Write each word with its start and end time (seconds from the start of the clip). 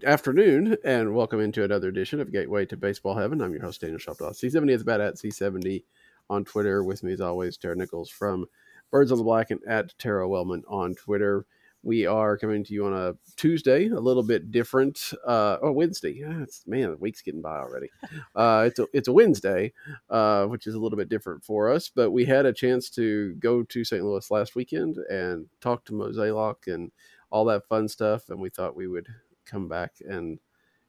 Good 0.00 0.08
afternoon, 0.08 0.78
and 0.82 1.14
welcome 1.14 1.40
into 1.40 1.62
another 1.62 1.88
edition 1.88 2.20
of 2.20 2.32
Gateway 2.32 2.64
to 2.66 2.76
Baseball 2.78 3.14
Heaven. 3.14 3.42
I'm 3.42 3.52
your 3.52 3.60
host, 3.60 3.82
Daniel 3.82 3.98
Shoptaw. 3.98 4.30
C70 4.30 4.70
is 4.70 4.80
about 4.80 5.02
at 5.02 5.16
C70 5.16 5.84
on 6.30 6.46
Twitter. 6.46 6.82
With 6.82 7.02
me, 7.02 7.12
as 7.12 7.20
always, 7.20 7.58
Tara 7.58 7.76
Nichols 7.76 8.08
from 8.08 8.46
Birds 8.90 9.12
on 9.12 9.18
the 9.18 9.24
Black 9.24 9.50
and 9.50 9.60
at 9.68 9.92
Tara 9.98 10.26
Wellman 10.26 10.62
on 10.68 10.94
Twitter. 10.94 11.44
We 11.82 12.06
are 12.06 12.38
coming 12.38 12.64
to 12.64 12.72
you 12.72 12.86
on 12.86 12.94
a 12.94 13.14
Tuesday, 13.36 13.88
a 13.88 14.00
little 14.00 14.22
bit 14.22 14.50
different. 14.50 15.12
Uh, 15.26 15.58
oh, 15.60 15.72
Wednesday. 15.72 16.22
Man, 16.66 16.92
the 16.92 16.96
week's 16.98 17.20
getting 17.20 17.42
by 17.42 17.58
already. 17.58 17.90
Uh, 18.34 18.64
it's 18.68 18.78
a 18.78 18.86
it's 18.94 19.08
a 19.08 19.12
Wednesday, 19.12 19.70
uh, 20.08 20.46
which 20.46 20.66
is 20.66 20.74
a 20.74 20.78
little 20.78 20.96
bit 20.96 21.10
different 21.10 21.44
for 21.44 21.70
us. 21.70 21.90
But 21.94 22.10
we 22.12 22.24
had 22.24 22.46
a 22.46 22.54
chance 22.54 22.88
to 22.90 23.34
go 23.34 23.64
to 23.64 23.84
St. 23.84 24.02
Louis 24.02 24.30
last 24.30 24.54
weekend 24.54 24.96
and 25.10 25.46
talk 25.60 25.84
to 25.84 25.92
Mozeliak 25.92 26.72
and 26.72 26.90
all 27.30 27.44
that 27.46 27.68
fun 27.68 27.86
stuff, 27.86 28.30
and 28.30 28.40
we 28.40 28.48
thought 28.48 28.74
we 28.74 28.86
would 28.86 29.06
come 29.50 29.68
back 29.68 29.94
and 30.08 30.38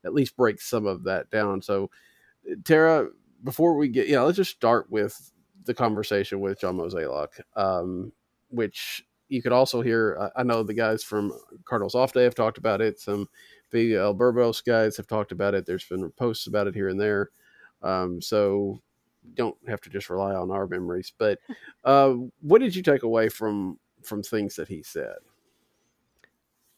at 0.04 0.14
least 0.14 0.38
break 0.38 0.62
some 0.62 0.86
of 0.86 1.04
that 1.04 1.30
down. 1.30 1.62
So, 1.62 1.90
Tara, 2.64 3.10
before 3.44 3.76
we 3.76 3.88
get, 3.88 4.08
yeah, 4.08 4.22
let's 4.22 4.38
just 4.38 4.52
start 4.52 4.90
with 4.90 5.32
the 5.66 5.74
conversation 5.74 6.40
with 6.40 6.60
John 6.60 6.78
Mozeliak, 6.78 7.40
um, 7.56 8.12
which 8.50 9.06
you 9.30 9.42
could 9.42 9.52
also 9.52 9.82
hear. 9.82 10.32
I 10.36 10.44
know 10.44 10.64
the 10.64 10.74
guys 10.74 11.04
from 11.04 11.32
Cardinals 11.66 11.96
Off 11.96 12.14
Day 12.14 12.24
have 12.24 12.36
talked 12.36 12.58
about 12.58 12.82
it. 12.82 13.00
Some 13.00 13.30
the 13.72 13.94
Birdos 13.94 14.64
guys 14.64 14.98
have 14.98 15.08
talked 15.08 15.32
about 15.32 15.54
it. 15.54 15.66
There's 15.66 15.86
been 15.86 16.12
posts 16.12 16.48
about 16.48 16.68
it 16.68 16.76
here 16.76 16.90
and 16.90 17.00
there. 17.00 17.30
Um, 17.82 18.22
so 18.22 18.82
don't 19.36 19.56
have 19.68 19.82
to 19.82 19.90
just 19.90 20.10
rely 20.10 20.34
on 20.34 20.52
our 20.52 20.68
memories. 20.68 21.14
But 21.18 21.40
uh, 21.84 22.14
what 22.42 22.60
did 22.62 22.76
you 22.76 22.84
take 22.84 23.04
away 23.04 23.30
from 23.30 23.80
from 24.04 24.24
things 24.24 24.56
that 24.56 24.68
he 24.68 24.84
said? 24.84 25.18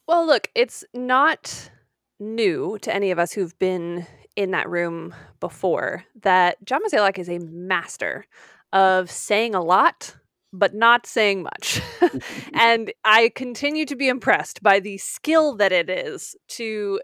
Well, 0.08 0.26
look, 0.26 0.50
it's 0.56 0.84
not 0.94 1.72
new 2.20 2.78
to 2.82 2.94
any 2.94 3.12
of 3.12 3.20
us 3.20 3.32
who've 3.32 3.58
been 3.60 4.06
in 4.36 4.52
that 4.52 4.70
room 4.70 5.14
before 5.40 6.04
that 6.22 6.64
John 6.66 6.82
Mozeliak 6.84 7.20
is 7.20 7.30
a 7.30 7.40
master 7.40 8.26
of 8.72 9.10
saying 9.12 9.56
a 9.56 9.62
lot 9.62 10.16
but 10.56 10.76
not 10.76 11.08
saying 11.08 11.44
much. 11.44 11.82
and 12.54 12.94
I 13.04 13.32
continue 13.36 13.86
to 13.86 13.96
be 13.96 14.08
impressed 14.08 14.62
by 14.62 14.80
the 14.80 14.98
skill 15.00 15.56
that 15.56 15.72
it 15.72 15.90
is 15.90 16.36
to 16.50 17.02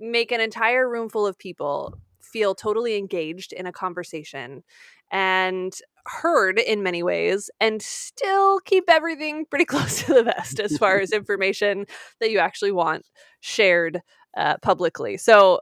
make 0.00 0.32
an 0.32 0.40
entire 0.40 0.88
room 0.88 1.08
full 1.08 1.26
of 1.26 1.38
people 1.38 1.98
feel 2.20 2.54
totally 2.54 2.96
engaged 2.96 3.52
in 3.52 3.66
a 3.66 3.72
conversation 3.72 4.62
and 5.10 5.78
heard 6.08 6.58
in 6.58 6.82
many 6.82 7.02
ways 7.02 7.50
and 7.60 7.82
still 7.82 8.60
keep 8.60 8.84
everything 8.88 9.44
pretty 9.46 9.64
close 9.66 10.02
to 10.04 10.14
the 10.14 10.24
vest 10.24 10.60
as 10.60 10.76
far 10.78 10.98
as 11.00 11.12
information 11.12 11.86
that 12.20 12.30
you 12.30 12.38
actually 12.38 12.72
want 12.72 13.06
shared 13.40 14.00
uh, 14.36 14.56
publicly. 14.62 15.16
So 15.16 15.60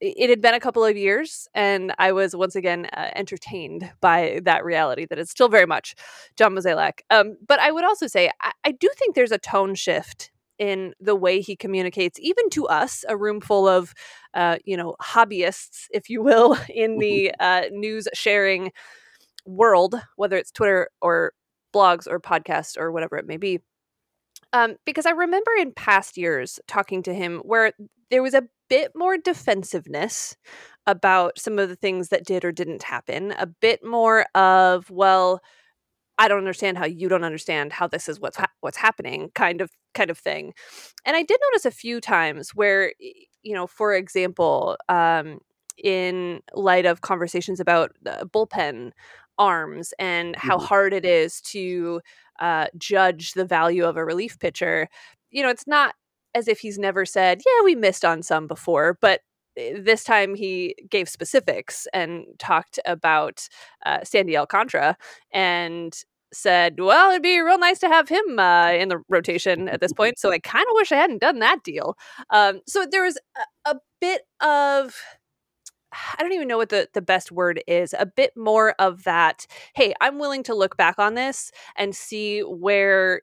it 0.00 0.28
had 0.28 0.40
been 0.40 0.54
a 0.54 0.60
couple 0.60 0.84
of 0.84 0.96
years, 0.96 1.48
and 1.54 1.94
I 1.98 2.12
was 2.12 2.34
once 2.34 2.56
again 2.56 2.86
uh, 2.92 3.10
entertained 3.14 3.90
by 4.00 4.40
that 4.44 4.64
reality 4.64 5.06
that 5.06 5.18
it's 5.18 5.30
still 5.30 5.48
very 5.48 5.66
much 5.66 5.94
John 6.36 6.54
Mozeliak. 6.54 7.00
Um, 7.10 7.36
but 7.46 7.60
I 7.60 7.70
would 7.70 7.84
also 7.84 8.06
say 8.08 8.30
I, 8.42 8.52
I 8.64 8.72
do 8.72 8.90
think 8.98 9.14
there's 9.14 9.32
a 9.32 9.38
tone 9.38 9.74
shift 9.74 10.32
in 10.58 10.94
the 11.00 11.16
way 11.16 11.40
he 11.40 11.56
communicates, 11.56 12.18
even 12.20 12.50
to 12.50 12.66
us, 12.66 13.04
a 13.08 13.16
room 13.16 13.40
full 13.40 13.66
of, 13.66 13.94
uh, 14.34 14.58
you 14.64 14.76
know, 14.76 14.94
hobbyists, 15.00 15.86
if 15.90 16.10
you 16.10 16.22
will, 16.22 16.56
in 16.68 16.98
the 16.98 17.32
uh, 17.40 17.62
news 17.70 18.08
sharing 18.14 18.72
world, 19.44 19.94
whether 20.16 20.36
it's 20.36 20.50
Twitter 20.50 20.88
or 21.00 21.32
blogs 21.74 22.06
or 22.06 22.20
podcasts 22.20 22.78
or 22.78 22.92
whatever 22.92 23.16
it 23.16 23.26
may 23.26 23.36
be. 23.36 23.60
Um, 24.52 24.76
because 24.84 25.06
I 25.06 25.10
remember 25.10 25.50
in 25.58 25.72
past 25.72 26.18
years 26.18 26.60
talking 26.66 27.02
to 27.04 27.14
him 27.14 27.38
where 27.38 27.72
there 28.10 28.22
was 28.22 28.34
a 28.34 28.48
bit 28.68 28.92
more 28.94 29.16
defensiveness 29.16 30.36
about 30.86 31.38
some 31.38 31.58
of 31.58 31.68
the 31.68 31.76
things 31.76 32.08
that 32.08 32.26
did 32.26 32.44
or 32.44 32.52
didn't 32.52 32.82
happen, 32.82 33.32
a 33.38 33.46
bit 33.46 33.84
more 33.84 34.26
of, 34.34 34.90
well, 34.90 35.40
I 36.18 36.28
don't 36.28 36.38
understand 36.38 36.76
how 36.76 36.84
you 36.84 37.08
don't 37.08 37.24
understand 37.24 37.72
how 37.72 37.86
this 37.86 38.08
is 38.08 38.20
what's 38.20 38.36
ha- 38.36 38.52
what's 38.60 38.76
happening 38.76 39.30
kind 39.34 39.60
of 39.60 39.70
kind 39.94 40.10
of 40.10 40.18
thing. 40.18 40.52
And 41.04 41.16
I 41.16 41.22
did 41.22 41.40
notice 41.50 41.64
a 41.64 41.70
few 41.70 42.00
times 42.00 42.50
where 42.50 42.92
you 43.42 43.54
know, 43.54 43.66
for 43.66 43.94
example, 43.94 44.76
um, 44.88 45.40
in 45.82 46.40
light 46.54 46.86
of 46.86 47.00
conversations 47.00 47.60
about 47.60 47.92
bullpen 48.04 48.92
arms 49.38 49.92
and 49.98 50.36
how 50.36 50.56
mm-hmm. 50.56 50.66
hard 50.66 50.92
it 50.92 51.04
is 51.04 51.40
to 51.40 52.00
uh, 52.40 52.66
judge 52.76 53.32
the 53.32 53.44
value 53.44 53.84
of 53.84 53.96
a 53.96 54.04
relief 54.04 54.38
pitcher, 54.38 54.88
you 55.30 55.42
know, 55.42 55.48
it's 55.48 55.66
not 55.66 55.94
as 56.34 56.48
if 56.48 56.60
he's 56.60 56.78
never 56.78 57.04
said, 57.04 57.42
"Yeah, 57.44 57.64
we 57.64 57.74
missed 57.74 58.04
on 58.04 58.22
some 58.22 58.46
before," 58.46 58.98
but 59.00 59.20
eh, 59.56 59.78
this 59.80 60.04
time 60.04 60.34
he 60.34 60.74
gave 60.90 61.08
specifics 61.08 61.86
and 61.92 62.24
talked 62.38 62.78
about 62.86 63.48
uh, 63.86 64.00
Sandy 64.04 64.36
Alcantara 64.36 64.96
and 65.32 65.94
said, 66.32 66.80
"Well, 66.80 67.10
it'd 67.10 67.22
be 67.22 67.40
real 67.40 67.58
nice 67.58 67.78
to 67.80 67.88
have 67.88 68.08
him 68.08 68.38
uh, 68.38 68.72
in 68.72 68.88
the 68.88 69.02
rotation 69.08 69.68
at 69.68 69.80
this 69.80 69.92
point." 69.92 70.18
So 70.18 70.32
I 70.32 70.38
kind 70.44 70.66
of 70.68 70.74
wish 70.74 70.92
I 70.92 70.96
hadn't 70.96 71.20
done 71.20 71.38
that 71.40 71.62
deal. 71.62 71.96
Um, 72.30 72.60
so 72.66 72.86
there 72.90 73.04
was 73.04 73.18
a, 73.66 73.70
a 73.72 73.76
bit 74.00 74.22
of 74.40 74.96
I 76.18 76.22
don't 76.22 76.32
even 76.32 76.48
know 76.48 76.58
what 76.58 76.70
the, 76.70 76.88
the 76.92 77.02
best 77.02 77.32
word 77.32 77.62
is, 77.66 77.94
a 77.98 78.06
bit 78.06 78.32
more 78.36 78.74
of 78.78 79.04
that, 79.04 79.46
hey, 79.74 79.94
I'm 80.00 80.18
willing 80.18 80.42
to 80.44 80.54
look 80.54 80.76
back 80.76 80.98
on 80.98 81.14
this 81.14 81.50
and 81.76 81.94
see 81.94 82.40
where 82.40 83.22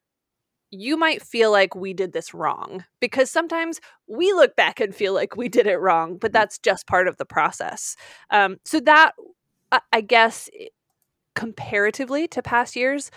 you 0.72 0.98
might 0.98 1.22
feel 1.22 1.52
like 1.52 1.74
we 1.74 1.94
did 1.94 2.14
this 2.14 2.34
wrong 2.34 2.86
because 3.00 3.32
sometimes 3.32 3.82
we 4.08 4.32
look 4.34 4.56
back 4.56 4.80
and 4.80 4.94
feel 4.94 5.14
like 5.14 5.36
we 5.36 5.50
did 5.50 5.66
it 5.66 5.78
wrong, 5.78 6.18
but 6.18 6.28
mm-hmm. 6.28 6.34
that's 6.34 6.60
just 6.60 6.88
part 6.88 7.08
of 7.08 7.18
the 7.18 7.26
process. 7.26 7.96
Um, 8.30 8.58
so 8.66 8.80
that, 8.82 9.14
I 9.92 10.02
guess, 10.02 10.50
comparatively 11.36 12.28
to 12.30 12.42
past 12.42 12.76
years, 12.76 13.10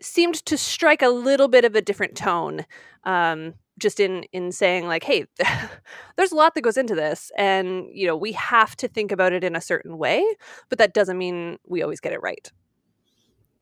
seemed 0.00 0.44
to 0.46 0.56
strike 0.56 1.02
a 1.02 1.08
little 1.08 1.48
bit 1.48 1.64
of 1.64 1.74
a 1.74 1.82
different 1.82 2.16
tone. 2.16 2.64
Um, 3.04 3.54
just 3.78 4.00
in 4.00 4.24
in 4.32 4.52
saying 4.52 4.86
like 4.86 5.04
hey 5.04 5.26
there's 6.16 6.32
a 6.32 6.36
lot 6.36 6.54
that 6.54 6.62
goes 6.62 6.76
into 6.76 6.94
this 6.94 7.30
and 7.36 7.86
you 7.92 8.06
know 8.06 8.16
we 8.16 8.32
have 8.32 8.76
to 8.76 8.88
think 8.88 9.10
about 9.12 9.32
it 9.32 9.44
in 9.44 9.56
a 9.56 9.60
certain 9.60 9.98
way 9.98 10.24
but 10.68 10.78
that 10.78 10.94
doesn't 10.94 11.18
mean 11.18 11.58
we 11.66 11.82
always 11.82 12.00
get 12.00 12.12
it 12.12 12.22
right 12.22 12.52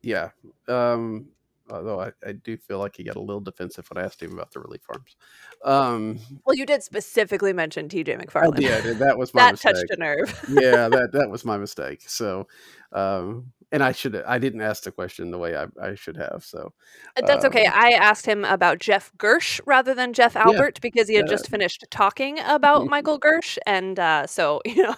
yeah 0.01 0.29
um 0.67 1.27
although 1.69 1.99
I, 1.99 2.11
I 2.25 2.33
do 2.33 2.57
feel 2.57 2.79
like 2.79 2.95
he 2.95 3.03
got 3.03 3.15
a 3.15 3.21
little 3.21 3.41
defensive 3.41 3.89
when 3.89 4.03
I 4.03 4.05
asked 4.05 4.21
him 4.21 4.33
about 4.33 4.51
the 4.51 4.59
relief 4.59 4.81
arms. 4.89 5.15
Um, 5.63 6.19
well, 6.45 6.55
you 6.55 6.65
did 6.65 6.83
specifically 6.83 7.53
mention 7.53 7.87
TJ 7.87 8.21
McFarland. 8.21 8.59
Yeah, 8.59 8.81
that 8.93 9.17
was 9.17 9.33
my 9.33 9.43
that 9.43 9.53
mistake. 9.53 9.73
touched 9.75 9.91
a 9.91 9.97
nerve. 9.97 10.45
yeah, 10.49 10.89
that 10.89 11.09
that 11.13 11.29
was 11.29 11.45
my 11.45 11.57
mistake. 11.57 12.03
So, 12.07 12.47
um, 12.91 13.53
and 13.73 13.83
I 13.83 13.91
should 13.91 14.15
I 14.15 14.37
didn't 14.37 14.61
ask 14.61 14.83
the 14.83 14.91
question 14.91 15.31
the 15.31 15.39
way 15.39 15.57
I, 15.57 15.65
I 15.81 15.95
should 15.95 16.15
have. 16.15 16.45
So 16.45 16.71
uh, 17.17 17.25
that's 17.25 17.43
um, 17.43 17.49
okay. 17.49 17.65
I 17.65 17.89
asked 17.89 18.25
him 18.25 18.45
about 18.45 18.77
Jeff 18.79 19.11
Girsch 19.17 19.59
rather 19.65 19.95
than 19.95 20.13
Jeff 20.13 20.35
Albert 20.35 20.75
yeah, 20.75 20.79
because 20.81 21.09
he 21.09 21.15
had 21.15 21.27
just 21.27 21.49
finished 21.49 21.83
talking 21.89 22.39
about 22.45 22.85
Michael 22.85 23.19
Girsch, 23.19 23.57
and 23.65 23.99
uh, 23.99 24.27
so 24.27 24.61
you 24.65 24.83
know 24.83 24.91
a 24.91 24.97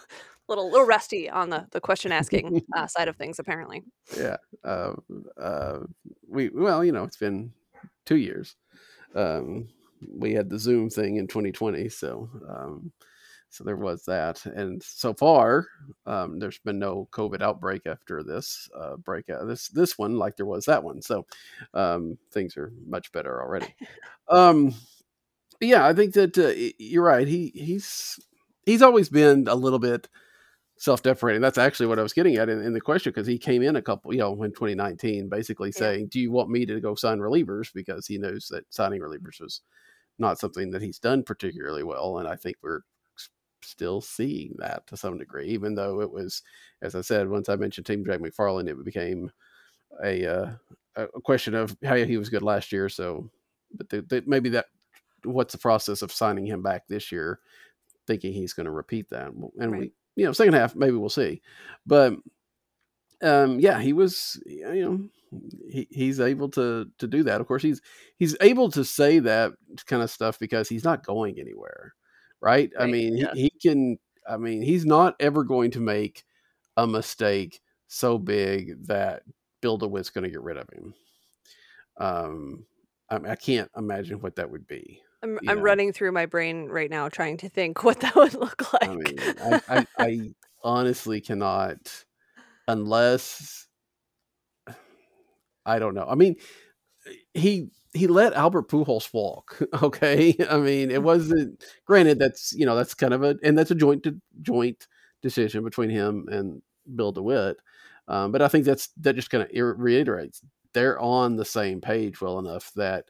little 0.50 0.70
little 0.70 0.86
rusty 0.86 1.30
on 1.30 1.50
the 1.50 1.66
the 1.72 1.80
question 1.82 2.12
asking 2.12 2.62
uh, 2.76 2.86
side 2.86 3.08
of 3.08 3.16
things 3.16 3.40
apparently 3.40 3.82
yeah 4.16 4.38
uh, 4.64 4.94
uh, 5.42 5.80
we 6.28 6.50
well 6.50 6.84
you 6.84 6.92
know 6.92 7.04
it's 7.04 7.18
been 7.18 7.52
two 8.06 8.18
years 8.18 8.56
um, 9.16 9.68
we 10.14 10.34
had 10.34 10.50
the 10.50 10.60
zoom 10.60 10.90
thing 10.90 11.16
in 11.16 11.26
2020 11.26 11.90
so 11.90 12.30
um, 12.48 12.92
so 13.50 13.64
there 13.64 13.78
was 13.78 14.04
that 14.06 14.46
and 14.46 14.82
so 14.84 15.14
far 15.14 15.68
um, 16.06 16.40
there's 16.40 16.60
been 16.60 16.80
no 16.80 17.08
covid 17.12 17.42
outbreak 17.42 17.82
after 17.86 18.24
this 18.24 18.70
uh, 18.80 18.96
breakout 18.98 19.48
this 19.48 19.70
this 19.70 19.98
one 19.98 20.18
like 20.18 20.36
there 20.36 20.46
was 20.46 20.66
that 20.66 20.84
one 20.84 21.02
so 21.02 21.26
um, 21.74 22.18
things 22.32 22.58
are 22.58 22.72
much 22.86 23.12
better 23.12 23.42
already 23.42 23.74
um, 24.30 24.74
yeah 25.62 25.86
i 25.86 25.94
think 25.94 26.14
that 26.14 26.38
uh, 26.38 26.74
you're 26.78 27.04
right 27.04 27.28
he 27.28 27.52
he's 27.56 28.20
he's 28.66 28.82
always 28.82 29.10
been 29.10 29.48
a 29.48 29.56
little 29.56 29.80
bit 29.80 30.08
self-deprecating. 30.78 31.42
That's 31.42 31.58
actually 31.58 31.88
what 31.88 32.00
I 32.00 32.04
was 32.04 32.14
getting 32.14 32.36
at 32.38 32.50
in, 32.50 32.62
in 32.62 32.74
the 32.74 32.82
question 32.82 33.12
because 33.12 33.28
he 33.28 33.38
came 33.38 33.62
in 33.62 33.76
a 33.76 33.82
couple, 33.82 34.14
you 34.14 34.20
know, 34.20 34.44
in 34.44 34.52
2019, 34.52 35.30
basically 35.30 35.70
yeah. 35.70 35.80
saying, 35.80 36.08
"Do 36.08 36.20
you 36.20 36.32
want 36.32 36.50
me 36.50 36.66
to 36.66 36.80
go 36.80 36.96
sign 36.96 37.20
relievers?" 37.20 37.72
Because 37.74 38.08
he 38.08 38.18
knows 38.18 38.48
that 38.50 38.66
signing 38.74 39.02
relievers 39.02 39.42
was 39.42 39.62
not 40.18 40.40
something 40.40 40.72
that 40.72 40.82
he's 40.82 41.00
done 41.00 41.24
particularly 41.24 41.84
well, 41.84 42.18
and 42.20 42.28
I 42.28 42.36
think 42.36 42.58
we're 42.62 42.82
still 43.66 44.02
seeing 44.02 44.56
that 44.60 44.88
to 44.88 44.98
some 44.98 45.18
degree. 45.18 45.48
Even 45.48 45.76
though 45.76 46.02
it 46.02 46.12
was, 46.12 46.42
as 46.82 46.96
I 46.96 47.02
said, 47.02 47.30
once 47.30 47.50
I 47.50 47.56
mentioned 47.56 47.86
Team 47.86 48.06
Jack 48.06 48.20
McFarland, 48.20 48.70
it 48.70 48.84
became 48.84 49.32
a 50.04 50.26
uh, 50.26 50.52
a 50.96 51.22
question 51.22 51.56
of 51.56 51.76
how 51.84 51.96
he 51.96 52.18
was 52.18 52.30
good 52.30 52.44
last 52.44 52.72
year. 52.72 52.90
So, 52.90 53.30
but 53.74 53.90
the, 53.90 54.02
the, 54.02 54.24
maybe 54.26 54.50
that 54.50 54.66
what's 55.24 55.54
the 55.54 55.60
process 55.60 56.02
of 56.02 56.12
signing 56.12 56.46
him 56.46 56.62
back 56.62 56.88
this 56.88 57.12
year, 57.12 57.40
thinking 58.08 58.34
he's 58.34 58.54
going 58.54 58.66
to 58.66 58.72
repeat 58.72 59.10
that, 59.10 59.32
and 59.60 59.72
right. 59.72 59.82
we 59.82 59.92
you 60.16 60.26
know, 60.26 60.32
second 60.32 60.54
half 60.54 60.76
maybe 60.76 60.96
we'll 60.96 61.10
see, 61.10 61.42
but 61.86 62.14
um, 63.22 63.60
yeah, 63.60 63.82
he 63.82 63.94
was 63.94 64.42
you 64.46 64.86
know 64.86 65.10
he, 65.70 65.88
he's 65.92 66.20
able 66.20 66.50
to 66.50 66.88
to 66.98 67.08
do 67.08 67.24
that. 67.24 67.42
Of 67.42 67.48
course, 67.48 67.64
he's 67.64 67.82
he's 68.18 68.36
able 68.42 68.70
to 68.72 68.86
say 68.86 69.20
that 69.20 69.54
kind 69.86 70.02
of 70.02 70.12
stuff 70.12 70.40
because 70.40 70.70
he's 70.70 70.84
not 70.84 71.06
going 71.06 71.40
anywhere. 71.40 71.94
Right? 72.46 72.72
I 72.80 72.86
mean, 72.86 73.18
yeah. 73.18 73.34
he, 73.34 73.52
he 73.52 73.70
can. 73.70 73.98
I 74.28 74.38
mean, 74.38 74.62
he's 74.62 74.86
not 74.86 75.16
ever 75.20 75.44
going 75.44 75.72
to 75.72 75.80
make 75.80 76.24
a 76.78 76.88
mistake 76.88 77.60
so 77.88 78.18
big 78.18 78.88
that 78.88 79.24
Bill 79.62 79.78
DeWitt's 79.78 80.12
going 80.12 80.24
to 80.24 80.30
get 80.30 80.42
rid 80.42 80.58
of 80.58 80.68
him. 80.70 80.94
Um, 82.00 82.66
I, 83.10 83.32
I 83.32 83.36
can't 83.36 83.70
imagine 83.76 84.20
what 84.22 84.36
that 84.36 84.52
would 84.52 84.68
be. 84.68 85.02
I'm 85.24 85.40
I'm 85.48 85.62
running 85.62 85.92
through 85.92 86.12
my 86.12 86.28
brain 86.28 86.68
right 86.68 86.90
now 86.90 87.10
trying 87.10 87.38
to 87.38 87.50
think 87.50 87.84
what 87.84 88.00
that 88.02 88.16
would 88.16 88.36
look 88.36 88.72
like. 88.74 88.88
I 88.90 88.96
mean, 88.96 89.64
I, 89.68 89.88
I 89.98 90.30
honestly 90.64 91.22
cannot, 91.22 92.06
unless 92.68 93.68
I 95.66 95.80
don't 95.80 95.96
know. 95.96 96.06
I 96.08 96.14
mean, 96.14 96.36
he 97.34 97.70
he 97.96 98.08
let 98.08 98.34
Albert 98.34 98.70
Pujols 98.70 99.14
walk. 99.14 99.62
Okay, 99.82 100.36
I 100.50 100.58
mean, 100.58 100.92
it 100.92 101.04
wasn't. 101.04 101.64
Granted, 101.86 102.20
that's 102.20 102.54
you 102.54 102.66
know 102.66 102.76
that's 102.76 102.94
kind 102.94 103.14
of 103.14 103.24
a 103.24 103.38
and 103.44 103.58
that's 103.58 103.72
a 103.72 103.76
joint 103.76 104.04
to, 104.04 104.20
joint 104.42 104.88
decision 105.22 105.64
between 105.64 105.90
him 105.90 106.28
and 106.30 106.62
Bill 106.96 107.12
DeWitt. 107.12 107.58
Um, 108.08 108.32
but 108.32 108.42
I 108.42 108.48
think 108.48 108.66
that's 108.66 108.90
that 109.02 109.16
just 109.16 109.30
kind 109.30 109.44
of 109.44 109.80
reiterates 109.80 110.42
they're 110.76 111.00
on 111.00 111.38
the 111.38 111.46
same 111.46 111.80
page 111.82 112.22
well 112.22 112.38
enough 112.38 112.72
that 112.76 113.06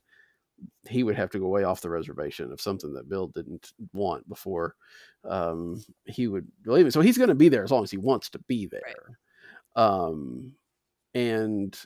he 0.87 1.03
would 1.03 1.15
have 1.15 1.31
to 1.31 1.39
go 1.39 1.47
way 1.47 1.63
off 1.63 1.81
the 1.81 1.89
reservation 1.89 2.51
of 2.51 2.61
something 2.61 2.93
that 2.93 3.09
Bill 3.09 3.27
didn't 3.27 3.73
want 3.91 4.29
before 4.29 4.75
um, 5.27 5.83
he 6.05 6.27
would 6.27 6.47
believe 6.63 6.85
it. 6.85 6.93
So 6.93 7.01
he's 7.01 7.17
going 7.17 7.29
to 7.29 7.35
be 7.35 7.49
there 7.49 7.63
as 7.63 7.71
long 7.71 7.83
as 7.83 7.91
he 7.91 7.97
wants 7.97 8.29
to 8.29 8.39
be 8.47 8.67
there. 8.67 8.81
Right. 9.75 9.83
Um, 9.83 10.53
and 11.15 11.77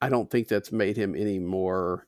I 0.00 0.08
don't 0.08 0.30
think 0.30 0.48
that's 0.48 0.72
made 0.72 0.96
him 0.96 1.14
any 1.14 1.38
more 1.38 2.06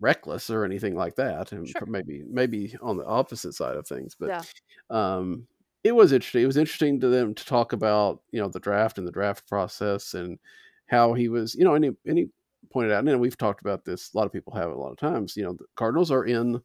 reckless 0.00 0.50
or 0.50 0.64
anything 0.64 0.96
like 0.96 1.16
that. 1.16 1.52
And 1.52 1.68
sure. 1.68 1.86
maybe 1.86 2.22
maybe 2.28 2.76
on 2.80 2.96
the 2.96 3.06
opposite 3.06 3.54
side 3.54 3.76
of 3.76 3.86
things, 3.86 4.16
but 4.18 4.28
yeah. 4.28 4.42
um, 4.90 5.46
it 5.82 5.92
was 5.92 6.12
interesting. 6.12 6.42
It 6.42 6.46
was 6.46 6.56
interesting 6.56 7.00
to 7.00 7.08
them 7.08 7.34
to 7.34 7.44
talk 7.44 7.72
about 7.72 8.22
you 8.30 8.40
know 8.40 8.48
the 8.48 8.60
draft 8.60 8.98
and 8.98 9.06
the 9.06 9.12
draft 9.12 9.48
process 9.48 10.14
and 10.14 10.38
how 10.86 11.14
he 11.14 11.28
was 11.28 11.54
you 11.54 11.64
know 11.64 11.74
and 11.74 11.84
he, 11.84 11.90
and 12.06 12.18
he 12.18 12.28
pointed 12.72 12.92
out 12.92 13.06
and 13.06 13.20
we've 13.20 13.38
talked 13.38 13.60
about 13.60 13.84
this. 13.84 14.12
A 14.12 14.16
lot 14.16 14.26
of 14.26 14.32
people 14.32 14.54
have 14.54 14.70
a 14.70 14.74
lot 14.74 14.92
of 14.92 14.98
times. 14.98 15.36
You 15.36 15.44
know 15.44 15.52
the 15.52 15.66
Cardinals 15.76 16.10
are 16.10 16.24
in 16.24 16.60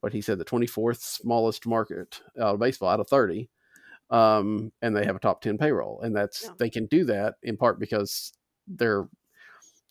what 0.00 0.12
he 0.12 0.20
said 0.20 0.38
the 0.38 0.44
24th 0.44 1.00
smallest 1.00 1.66
market 1.66 2.20
out 2.40 2.54
of 2.54 2.60
baseball 2.60 2.88
out 2.88 3.00
of 3.00 3.08
30 3.08 3.48
um, 4.10 4.72
and 4.80 4.96
they 4.96 5.04
have 5.04 5.16
a 5.16 5.20
top 5.20 5.40
10 5.40 5.58
payroll 5.58 6.00
and 6.02 6.14
that's 6.14 6.44
yeah. 6.44 6.50
they 6.58 6.70
can 6.70 6.86
do 6.86 7.04
that 7.04 7.34
in 7.42 7.56
part 7.56 7.78
because 7.78 8.32
they're 8.68 9.08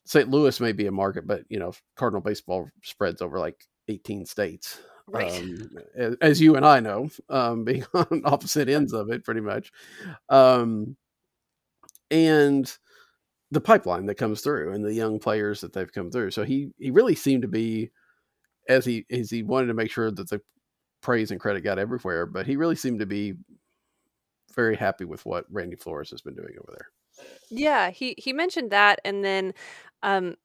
St. 0.08 0.30
Louis 0.30 0.60
may 0.62 0.72
be 0.72 0.88
a 0.88 0.92
market, 0.92 1.28
but 1.28 1.44
you 1.50 1.60
know, 1.60 1.74
Cardinal 1.98 2.22
baseball 2.22 2.70
spreads 2.82 3.22
over 3.22 3.40
like 3.40 3.66
18 3.90 4.26
states. 4.26 4.80
Right. 5.06 5.32
Um, 5.32 5.70
as, 6.22 6.42
you 6.42 6.56
and 6.56 6.66
I 6.66 6.80
know, 6.80 7.10
um, 7.30 7.64
being 7.66 7.86
on 7.94 8.22
opposite 8.26 8.70
ends 8.70 8.94
of 8.94 9.10
it, 9.10 9.24
pretty 9.24 9.42
much. 9.42 9.72
Um, 10.30 10.96
and 12.10 12.72
the 13.52 13.62
pipeline 13.62 14.06
that 14.06 14.16
comes 14.16 14.42
through, 14.42 14.74
and 14.74 14.84
the 14.84 14.94
young 14.94 15.20
players 15.20 15.62
that 15.62 15.74
they've 15.74 15.92
come 15.92 16.10
through. 16.10 16.32
So 16.32 16.44
he 16.44 16.72
he 16.78 16.92
really 16.92 17.16
seemed 17.16 17.42
to 17.42 17.48
be, 17.50 17.92
as 18.70 18.86
he 18.86 19.06
as 19.12 19.30
he 19.30 19.44
wanted 19.44 19.68
to 19.68 19.74
make 19.74 19.92
sure 19.92 20.12
that 20.12 20.30
the 20.30 20.42
praise 21.02 21.32
and 21.32 21.40
credit 21.40 21.62
got 21.62 21.80
everywhere, 21.80 22.26
but 22.26 22.46
he 22.46 22.56
really 22.56 22.76
seemed 22.76 23.00
to 23.00 23.06
be 23.06 23.34
very 24.56 24.76
happy 24.76 25.06
with 25.06 25.26
what 25.26 25.46
Randy 25.50 25.76
Flores 25.76 26.10
has 26.12 26.22
been 26.22 26.36
doing 26.36 26.56
over 26.60 26.72
there. 26.72 26.88
Yeah, 27.50 27.90
he 27.92 28.16
he 28.18 28.34
mentioned 28.34 28.72
that, 28.72 29.00
and 29.06 29.24
then, 29.24 29.54
um, 30.04 30.36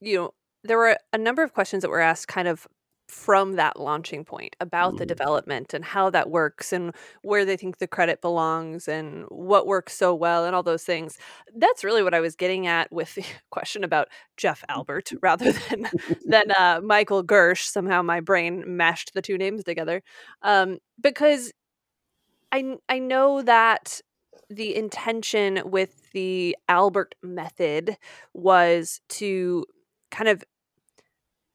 you 0.00 0.16
know, 0.16 0.34
there 0.64 0.78
were 0.78 0.98
a 1.12 1.18
number 1.18 1.42
of 1.42 1.54
questions 1.54 1.82
that 1.82 1.90
were 1.90 2.00
asked 2.00 2.28
kind 2.28 2.48
of 2.48 2.66
from 3.08 3.54
that 3.54 3.78
launching 3.80 4.22
point 4.24 4.54
about 4.60 4.98
the 4.98 5.06
Mhm. 5.06 5.06
development 5.06 5.72
and 5.74 5.82
how 5.84 6.10
that 6.10 6.30
works 6.30 6.72
and 6.74 6.94
where 7.22 7.44
they 7.44 7.56
think 7.56 7.78
the 7.78 7.86
credit 7.88 8.20
belongs 8.20 8.86
and 8.86 9.24
what 9.30 9.66
works 9.66 9.94
so 9.94 10.14
well 10.14 10.44
and 10.44 10.54
all 10.54 10.62
those 10.62 10.84
things. 10.84 11.16
That's 11.56 11.82
really 11.84 12.02
what 12.02 12.12
I 12.14 12.20
was 12.20 12.36
getting 12.36 12.66
at 12.66 12.92
with 12.92 13.14
the 13.14 13.24
question 13.50 13.82
about 13.84 14.08
Jeff 14.36 14.62
Albert 14.68 15.12
rather 15.22 15.52
than 15.52 15.90
than 16.26 16.50
uh, 16.58 16.80
Michael 16.84 17.24
Girsch. 17.24 17.62
Somehow 17.64 18.02
my 18.02 18.20
brain 18.20 18.62
mashed 18.76 19.14
the 19.14 19.22
two 19.22 19.38
names 19.38 19.64
together 19.64 20.02
um, 20.42 20.78
because 21.00 21.52
I 22.52 22.78
I 22.88 22.98
know 22.98 23.42
that 23.42 24.00
the 24.50 24.74
intention 24.76 25.60
with 25.64 26.10
the 26.12 26.56
Albert 26.68 27.14
method 27.22 27.96
was 28.34 29.00
to 29.10 29.64
kind 30.10 30.28
of 30.28 30.42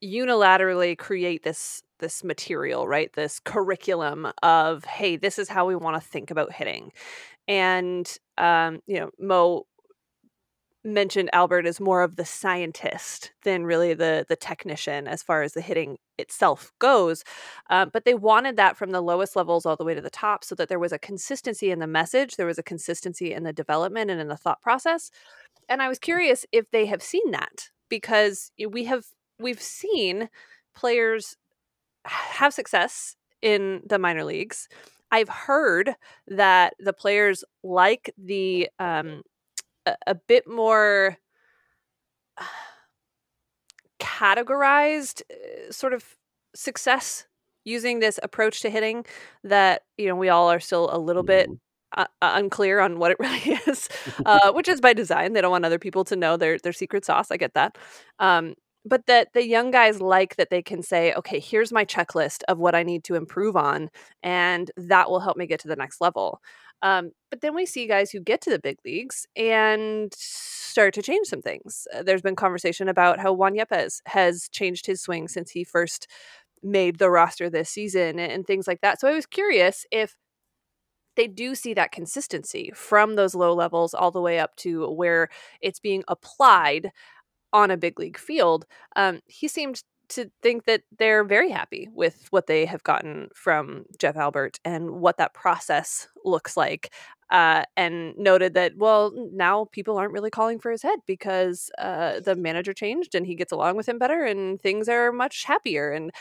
unilaterally 0.04 0.98
create 0.98 1.44
this 1.44 1.82
this 2.00 2.24
material, 2.24 2.88
right? 2.88 3.12
This 3.14 3.40
curriculum 3.40 4.28
of 4.42 4.84
hey, 4.86 5.16
this 5.16 5.40
is 5.40 5.48
how 5.50 5.66
we 5.66 5.76
want 5.76 6.02
to 6.02 6.08
think 6.08 6.32
about 6.32 6.52
hitting. 6.52 6.92
And 7.48 8.12
um, 8.38 8.82
you 8.88 9.00
know, 9.00 9.12
Mo 9.20 9.66
mentioned 10.84 11.30
Albert 11.34 11.66
as 11.66 11.80
more 11.80 12.04
of 12.04 12.18
the 12.18 12.26
scientist 12.26 13.32
than 13.44 13.66
really 13.66 13.94
the 13.94 14.26
the 14.28 14.36
technician 14.36 15.08
as 15.08 15.24
far 15.24 15.42
as 15.42 15.54
the 15.54 15.62
hitting 15.62 15.98
itself 16.18 16.72
goes. 16.80 17.24
Uh, 17.70 17.86
but 17.86 18.06
they 18.06 18.14
wanted 18.14 18.58
that 18.58 18.78
from 18.78 18.92
the 18.92 19.02
lowest 19.02 19.36
levels 19.36 19.66
all 19.66 19.76
the 19.76 19.86
way 19.86 19.94
to 19.94 20.02
the 20.02 20.10
top, 20.10 20.44
so 20.44 20.56
that 20.56 20.70
there 20.70 20.80
was 20.80 20.92
a 20.92 21.00
consistency 21.00 21.72
in 21.72 21.80
the 21.80 21.88
message, 21.88 22.36
there 22.36 22.46
was 22.46 22.60
a 22.60 22.64
consistency 22.64 23.34
in 23.34 23.44
the 23.44 23.54
development 23.54 24.12
and 24.12 24.20
in 24.20 24.28
the 24.28 24.38
thought 24.38 24.62
process. 24.62 25.10
And 25.70 25.82
I 25.82 25.88
was 25.88 26.00
curious 26.00 26.46
if 26.52 26.70
they 26.72 26.86
have 26.88 27.02
seen 27.02 27.32
that 27.32 27.70
because 27.90 28.52
we 28.70 28.84
have 28.86 29.06
we've 29.40 29.62
seen 29.62 30.30
players 30.76 31.38
have 32.06 32.54
success 32.54 33.16
in 33.42 33.82
the 33.86 34.00
minor 34.00 34.24
leagues. 34.24 34.68
I've 35.12 35.30
heard 35.30 35.96
that 36.28 36.74
the 36.80 36.94
players 36.94 37.44
like 37.64 38.12
the 38.18 38.70
um, 38.80 39.22
a, 39.86 39.96
a 40.08 40.16
bit 40.16 40.48
more 40.48 41.18
categorized 44.00 45.22
uh, 45.32 45.72
sort 45.72 45.94
of 45.94 46.04
success 46.56 47.26
using 47.66 48.00
this 48.00 48.20
approach 48.22 48.62
to 48.62 48.70
hitting 48.70 49.06
that 49.44 49.84
you 49.98 50.08
know 50.08 50.16
we 50.16 50.30
all 50.30 50.52
are 50.52 50.60
still 50.60 50.90
a 50.94 50.98
little 50.98 51.24
bit 51.24 51.50
uh, 51.96 52.06
unclear 52.22 52.80
on 52.80 53.00
what 53.00 53.12
it 53.12 53.18
really 53.20 53.60
is, 53.68 53.90
uh, 54.26 54.52
which 54.52 54.68
is 54.68 54.82
by 54.82 54.94
design. 54.94 55.34
They 55.34 55.42
don't 55.42 55.52
want 55.52 55.66
other 55.66 55.80
people 55.80 56.04
to 56.06 56.16
know 56.16 56.38
their 56.38 56.58
their 56.58 56.74
secret 56.74 57.06
sauce. 57.06 57.32
I 57.32 57.38
get 57.38 57.54
that, 57.54 57.78
um, 58.20 58.56
but 58.86 59.06
that 59.08 59.30
the 59.34 59.46
young 59.46 59.72
guys 59.72 60.02
like 60.02 60.36
that 60.36 60.50
they 60.50 60.62
can 60.62 60.82
say, 60.84 61.14
okay, 61.14 61.40
here's 61.40 61.72
my 61.72 61.86
checklist 61.86 62.44
of 62.48 62.58
what 62.60 62.76
I 62.76 62.84
need 62.84 63.04
to 63.06 63.16
improve 63.16 63.56
on, 63.56 63.90
and 64.22 64.72
that 64.78 65.10
will 65.10 65.20
help 65.20 65.38
me 65.38 65.48
get 65.48 65.60
to 65.62 65.68
the 65.68 65.76
next 65.76 66.02
level. 66.02 66.42
Um, 66.84 67.12
but 67.32 67.42
then 67.42 67.56
we 67.56 67.66
see 67.66 67.88
guys 67.88 68.12
who 68.12 68.20
get 68.20 68.42
to 68.42 68.52
the 68.52 68.60
big 68.60 68.78
leagues 68.86 69.26
and 69.36 70.14
start 70.14 70.94
to 70.96 71.02
change 71.02 71.28
some 71.28 71.42
things. 71.42 71.88
Uh, 71.96 72.04
there's 72.04 72.22
been 72.22 72.36
conversation 72.36 72.90
about 72.90 73.20
how 73.20 73.34
Juan 73.34 73.56
Yepez 73.56 74.02
has 74.08 74.50
changed 74.50 74.86
his 74.86 75.02
swing 75.02 75.28
since 75.28 75.50
he 75.52 75.64
first 75.64 76.08
made 76.62 77.00
the 77.00 77.10
roster 77.10 77.50
this 77.50 77.70
season 77.70 78.20
and, 78.20 78.32
and 78.32 78.46
things 78.46 78.68
like 78.68 78.82
that. 78.82 79.00
So 79.00 79.08
I 79.08 79.14
was 79.14 79.26
curious 79.26 79.86
if 79.92 80.16
they 81.16 81.28
do 81.28 81.56
see 81.56 81.74
that 81.76 81.92
consistency 81.92 82.72
from 82.76 83.16
those 83.16 83.36
low 83.36 83.54
levels 83.54 83.94
all 83.94 84.12
the 84.12 84.22
way 84.22 84.40
up 84.40 84.56
to 84.58 84.90
where 84.92 85.30
it's 85.62 85.80
being 85.80 86.04
applied 86.08 86.92
on 87.54 87.72
a 87.72 87.78
big 87.78 88.00
league 88.00 88.18
field. 88.18 88.66
Um, 88.96 89.22
he 89.28 89.48
seemed 89.48 89.84
to 90.16 90.30
think 90.42 90.66
that 90.66 90.82
they're 90.98 91.24
very 91.24 91.50
happy 91.50 91.90
with 91.94 92.28
what 92.32 92.48
they 92.48 92.66
have 92.66 92.84
gotten 92.84 93.30
from 93.36 93.86
Jeff 94.00 94.16
Albert 94.16 94.60
and 94.66 94.92
what 94.92 95.18
that 95.18 95.34
process 95.34 96.08
looks 96.26 96.56
like. 96.58 96.94
Uh, 97.30 97.64
and 97.76 98.16
noted 98.16 98.54
that, 98.54 98.78
well, 98.78 99.12
now 99.34 99.66
people 99.72 99.98
aren't 99.98 100.14
really 100.14 100.30
calling 100.30 100.60
for 100.60 100.70
his 100.70 100.84
head 100.84 101.00
because 101.08 101.72
uh, 101.80 102.20
the 102.20 102.36
manager 102.36 102.74
changed 102.74 103.16
and 103.16 103.26
he 103.26 103.34
gets 103.34 103.52
along 103.52 103.76
with 103.76 103.90
him 103.90 103.98
better 103.98 104.24
and 104.24 104.62
things 104.62 104.88
are 104.88 105.12
much 105.12 105.44
happier. 105.46 105.92
And 105.92 106.12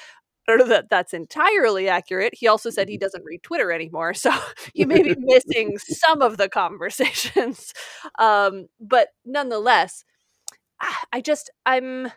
I 0.47 0.53
don't 0.53 0.59
know 0.61 0.75
that 0.75 0.91
that's 0.91 1.15
entirely 1.15 1.89
accurate. 1.89 2.35
He 2.35 2.49
also 2.49 2.71
said 2.71 2.89
he 2.89 2.99
doesn't 2.99 3.25
read 3.25 3.43
Twitter 3.43 3.71
anymore, 3.73 4.15
so 4.15 4.33
he 4.75 4.85
may 4.85 5.03
be 5.03 5.15
missing 5.19 5.79
some 5.79 6.23
of 6.23 6.37
the 6.37 6.49
conversations. 6.49 7.73
Um, 8.19 8.67
but 8.81 9.09
nonetheless, 9.25 10.05
I 11.13 11.21
just 11.21 11.51
I'm 11.65 12.11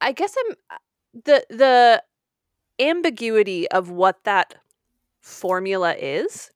I 0.00 0.12
guess 0.12 0.34
I'm 0.46 0.56
uh, 0.70 0.76
the 1.24 1.46
the 1.50 2.02
ambiguity 2.84 3.68
of 3.70 3.90
what 3.90 4.24
that 4.24 4.56
formula 5.22 5.94
is 5.94 6.50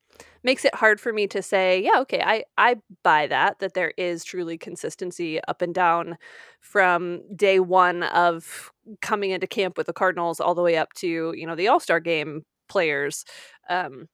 makes 0.44 0.64
it 0.64 0.74
hard 0.74 1.00
for 1.00 1.12
me 1.12 1.26
to 1.28 1.42
say, 1.42 1.80
yeah, 1.82 2.00
okay, 2.00 2.22
I 2.24 2.44
I 2.58 2.76
buy 3.04 3.26
that 3.28 3.60
that 3.60 3.74
there 3.74 3.92
is 3.98 4.24
truly 4.24 4.58
consistency 4.58 5.40
up 5.48 5.62
and 5.62 5.74
down 5.74 6.18
from 6.60 7.22
day 7.36 7.60
1 7.60 8.04
of 8.04 8.72
coming 9.02 9.30
into 9.32 9.46
camp 9.46 9.76
with 9.78 9.86
the 9.88 9.92
Cardinals 9.94 10.40
all 10.40 10.54
the 10.54 10.62
way 10.62 10.76
up 10.78 10.92
to, 10.94 11.34
you 11.36 11.46
know, 11.46 11.56
the 11.56 11.68
All-Star 11.68 12.00
game 12.00 12.44
players 12.68 13.24
um 13.70 14.08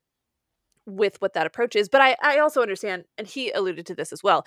with 0.86 1.20
what 1.20 1.34
that 1.34 1.46
approach 1.46 1.76
is. 1.76 1.88
But 1.88 2.00
I 2.02 2.16
I 2.22 2.38
also 2.38 2.62
understand 2.62 3.04
and 3.18 3.26
he 3.26 3.50
alluded 3.52 3.86
to 3.86 3.94
this 3.94 4.12
as 4.12 4.22
well. 4.22 4.46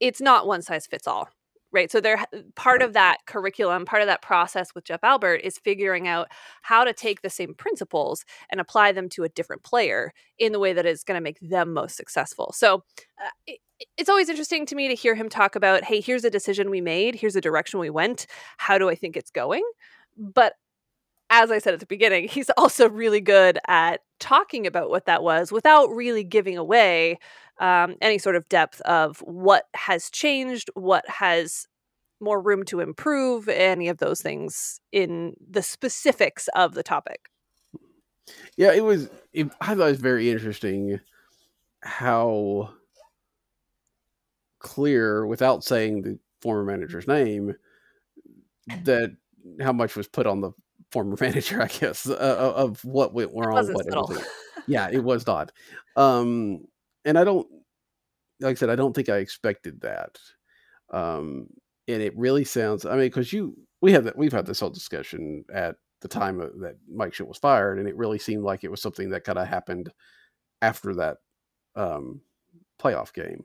It's 0.00 0.20
not 0.20 0.46
one 0.46 0.62
size 0.62 0.86
fits 0.86 1.06
all 1.06 1.28
right? 1.72 1.90
So 1.90 2.00
they're 2.00 2.24
part 2.54 2.82
of 2.82 2.92
that 2.94 3.18
curriculum, 3.26 3.84
part 3.84 4.02
of 4.02 4.08
that 4.08 4.22
process 4.22 4.74
with 4.74 4.84
Jeff 4.84 5.02
Albert 5.02 5.40
is 5.44 5.58
figuring 5.58 6.08
out 6.08 6.28
how 6.62 6.84
to 6.84 6.92
take 6.92 7.22
the 7.22 7.30
same 7.30 7.54
principles 7.54 8.24
and 8.50 8.60
apply 8.60 8.92
them 8.92 9.08
to 9.10 9.24
a 9.24 9.28
different 9.28 9.62
player 9.62 10.12
in 10.38 10.52
the 10.52 10.58
way 10.58 10.72
that 10.72 10.86
is 10.86 11.02
going 11.02 11.16
to 11.16 11.24
make 11.24 11.38
them 11.40 11.72
most 11.72 11.96
successful. 11.96 12.52
So 12.54 12.84
uh, 13.22 13.30
it, 13.46 13.60
it's 13.98 14.08
always 14.08 14.28
interesting 14.28 14.64
to 14.66 14.74
me 14.74 14.88
to 14.88 14.94
hear 14.94 15.14
him 15.14 15.28
talk 15.28 15.56
about, 15.56 15.84
hey, 15.84 16.00
here's 16.00 16.24
a 16.24 16.30
decision 16.30 16.70
we 16.70 16.80
made, 16.80 17.14
here's 17.14 17.36
a 17.36 17.40
direction 17.40 17.80
we 17.80 17.90
went. 17.90 18.26
How 18.56 18.78
do 18.78 18.88
I 18.88 18.94
think 18.94 19.16
it's 19.16 19.30
going? 19.30 19.62
But 20.16 20.54
as 21.30 21.50
I 21.50 21.58
said 21.58 21.74
at 21.74 21.80
the 21.80 21.86
beginning, 21.86 22.28
he's 22.28 22.50
also 22.56 22.88
really 22.88 23.20
good 23.20 23.58
at 23.66 24.00
talking 24.20 24.66
about 24.66 24.90
what 24.90 25.06
that 25.06 25.22
was 25.22 25.50
without 25.50 25.88
really 25.90 26.24
giving 26.24 26.56
away 26.56 27.18
um, 27.58 27.96
any 28.00 28.18
sort 28.18 28.36
of 28.36 28.48
depth 28.48 28.80
of 28.82 29.18
what 29.20 29.64
has 29.74 30.10
changed, 30.10 30.70
what 30.74 31.08
has 31.08 31.66
more 32.20 32.40
room 32.40 32.64
to 32.64 32.80
improve, 32.80 33.48
any 33.48 33.88
of 33.88 33.98
those 33.98 34.20
things 34.20 34.80
in 34.92 35.34
the 35.50 35.62
specifics 35.62 36.48
of 36.54 36.74
the 36.74 36.82
topic. 36.82 37.28
Yeah, 38.56 38.72
it 38.72 38.82
was. 38.82 39.08
It, 39.32 39.48
I 39.60 39.74
thought 39.74 39.88
it 39.88 39.90
was 39.90 40.00
very 40.00 40.30
interesting 40.30 40.98
how 41.82 42.70
clear, 44.58 45.26
without 45.26 45.62
saying 45.62 46.02
the 46.02 46.18
former 46.40 46.64
manager's 46.64 47.06
name, 47.06 47.54
that 48.84 49.16
how 49.60 49.72
much 49.72 49.94
was 49.94 50.08
put 50.08 50.26
on 50.26 50.40
the 50.40 50.52
former 50.96 51.16
manager, 51.20 51.62
I 51.62 51.66
guess, 51.66 52.08
uh, 52.08 52.52
of 52.56 52.82
what 52.84 53.12
went 53.12 53.30
wrong. 53.34 53.54
What 53.54 54.26
yeah, 54.66 54.88
it 54.90 55.04
was 55.04 55.26
not. 55.26 55.52
Um, 55.94 56.64
and 57.04 57.18
I 57.18 57.24
don't, 57.24 57.46
like 58.40 58.52
I 58.52 58.54
said, 58.54 58.70
I 58.70 58.76
don't 58.76 58.94
think 58.94 59.10
I 59.10 59.18
expected 59.18 59.82
that. 59.82 60.18
Um, 60.90 61.48
and 61.86 62.02
it 62.02 62.16
really 62.16 62.44
sounds. 62.44 62.86
I 62.86 62.92
mean, 62.92 63.00
because 63.00 63.32
you, 63.32 63.56
we 63.82 63.92
have 63.92 64.04
that, 64.04 64.16
we've 64.16 64.32
had 64.32 64.46
this 64.46 64.60
whole 64.60 64.70
discussion 64.70 65.44
at 65.52 65.76
the 66.00 66.08
time 66.08 66.40
of, 66.40 66.58
that 66.60 66.76
Mike 66.90 67.12
Shildt 67.12 67.28
was 67.28 67.38
fired, 67.38 67.78
and 67.78 67.86
it 67.86 67.96
really 67.96 68.18
seemed 68.18 68.42
like 68.42 68.64
it 68.64 68.70
was 68.70 68.80
something 68.80 69.10
that 69.10 69.24
kind 69.24 69.38
of 69.38 69.46
happened 69.46 69.92
after 70.62 70.94
that 70.94 71.18
um, 71.74 72.22
playoff 72.80 73.12
game. 73.12 73.42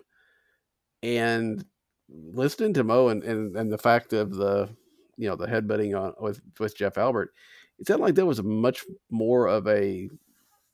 And 1.04 1.66
listening 2.10 2.74
to 2.76 2.84
Mo 2.84 3.08
and, 3.08 3.24
and 3.24 3.56
and 3.56 3.72
the 3.72 3.78
fact 3.78 4.14
of 4.14 4.36
the 4.36 4.70
you 5.18 5.28
know 5.28 5.36
the 5.36 5.48
headbutting 5.48 6.00
on 6.00 6.14
with 6.20 6.42
with 6.60 6.76
Jeff 6.76 6.98
Albert, 6.98 7.34
it 7.80 7.88
sounded 7.88 8.04
like 8.04 8.16
that 8.16 8.26
was 8.26 8.42
much 8.44 8.84
more 9.10 9.48
of 9.48 9.68
a 9.68 10.10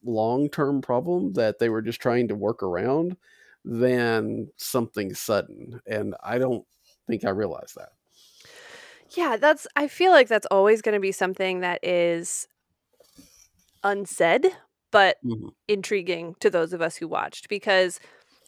long 0.04 0.50
term 0.50 0.82
problem 0.82 1.34
that 1.34 1.60
they 1.60 1.70
were 1.70 1.82
just 1.82 2.00
trying 2.00 2.28
to 2.28 2.36
work 2.36 2.64
around 2.64 3.18
than 3.66 4.50
something 4.58 5.14
sudden. 5.14 5.82
And 5.86 6.16
I 6.24 6.38
don't 6.38 6.66
think 7.08 7.26
I 7.26 7.30
realized 7.30 7.76
that. 7.76 7.90
Yeah, 9.12 9.38
that's 9.38 9.68
I 9.76 9.88
feel 9.88 10.12
like 10.12 10.28
that's 10.28 10.48
always 10.52 10.82
going 10.82 10.94
to 10.94 11.02
be 11.02 11.12
something 11.12 11.62
that 11.62 11.80
is 11.84 12.48
unsaid 13.84 14.48
but 14.92 15.18
mm-hmm. 15.24 15.50
intriguing 15.68 16.36
to 16.40 16.50
those 16.50 16.74
of 16.74 16.82
us 16.82 16.96
who 16.96 17.08
watched 17.08 17.50
because 17.50 18.00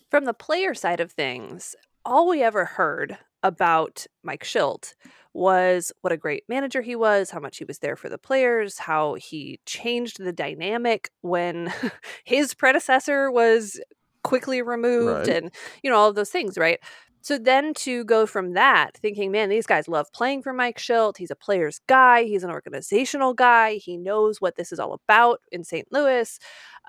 from 0.09 0.25
the 0.25 0.33
player 0.33 0.73
side 0.73 0.99
of 0.99 1.11
things, 1.11 1.75
all 2.05 2.27
we 2.27 2.41
ever 2.41 2.65
heard 2.65 3.17
about 3.43 4.05
Mike 4.23 4.43
Shildt 4.43 4.95
was 5.33 5.91
what 6.01 6.13
a 6.13 6.17
great 6.17 6.43
manager 6.49 6.81
he 6.81 6.95
was, 6.95 7.29
how 7.29 7.39
much 7.39 7.57
he 7.57 7.65
was 7.65 7.79
there 7.79 7.95
for 7.95 8.09
the 8.09 8.17
players, 8.17 8.79
how 8.79 9.13
he 9.15 9.59
changed 9.65 10.17
the 10.23 10.33
dynamic 10.33 11.11
when 11.21 11.73
his 12.23 12.53
predecessor 12.53 13.31
was 13.31 13.79
quickly 14.23 14.61
removed, 14.61 15.27
right. 15.27 15.43
and 15.43 15.51
you 15.83 15.89
know, 15.89 15.97
all 15.97 16.09
of 16.09 16.15
those 16.15 16.29
things, 16.29 16.57
right? 16.57 16.79
So 17.21 17.37
then 17.37 17.73
to 17.75 18.05
go 18.05 18.25
from 18.25 18.53
that, 18.53 18.97
thinking, 18.97 19.31
man, 19.31 19.49
these 19.49 19.67
guys 19.67 19.87
love 19.87 20.11
playing 20.13 20.41
for 20.41 20.53
Mike 20.53 20.77
Shildt. 20.77 21.17
He's 21.17 21.31
a 21.31 21.35
player's 21.35 21.79
guy. 21.87 22.23
He's 22.23 22.43
an 22.43 22.49
organizational 22.49 23.33
guy. 23.33 23.75
He 23.75 23.97
knows 23.97 24.39
what 24.39 24.55
this 24.55 24.71
is 24.71 24.79
all 24.79 24.93
about 24.93 25.41
in 25.51 25.63
St. 25.63 25.87
Louis. 25.91 26.39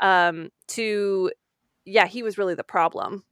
Um, 0.01 0.51
to, 0.69 1.33
yeah, 1.85 2.07
he 2.07 2.23
was 2.23 2.39
really 2.39 2.55
the 2.55 2.63
problem 2.63 3.25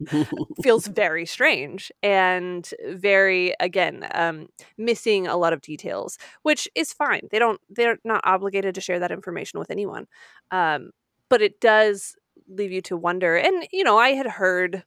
feels 0.62 0.86
very 0.86 1.26
strange 1.26 1.92
and 2.02 2.72
very 2.90 3.54
again 3.60 4.06
um, 4.14 4.48
missing 4.78 5.26
a 5.26 5.36
lot 5.36 5.52
of 5.52 5.60
details 5.60 6.18
which 6.42 6.68
is 6.74 6.92
fine. 6.92 7.28
They 7.30 7.38
don't 7.38 7.60
they're 7.68 7.98
not 8.04 8.22
obligated 8.24 8.74
to 8.74 8.80
share 8.80 8.98
that 8.98 9.12
information 9.12 9.58
with 9.58 9.70
anyone 9.70 10.06
um, 10.50 10.90
but 11.28 11.42
it 11.42 11.60
does 11.60 12.16
leave 12.48 12.72
you 12.72 12.82
to 12.82 12.96
wonder 12.96 13.36
and 13.36 13.66
you 13.72 13.84
know 13.84 13.98
i 13.98 14.10
had 14.10 14.26
heard 14.26 14.84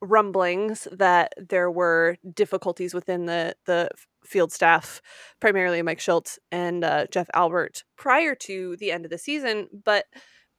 rumblings 0.00 0.88
that 0.92 1.34
there 1.36 1.70
were 1.70 2.16
difficulties 2.34 2.94
within 2.94 3.26
the 3.26 3.54
the 3.66 3.88
field 4.24 4.52
staff 4.52 5.02
primarily 5.40 5.82
mike 5.82 5.98
Shildt 5.98 6.38
and 6.50 6.84
uh, 6.84 7.06
jeff 7.10 7.28
albert 7.34 7.84
prior 7.96 8.34
to 8.36 8.76
the 8.76 8.92
end 8.92 9.04
of 9.04 9.10
the 9.10 9.18
season 9.18 9.68
but 9.84 10.06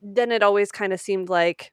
then 0.01 0.31
it 0.31 0.43
always 0.43 0.71
kind 0.71 0.93
of 0.93 0.99
seemed 0.99 1.29
like 1.29 1.71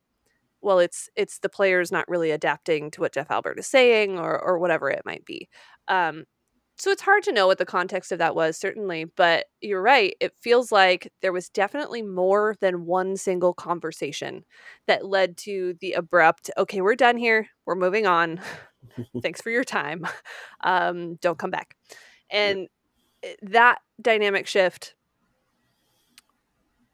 well 0.63 0.79
it's 0.79 1.09
it's 1.17 1.39
the 1.41 1.49
players 1.49 1.93
not 1.93 2.09
really 2.09 2.31
adapting 2.31 2.91
to 2.91 3.01
what 3.01 3.13
jeff 3.15 3.31
albert 3.31 3.59
is 3.59 3.67
saying 3.67 4.19
or 4.19 4.39
or 4.41 4.59
whatever 4.59 4.91
it 4.91 5.03
might 5.05 5.25
be. 5.25 5.49
Um, 5.89 6.25
so 6.81 6.91
it's 6.93 7.03
hard 7.03 7.25
to 7.25 7.33
know 7.33 7.49
what 7.49 7.59
the 7.59 7.67
context 7.67 8.13
of 8.13 8.19
that 8.21 8.37
was 8.37 8.57
certainly 8.57 9.05
but 9.05 9.47
you're 9.61 9.83
right 9.83 10.15
it 10.21 10.33
feels 10.41 10.71
like 10.71 11.13
there 11.23 11.33
was 11.33 11.49
definitely 11.49 12.03
more 12.03 12.55
than 12.61 12.87
one 12.87 13.17
single 13.17 13.53
conversation 13.53 14.45
that 14.87 15.05
led 15.05 15.37
to 15.37 15.75
the 15.81 15.93
abrupt 15.93 16.51
okay 16.57 16.81
we're 16.81 16.95
done 16.95 17.17
here 17.17 17.49
we're 17.67 17.75
moving 17.75 18.07
on 18.07 18.41
thanks 19.23 19.41
for 19.41 19.51
your 19.51 19.65
time 19.65 20.07
um, 20.65 21.17
don't 21.17 21.39
come 21.39 21.51
back. 21.51 21.75
And 22.31 22.69
eh, 23.23 23.35
that 23.43 23.79
dynamic 24.01 24.47
shift 24.47 24.95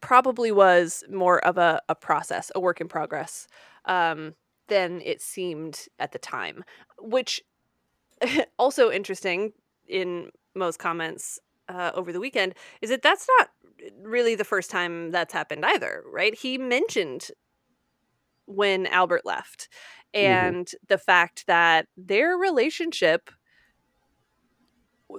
probably 0.05 0.53
was 0.53 1.03
more 1.11 1.43
of 1.47 1.57
a, 1.57 1.81
a 1.89 1.95
process, 1.95 2.53
a 2.55 2.61
work 2.61 2.79
in 2.79 2.89
progress, 2.89 3.49
um, 3.87 4.35
than 4.69 5.01
it 5.01 5.23
seemed 5.23 5.87
at 5.99 6.13
the 6.13 6.19
time. 6.19 6.63
Which 6.99 7.43
also 8.59 8.91
interesting 8.91 9.55
in 9.89 10.31
most 10.55 10.79
comments 10.79 11.39
uh, 11.71 11.91
over 11.95 12.13
the 12.13 12.21
weekend 12.21 12.55
is 12.83 12.91
that 12.91 13.01
that's 13.01 13.27
not 13.39 13.49
really 14.03 14.35
the 14.35 14.45
first 14.45 14.71
time 14.71 15.11
that's 15.11 15.33
happened 15.33 15.65
either, 15.65 16.05
right? 16.13 16.35
He 16.35 16.59
mentioned 16.59 17.29
when 18.45 18.87
Albert 18.89 19.23
left 19.25 19.71
mm-hmm. 20.15 20.27
and 20.27 20.67
mm-hmm. 20.67 20.85
the 20.89 20.99
fact 20.99 21.47
that 21.47 21.87
their 21.97 22.37
relationship 22.37 23.31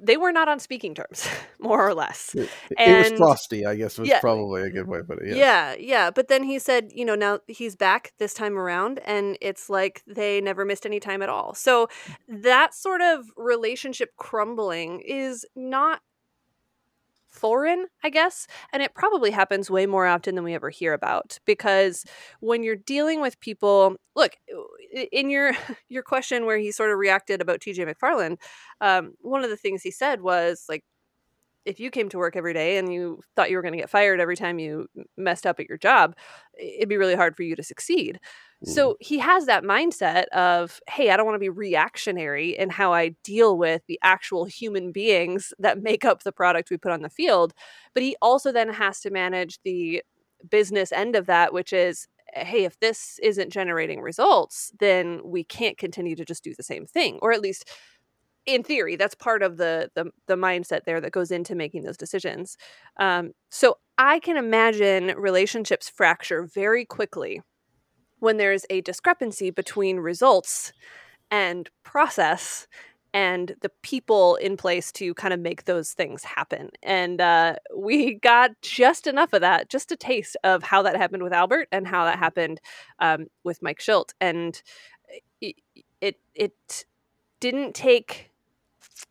they 0.04 0.18
were 0.18 0.32
not 0.32 0.48
on 0.48 0.60
speaking 0.60 0.94
terms, 0.94 1.28
more 1.60 1.88
or 1.88 1.94
less. 1.94 2.34
It, 2.36 2.50
and, 2.78 3.06
it 3.06 3.12
was 3.12 3.18
frosty, 3.20 3.66
I 3.66 3.75
guess 3.75 3.98
was 3.98 4.10
yeah, 4.10 4.20
probably 4.20 4.64
a 4.64 4.70
good 4.70 4.88
way 4.88 5.00
to 5.00 5.04
put 5.04 5.20
it. 5.20 5.28
Yes. 5.30 5.38
Yeah, 5.38 5.75
yeah. 5.78 6.12
But 6.12 6.28
then 6.28 6.44
he 6.44 6.60
said, 6.60 6.92
you 6.94 7.06
know, 7.06 7.16
now 7.16 7.40
he's 7.48 7.75
back 7.75 8.14
this 8.18 8.34
time 8.34 8.58
around, 8.58 9.00
and 9.06 9.38
it's 9.42 9.70
like 9.70 10.04
they 10.08 10.42
never 10.42 10.66
missed 10.66 10.86
any 10.86 11.00
time 11.00 11.22
at 11.22 11.30
all. 11.30 11.54
So 11.54 11.88
that 12.28 12.74
sort 12.74 13.02
of 13.02 13.25
relationship 13.38 14.12
crumbling 14.18 15.02
is 15.02 15.46
not 15.56 16.02
foreign, 17.36 17.86
I 18.04 18.10
guess. 18.10 18.48
And 18.72 18.82
it 18.82 18.96
probably 18.96 19.32
happens 19.32 19.70
way 19.70 19.86
more 19.86 20.08
often 20.08 20.36
than 20.36 20.44
we 20.44 20.54
ever 20.56 20.70
hear 20.70 20.94
about 20.94 21.38
because 21.46 22.06
when 22.40 22.64
you're 22.64 22.75
dealing 22.75 23.22
with 23.22 23.40
people, 23.40 23.98
look, 24.16 24.38
in 24.96 25.30
your 25.30 25.52
your 25.90 26.04
question 26.04 26.46
where 26.46 26.58
he 26.58 26.72
sort 26.72 26.92
of 26.92 26.98
reacted 26.98 27.42
about 27.42 27.60
TJ 27.60 27.94
McFarland, 27.94 28.38
um, 28.82 29.14
one 29.22 29.44
of 29.44 29.50
the 29.50 29.58
things 29.58 29.82
he 29.82 29.92
said 29.92 30.22
was 30.22 30.66
like 30.70 30.84
if 31.66 31.80
you 31.80 31.90
came 31.90 32.10
to 32.10 32.18
work 32.18 32.36
every 32.36 32.54
day 32.54 32.78
and 32.78 32.94
you 32.94 33.20
thought 33.36 33.50
you 33.50 33.58
were 33.58 33.62
going 33.64 33.74
to 33.74 33.80
get 33.80 33.90
fired 33.90 34.20
every 34.20 34.36
time 34.36 34.60
you 34.60 34.88
messed 35.18 35.48
up 35.48 35.60
at 35.60 35.68
your 35.68 35.80
job, 35.80 36.16
it'd 36.58 36.88
be 36.88 36.98
really 36.98 37.16
hard 37.16 37.36
for 37.36 37.42
you 37.42 37.56
to 37.56 37.64
succeed. 37.64 38.20
So 38.64 38.92
mm. 38.92 38.96
he 39.00 39.18
has 39.20 39.48
that 39.48 39.64
mindset 39.64 40.25
of, 40.28 40.80
hey, 40.88 41.10
I 41.10 41.18
don't 41.18 41.25
want 41.25 41.36
to 41.36 41.40
be 41.40 41.50
reactionary 41.50 42.56
in 42.58 42.70
how 42.70 42.94
I 42.94 43.16
deal 43.24 43.58
with 43.58 43.82
the 43.88 44.00
actual 44.04 44.46
human 44.46 44.92
beings 44.92 45.54
that 45.58 45.82
make 45.82 46.06
up 46.06 46.22
the 46.22 46.32
product 46.32 46.70
we 46.70 46.78
put 46.78 46.92
on 46.92 47.02
the 47.02 47.10
field. 47.10 47.54
But 47.96 48.04
he 48.04 48.16
also 48.22 48.52
then 48.52 48.70
has 48.70 49.00
to 49.02 49.10
manage 49.10 49.60
the 49.64 50.04
business 50.48 50.92
end 50.92 51.16
of 51.16 51.25
that, 51.25 51.52
which 51.52 51.74
is, 51.74 52.08
hey, 52.36 52.65
if 52.65 52.80
this 52.80 53.20
isn't 53.24 53.51
generating 53.51 54.01
results, 54.01 54.72
then 54.80 55.22
we 55.24 55.44
can't 55.44 55.77
continue 55.77 56.15
to 56.15 56.25
just 56.25 56.44
do 56.44 56.54
the 56.56 56.63
same 56.63 56.86
thing, 56.86 57.20
or 57.22 57.32
at 57.32 57.42
least 57.42 57.70
in 58.46 58.62
theory 58.62 58.96
that's 58.96 59.15
part 59.15 59.42
of 59.42 59.58
the, 59.58 59.89
the 59.96 60.06
the 60.27 60.36
mindset 60.36 60.82
there 60.86 61.01
that 61.01 61.12
goes 61.12 61.32
into 61.32 61.56
making 61.56 61.84
those 61.84 61.98
decisions. 61.98 62.58
Um, 62.98 63.32
so 63.50 63.77
i 63.98 64.20
can 64.20 64.38
imagine 64.38 65.13
relationships 65.18 65.89
fracture 65.89 66.44
very 66.44 66.86
quickly 66.86 67.42
when 68.20 68.38
there's 68.38 68.65
a 68.70 68.82
discrepancy 68.82 69.50
between 69.50 69.98
results 69.98 70.74
and 71.32 71.70
process 71.84 72.68
and 73.15 73.55
the 73.62 73.72
people 73.81 74.36
in 74.36 74.57
place 74.57 74.91
to 74.91 75.13
kind 75.13 75.34
of 75.34 75.39
make 75.39 75.63
those 75.63 75.93
things 75.93 76.25
happen. 76.25 76.69
And 76.84 77.22
uh, 77.22 77.55
we 77.74 78.15
got 78.15 78.51
just 78.62 79.07
enough 79.07 79.31
of 79.31 79.39
that, 79.39 79.69
just 79.69 79.89
a 79.93 79.95
taste 79.95 80.36
of 80.43 80.63
how 80.63 80.81
that 80.81 80.98
happened 80.98 81.24
with 81.24 81.31
Albert 81.31 81.69
and 81.72 81.88
how 81.88 82.03
that 82.03 82.19
happened 82.19 82.60
um, 83.00 83.27
with 83.45 83.62
Mike 83.62 83.79
Shildt. 83.79 84.10
And 84.19 84.62
it, 85.39 85.55
it, 86.01 86.19
it 86.36 86.86
didn't 87.39 87.74
take 87.74 88.31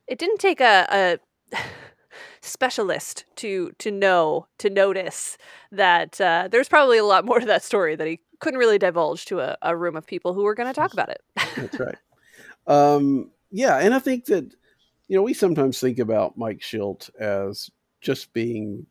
it 0.06 0.18
didn't 0.18 0.38
take 0.38 0.60
a, 0.60 1.18
a 1.52 1.56
specialist 2.42 3.24
to 3.36 3.72
to 3.78 3.90
know 3.90 4.48
to 4.58 4.68
notice 4.68 5.38
that 5.72 6.20
uh, 6.20 6.46
there's 6.50 6.68
probably 6.68 6.98
a 6.98 7.04
lot 7.04 7.24
more 7.24 7.40
to 7.40 7.46
that 7.46 7.62
story 7.62 7.96
that 7.96 8.06
he 8.06 8.20
couldn't 8.40 8.58
really 8.58 8.78
divulge 8.78 9.24
to 9.24 9.40
a, 9.40 9.56
a 9.62 9.74
room 9.74 9.96
of 9.96 10.06
people 10.06 10.34
who 10.34 10.42
were 10.42 10.54
going 10.54 10.68
to 10.68 10.78
talk 10.78 10.92
about 10.92 11.08
it. 11.08 11.22
That's 11.56 11.80
right. 11.80 11.96
Um, 12.66 13.30
yeah, 13.54 13.78
and 13.78 13.94
I 13.94 14.00
think 14.00 14.24
that 14.26 14.52
you 15.06 15.16
know 15.16 15.22
we 15.22 15.32
sometimes 15.32 15.78
think 15.78 16.00
about 16.00 16.36
Mike 16.36 16.58
Shildt 16.58 17.08
as 17.20 17.70
just 18.00 18.32
being 18.32 18.84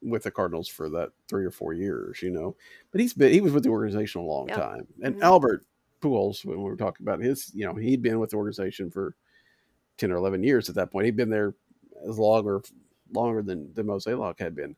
with 0.00 0.22
the 0.22 0.30
Cardinals 0.30 0.68
for 0.68 0.88
that 0.90 1.10
three 1.28 1.44
or 1.44 1.50
four 1.50 1.72
years, 1.72 2.22
you 2.22 2.30
know, 2.30 2.54
but 2.92 3.00
he's 3.00 3.12
been 3.12 3.32
he 3.32 3.40
was 3.40 3.52
with 3.52 3.64
the 3.64 3.70
organization 3.70 4.20
a 4.20 4.24
long 4.24 4.48
yep. 4.48 4.56
time, 4.56 4.86
and 5.02 5.16
mm-hmm. 5.16 5.24
Albert 5.24 5.64
Pujols 6.00 6.44
when 6.44 6.58
we 6.58 6.62
were 6.62 6.76
talking 6.76 7.04
about 7.04 7.20
his, 7.20 7.50
you 7.52 7.66
know, 7.66 7.74
he'd 7.74 8.00
been 8.00 8.20
with 8.20 8.30
the 8.30 8.36
organization 8.36 8.88
for 8.88 9.16
ten 9.96 10.12
or 10.12 10.16
eleven 10.16 10.44
years 10.44 10.68
at 10.68 10.76
that 10.76 10.92
point. 10.92 11.06
He'd 11.06 11.16
been 11.16 11.28
there 11.28 11.56
as 12.08 12.20
long 12.20 12.46
or 12.46 12.62
longer 13.12 13.42
than 13.42 13.74
than 13.74 13.86
Mozeliak 13.86 14.38
had 14.38 14.54
been. 14.54 14.76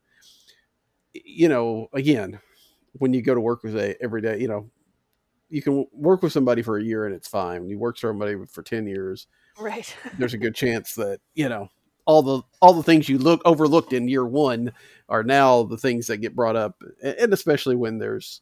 You 1.12 1.50
know, 1.50 1.90
again, 1.92 2.40
when 2.94 3.12
you 3.12 3.20
go 3.20 3.34
to 3.34 3.40
work 3.40 3.64
with 3.64 3.76
a 3.76 4.02
every 4.02 4.22
day, 4.22 4.40
you 4.40 4.48
know, 4.48 4.70
you 5.50 5.62
can 5.62 5.86
work 5.92 6.22
with 6.22 6.32
somebody 6.32 6.62
for 6.62 6.78
a 6.78 6.82
year 6.82 7.06
and 7.06 7.14
it's 7.14 7.28
fine. 7.28 7.68
You 7.68 7.78
work 7.78 7.98
somebody 7.98 8.36
for 8.46 8.62
ten 8.62 8.86
years, 8.86 9.26
right? 9.58 9.94
there's 10.18 10.34
a 10.34 10.38
good 10.38 10.54
chance 10.54 10.94
that 10.94 11.20
you 11.34 11.48
know 11.48 11.68
all 12.06 12.22
the 12.22 12.42
all 12.60 12.72
the 12.72 12.82
things 12.82 13.08
you 13.08 13.18
look 13.18 13.42
overlooked 13.44 13.92
in 13.92 14.08
year 14.08 14.26
one 14.26 14.72
are 15.08 15.22
now 15.22 15.64
the 15.64 15.76
things 15.76 16.06
that 16.06 16.18
get 16.18 16.34
brought 16.34 16.56
up, 16.56 16.80
and 17.02 17.32
especially 17.32 17.76
when 17.76 17.98
there's 17.98 18.40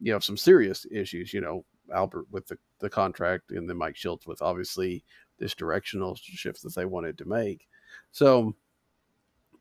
you 0.00 0.12
know 0.12 0.18
some 0.18 0.36
serious 0.36 0.86
issues. 0.90 1.32
You 1.34 1.40
know, 1.40 1.64
Albert 1.94 2.26
with 2.30 2.46
the, 2.46 2.58
the 2.80 2.90
contract, 2.90 3.50
and 3.50 3.68
then 3.68 3.76
Mike 3.76 3.96
Shildt 3.96 4.26
with 4.26 4.42
obviously 4.42 5.04
this 5.38 5.54
directional 5.54 6.16
shift 6.16 6.62
that 6.62 6.74
they 6.74 6.84
wanted 6.84 7.18
to 7.18 7.24
make. 7.24 7.66
So, 8.12 8.54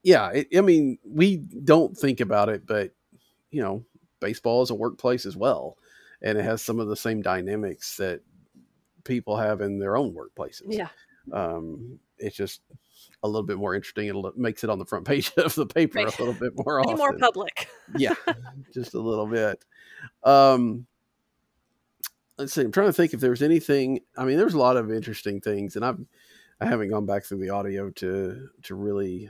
yeah, 0.03 0.29
it, 0.29 0.47
I 0.55 0.61
mean, 0.61 0.99
we 1.03 1.37
don't 1.37 1.97
think 1.97 2.19
about 2.19 2.49
it, 2.49 2.65
but 2.65 2.91
you 3.51 3.61
know, 3.61 3.83
baseball 4.19 4.61
is 4.63 4.69
a 4.69 4.75
workplace 4.75 5.25
as 5.25 5.35
well, 5.35 5.77
and 6.23 6.37
it 6.37 6.43
has 6.43 6.61
some 6.61 6.79
of 6.79 6.87
the 6.87 6.95
same 6.95 7.21
dynamics 7.21 7.97
that 7.97 8.21
people 9.03 9.37
have 9.37 9.61
in 9.61 9.79
their 9.79 9.97
own 9.97 10.15
workplaces. 10.15 10.61
Yeah. 10.67 10.87
Um, 11.31 11.99
it's 12.17 12.35
just 12.35 12.61
a 13.23 13.27
little 13.27 13.45
bit 13.45 13.57
more 13.57 13.75
interesting. 13.75 14.07
It 14.07 14.37
makes 14.37 14.63
it 14.63 14.69
on 14.69 14.79
the 14.79 14.85
front 14.85 15.05
page 15.07 15.31
of 15.37 15.55
the 15.55 15.65
paper 15.65 15.99
right. 15.99 16.19
a 16.19 16.23
little 16.23 16.39
bit 16.39 16.53
more 16.55 16.79
often. 16.79 16.97
more 16.97 17.17
public. 17.17 17.67
yeah, 17.97 18.15
just 18.73 18.93
a 18.93 18.99
little 18.99 19.27
bit. 19.27 19.63
Um, 20.23 20.85
let's 22.37 22.53
see. 22.53 22.61
I'm 22.61 22.71
trying 22.71 22.87
to 22.87 22.93
think 22.93 23.13
if 23.13 23.19
there's 23.19 23.41
anything. 23.41 23.99
I 24.17 24.25
mean, 24.25 24.37
there's 24.37 24.53
a 24.53 24.59
lot 24.59 24.77
of 24.77 24.91
interesting 24.91 25.41
things, 25.41 25.75
and 25.75 25.85
I've 25.85 25.99
I 26.61 26.65
haven't 26.65 26.89
gone 26.89 27.05
back 27.05 27.25
through 27.25 27.39
the 27.39 27.49
audio 27.49 27.89
to 27.89 28.49
to 28.63 28.75
really 28.75 29.29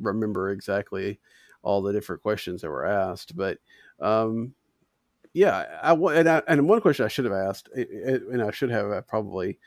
remember 0.00 0.50
exactly 0.50 1.20
all 1.62 1.80
the 1.82 1.92
different 1.92 2.22
questions 2.22 2.62
that 2.62 2.68
were 2.68 2.84
asked, 2.84 3.36
but 3.36 3.58
um, 4.00 4.54
yeah, 5.34 5.64
I 5.82 5.92
and, 5.92 6.28
I, 6.28 6.42
and 6.46 6.68
one 6.68 6.80
question 6.80 7.04
I 7.04 7.08
should 7.08 7.24
have 7.24 7.34
asked, 7.34 7.68
and 7.74 8.40
I 8.40 8.52
should 8.52 8.70
have 8.70 8.90
uh, 8.90 9.02
probably, 9.02 9.58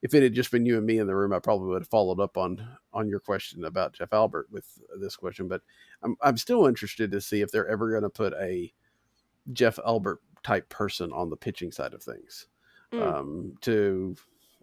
if 0.00 0.14
it 0.14 0.22
had 0.22 0.34
just 0.34 0.52
been 0.52 0.64
you 0.64 0.76
and 0.78 0.86
me 0.86 0.98
in 0.98 1.08
the 1.08 1.16
room, 1.16 1.32
I 1.32 1.40
probably 1.40 1.68
would 1.68 1.82
have 1.82 1.88
followed 1.88 2.20
up 2.20 2.38
on 2.38 2.64
on 2.92 3.08
your 3.08 3.18
question 3.18 3.64
about 3.64 3.92
Jeff 3.92 4.12
Albert 4.12 4.46
with 4.52 4.66
this 5.00 5.16
question. 5.16 5.48
But 5.48 5.62
I'm 6.02 6.16
I'm 6.22 6.36
still 6.36 6.66
interested 6.66 7.10
to 7.10 7.20
see 7.20 7.40
if 7.40 7.50
they're 7.50 7.68
ever 7.68 7.90
going 7.90 8.04
to 8.04 8.08
put 8.08 8.34
a 8.34 8.72
Jeff 9.52 9.80
Albert 9.84 10.20
type 10.44 10.68
person 10.68 11.12
on 11.12 11.28
the 11.28 11.36
pitching 11.36 11.72
side 11.72 11.92
of 11.92 12.04
things 12.04 12.46
mm. 12.92 13.02
um, 13.02 13.54
to 13.62 14.14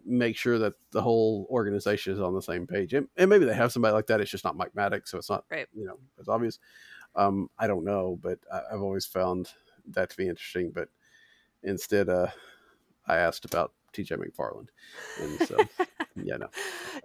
make 0.06 0.34
sure 0.34 0.58
that 0.58 0.72
the 0.92 1.02
whole 1.02 1.46
organization 1.50 2.14
is 2.14 2.20
on 2.20 2.34
the 2.34 2.40
same 2.40 2.66
page. 2.66 2.94
And, 2.94 3.06
and, 3.18 3.28
maybe 3.28 3.44
they 3.44 3.54
have 3.54 3.72
somebody 3.72 3.92
like 3.92 4.06
that. 4.06 4.20
It's 4.20 4.30
just 4.30 4.44
not 4.44 4.56
Mike 4.56 4.72
Maddux, 4.74 5.08
so 5.08 5.18
it's 5.18 5.30
not 5.30 5.44
right. 5.50 5.66
you 5.74 5.84
know 5.84 5.98
it's 6.18 6.28
obvious. 6.28 6.58
Um, 7.16 7.50
I 7.58 7.66
don't 7.66 7.84
know, 7.84 8.18
but 8.22 8.38
I, 8.50 8.62
have 8.72 8.80
always 8.80 9.04
found 9.04 9.52
that 9.90 10.10
to 10.10 10.16
be 10.16 10.28
interesting. 10.28 10.70
But 10.74 10.88
instead, 11.62 12.08
uh, 12.08 12.28
I 13.06 13.16
asked 13.16 13.44
about 13.44 13.72
TJ 13.92 14.18
McFarland, 14.18 14.68
and 15.20 15.48
so 15.48 15.56
yeah, 16.16 16.36
no, 16.36 16.48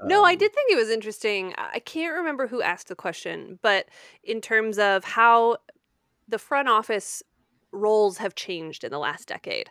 no, 0.04 0.20
um, 0.20 0.26
I 0.26 0.36
did 0.36 0.54
think 0.54 0.72
it 0.72 0.78
was 0.78 0.89
interesting. 0.89 1.54
I 1.58 1.80
can't 1.80 2.15
remember 2.15 2.48
who 2.48 2.62
asked 2.62 2.88
the 2.88 2.96
question, 2.96 3.60
but 3.62 3.88
in 4.24 4.42
terms 4.42 4.80
of 4.80 5.04
how 5.04 5.58
the 6.28 6.39
front 6.39 6.70
office 6.70 7.24
roles 7.72 8.18
have 8.18 8.36
changed 8.36 8.84
in 8.84 8.92
the 8.92 9.00
last 9.00 9.28
decade. 9.28 9.70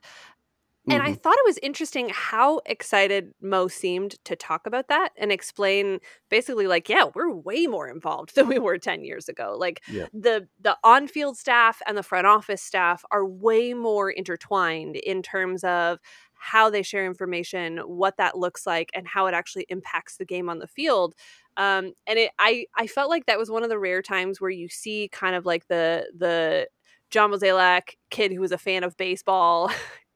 And 0.90 1.02
mm-hmm. 1.02 1.12
I 1.12 1.14
thought 1.14 1.36
it 1.36 1.46
was 1.46 1.58
interesting 1.62 2.10
how 2.12 2.60
excited 2.66 3.32
Mo 3.40 3.68
seemed 3.68 4.22
to 4.24 4.34
talk 4.36 4.66
about 4.66 4.88
that 4.88 5.10
and 5.16 5.30
explain 5.30 6.00
basically 6.30 6.66
like, 6.66 6.88
yeah, 6.88 7.04
we're 7.14 7.30
way 7.32 7.66
more 7.66 7.88
involved 7.88 8.34
than 8.34 8.48
we 8.48 8.58
were 8.58 8.78
10 8.78 9.04
years 9.04 9.28
ago. 9.28 9.56
Like 9.58 9.82
yeah. 9.90 10.06
the 10.12 10.48
the 10.60 10.76
on-field 10.84 11.36
staff 11.36 11.80
and 11.86 11.96
the 11.96 12.02
front 12.02 12.26
office 12.26 12.62
staff 12.62 13.04
are 13.10 13.24
way 13.24 13.74
more 13.74 14.10
intertwined 14.10 14.96
in 14.96 15.22
terms 15.22 15.64
of 15.64 15.98
how 16.38 16.70
they 16.70 16.82
share 16.82 17.04
information, 17.04 17.78
what 17.78 18.16
that 18.16 18.38
looks 18.38 18.66
like, 18.66 18.90
and 18.94 19.06
how 19.06 19.26
it 19.26 19.34
actually 19.34 19.66
impacts 19.68 20.16
the 20.16 20.24
game 20.24 20.48
on 20.48 20.60
the 20.60 20.68
field. 20.68 21.14
Um, 21.56 21.92
and 22.06 22.18
it, 22.18 22.30
I, 22.38 22.66
I 22.76 22.86
felt 22.86 23.10
like 23.10 23.26
that 23.26 23.38
was 23.38 23.50
one 23.50 23.64
of 23.64 23.68
the 23.68 23.78
rare 23.78 24.02
times 24.02 24.40
where 24.40 24.50
you 24.50 24.68
see 24.68 25.08
kind 25.12 25.34
of 25.34 25.44
like 25.44 25.66
the 25.66 26.06
the 26.16 26.68
John 27.10 27.32
Mozeliak 27.32 27.96
kid 28.10 28.32
who 28.32 28.40
was 28.40 28.52
a 28.52 28.58
fan 28.58 28.84
of 28.84 28.96
baseball 28.96 29.70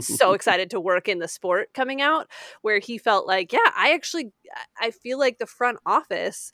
so 0.00 0.32
excited 0.34 0.70
to 0.70 0.80
work 0.80 1.08
in 1.08 1.18
the 1.18 1.28
sport 1.28 1.72
coming 1.74 2.00
out 2.00 2.28
where 2.62 2.78
he 2.78 2.98
felt 2.98 3.26
like 3.26 3.52
yeah 3.52 3.58
i 3.76 3.92
actually 3.92 4.32
i 4.80 4.90
feel 4.90 5.18
like 5.18 5.38
the 5.38 5.46
front 5.46 5.78
office 5.86 6.52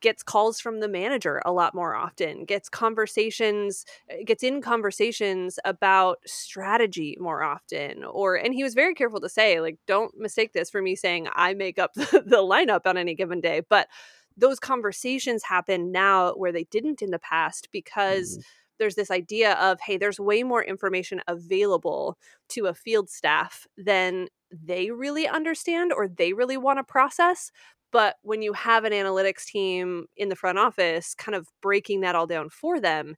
gets 0.00 0.22
calls 0.22 0.60
from 0.60 0.80
the 0.80 0.88
manager 0.88 1.40
a 1.46 1.52
lot 1.52 1.74
more 1.74 1.94
often 1.94 2.44
gets 2.44 2.68
conversations 2.68 3.86
eh, 4.10 4.22
gets 4.24 4.42
in 4.42 4.60
conversations 4.60 5.58
about 5.64 6.18
strategy 6.26 7.16
more 7.18 7.42
often 7.42 8.04
or 8.04 8.34
and 8.34 8.52
he 8.52 8.62
was 8.62 8.74
very 8.74 8.94
careful 8.94 9.20
to 9.20 9.30
say 9.30 9.60
like 9.60 9.78
don't 9.86 10.14
mistake 10.18 10.52
this 10.52 10.68
for 10.68 10.82
me 10.82 10.94
saying 10.94 11.26
i 11.34 11.54
make 11.54 11.78
up 11.78 11.92
the, 11.94 12.22
the 12.26 12.36
lineup 12.36 12.82
on 12.84 12.98
any 12.98 13.14
given 13.14 13.40
day 13.40 13.62
but 13.68 13.88
those 14.36 14.58
conversations 14.58 15.44
happen 15.44 15.92
now 15.92 16.32
where 16.32 16.52
they 16.52 16.64
didn't 16.64 17.00
in 17.00 17.10
the 17.10 17.18
past 17.18 17.68
because 17.72 18.32
mm-hmm 18.32 18.40
there's 18.78 18.94
this 18.94 19.10
idea 19.10 19.54
of 19.54 19.78
hey 19.80 19.96
there's 19.96 20.20
way 20.20 20.42
more 20.42 20.62
information 20.62 21.20
available 21.28 22.16
to 22.48 22.66
a 22.66 22.74
field 22.74 23.08
staff 23.10 23.66
than 23.76 24.28
they 24.50 24.90
really 24.90 25.26
understand 25.26 25.92
or 25.92 26.08
they 26.08 26.32
really 26.32 26.56
want 26.56 26.78
to 26.78 26.84
process 26.84 27.50
but 27.92 28.16
when 28.22 28.42
you 28.42 28.52
have 28.52 28.84
an 28.84 28.92
analytics 28.92 29.44
team 29.46 30.06
in 30.16 30.28
the 30.28 30.36
front 30.36 30.58
office 30.58 31.14
kind 31.14 31.34
of 31.36 31.48
breaking 31.62 32.00
that 32.00 32.14
all 32.14 32.26
down 32.26 32.48
for 32.50 32.80
them 32.80 33.14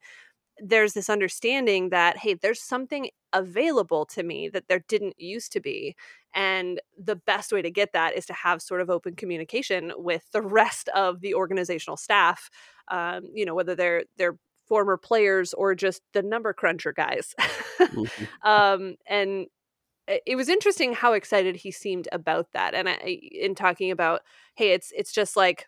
there's 0.58 0.94
this 0.94 1.10
understanding 1.10 1.90
that 1.90 2.16
hey 2.16 2.32
there's 2.34 2.62
something 2.62 3.10
available 3.34 4.06
to 4.06 4.22
me 4.22 4.48
that 4.48 4.64
there 4.68 4.82
didn't 4.88 5.14
used 5.20 5.52
to 5.52 5.60
be 5.60 5.94
and 6.34 6.80
the 6.98 7.16
best 7.16 7.52
way 7.52 7.60
to 7.60 7.70
get 7.70 7.92
that 7.92 8.16
is 8.16 8.24
to 8.24 8.32
have 8.32 8.62
sort 8.62 8.80
of 8.80 8.88
open 8.88 9.14
communication 9.14 9.92
with 9.96 10.22
the 10.32 10.40
rest 10.60 10.88
of 10.94 11.20
the 11.20 11.34
organizational 11.34 11.96
staff 11.96 12.48
um, 12.88 13.24
you 13.34 13.44
know 13.44 13.54
whether 13.54 13.74
they're 13.74 14.04
they're 14.16 14.36
former 14.66 14.96
players 14.96 15.54
or 15.54 15.74
just 15.74 16.02
the 16.12 16.22
number 16.22 16.52
cruncher 16.52 16.92
guys. 16.92 17.34
mm-hmm. 17.78 18.24
um, 18.48 18.96
and 19.06 19.46
it 20.08 20.36
was 20.36 20.48
interesting 20.48 20.92
how 20.92 21.12
excited 21.14 21.56
he 21.56 21.70
seemed 21.70 22.08
about 22.12 22.48
that. 22.52 22.74
And 22.74 22.88
I, 22.88 23.20
in 23.32 23.54
talking 23.54 23.90
about, 23.90 24.22
hey, 24.54 24.72
it's 24.72 24.92
it's 24.94 25.12
just 25.12 25.36
like 25.36 25.66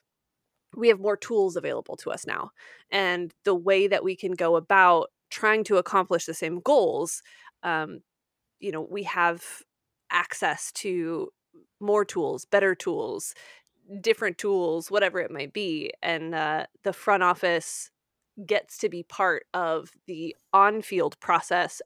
we 0.77 0.89
have 0.89 1.01
more 1.01 1.17
tools 1.17 1.57
available 1.57 1.97
to 1.97 2.11
us 2.11 2.27
now, 2.27 2.51
and 2.91 3.33
the 3.45 3.55
way 3.55 3.89
that 3.89 4.05
we 4.05 4.15
can 4.15 4.33
go 4.33 4.57
about 4.57 5.11
trying 5.31 5.65
to 5.65 5.77
accomplish 5.77 6.27
the 6.27 6.35
same 6.35 6.61
goals. 6.61 7.23
Um, 7.63 8.01
you 8.61 8.73
know, 8.73 8.87
we 8.89 9.05
have 9.05 9.43
access 10.11 10.73
to 10.73 11.31
more 11.81 12.05
tools, 12.05 12.45
better 12.45 12.75
tools, 12.75 13.35
different 14.01 14.39
tools, 14.39 14.91
whatever 14.91 15.21
it 15.21 15.31
might 15.31 15.53
be, 15.53 15.93
and 16.03 16.35
uh, 16.35 16.67
the 16.85 16.93
front 16.93 17.23
office 17.23 17.91
gets 18.47 18.79
to 18.79 18.89
be 18.89 19.03
part 19.03 19.45
of 19.55 19.91
the 20.07 20.35
on-field 20.53 21.19
process 21.21 21.83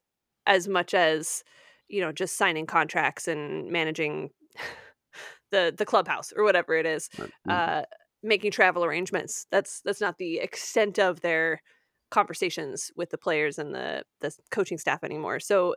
as 0.47 0.69
much 0.69 0.95
as 0.95 1.43
you 1.88 2.01
know 2.01 2.12
just 2.12 2.37
signing 2.37 2.67
contracts 2.67 3.29
and 3.29 3.71
managing 3.71 4.31
the 5.51 5.75
the 5.77 5.85
clubhouse 5.85 6.33
or 6.37 6.45
whatever 6.45 6.75
it 6.75 6.87
is 6.87 7.09
mm-hmm. 7.17 7.51
uh 7.51 7.83
making 8.23 8.51
travel 8.51 8.85
arrangements. 8.85 9.47
That's 9.51 9.81
that's 9.85 10.01
not 10.01 10.19
the 10.19 10.38
extent 10.38 10.99
of 10.99 11.21
their 11.21 11.61
conversations 12.11 12.91
with 12.95 13.11
the 13.11 13.19
players 13.19 13.59
and 13.59 13.75
the 13.75 14.05
the 14.21 14.35
coaching 14.51 14.79
staff 14.79 15.03
anymore. 15.03 15.41
So 15.41 15.75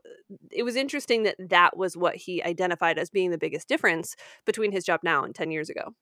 it 0.51 0.63
was 0.63 0.75
interesting 0.75 1.23
that 1.23 1.35
that 1.39 1.77
was 1.77 1.97
what 1.97 2.15
he 2.15 2.43
identified 2.43 2.99
as 2.99 3.09
being 3.09 3.31
the 3.31 3.37
biggest 3.37 3.67
difference 3.67 4.15
between 4.45 4.71
his 4.71 4.83
job 4.83 4.99
now 5.03 5.23
and 5.23 5.33
10 5.33 5.51
years 5.51 5.69
ago 5.69 5.93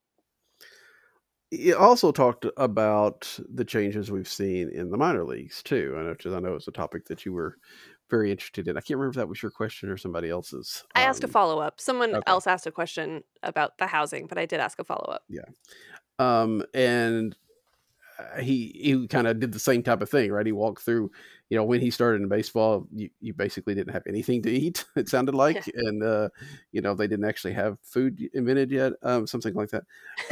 he 1.56 1.74
also 1.74 2.12
talked 2.12 2.46
about 2.58 3.40
the 3.54 3.66
changes 3.66 4.12
we've 4.12 4.28
seen 4.28 4.70
in 4.70 4.90
the 4.90 4.98
minor 4.98 5.24
leagues 5.24 5.62
too, 5.62 5.94
and 5.98 6.10
which 6.10 6.26
I 6.26 6.40
know 6.40 6.56
is 6.56 6.68
a 6.68 6.72
topic 6.72 7.06
that 7.06 7.26
you 7.26 7.34
were 7.34 7.58
very 8.10 8.32
interested 8.32 8.68
in. 8.68 8.78
I 8.78 8.82
can't 8.82 8.98
remember 8.98 9.12
if 9.12 9.16
that 9.16 9.30
was 9.30 9.42
your 9.42 9.52
question 9.52 9.90
or 9.90 9.98
somebody 9.98 10.30
else's. 10.30 10.84
I 10.96 11.02
asked 11.02 11.24
a 11.24 11.28
Um, 11.28 11.32
follow 11.32 11.60
up. 11.60 11.80
Someone 11.80 12.16
okay. 12.16 12.24
else 12.28 12.48
asked 12.48 12.68
a 12.68 12.72
question 12.72 13.24
about 13.44 13.78
the 13.78 13.88
housing, 13.88 14.28
but 14.28 14.38
I 14.38 14.46
did 14.46 14.60
ask 14.60 14.80
a 14.80 14.84
follow 14.84 15.12
up. 15.12 15.24
Yeah, 15.30 15.46
um, 16.20 16.64
and 16.74 17.36
uh, 18.20 18.42
he 18.42 18.72
he 18.76 19.08
kind 19.08 19.28
of 19.28 19.40
did 19.40 19.52
the 19.52 19.60
same 19.60 19.84
type 19.84 20.02
of 20.02 20.10
thing, 20.10 20.32
right? 20.32 20.46
He 20.46 20.52
walked 20.52 20.84
through, 20.84 21.12
you 21.50 21.58
know, 21.58 21.64
when 21.64 21.82
he 21.82 21.92
started 21.92 22.22
in 22.22 22.30
baseball, 22.30 22.88
you, 22.92 23.10
you 23.20 23.34
basically 23.34 23.76
didn't 23.76 23.94
have 23.94 24.04
anything 24.08 24.42
to 24.44 24.52
eat. 24.52 24.86
It 24.96 25.10
sounded 25.10 25.36
like, 25.36 25.64
and 25.74 26.04
uh, 26.04 26.30
you 26.72 26.82
know, 26.82 26.94
they 26.94 27.08
didn't 27.08 27.26
actually 27.26 27.54
have 27.54 27.78
food 27.84 28.20
invented 28.34 28.72
yet, 28.72 28.94
um, 29.02 29.28
something 29.28 29.54
like 29.54 29.70
that. 29.70 29.84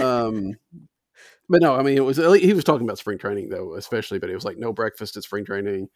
Um, 0.03 0.55
but 1.51 1.61
no, 1.61 1.75
I 1.75 1.83
mean, 1.83 1.97
it 1.97 2.01
was 2.05 2.17
he 2.17 2.53
was 2.53 2.63
talking 2.63 2.87
about 2.87 2.99
spring 2.99 3.19
training 3.19 3.49
though, 3.49 3.75
especially. 3.75 4.19
But 4.19 4.29
it 4.31 4.35
was 4.35 4.45
like 4.45 4.57
no 4.57 4.73
breakfast 4.73 5.17
at 5.17 5.23
spring 5.23 5.45
training, 5.45 5.89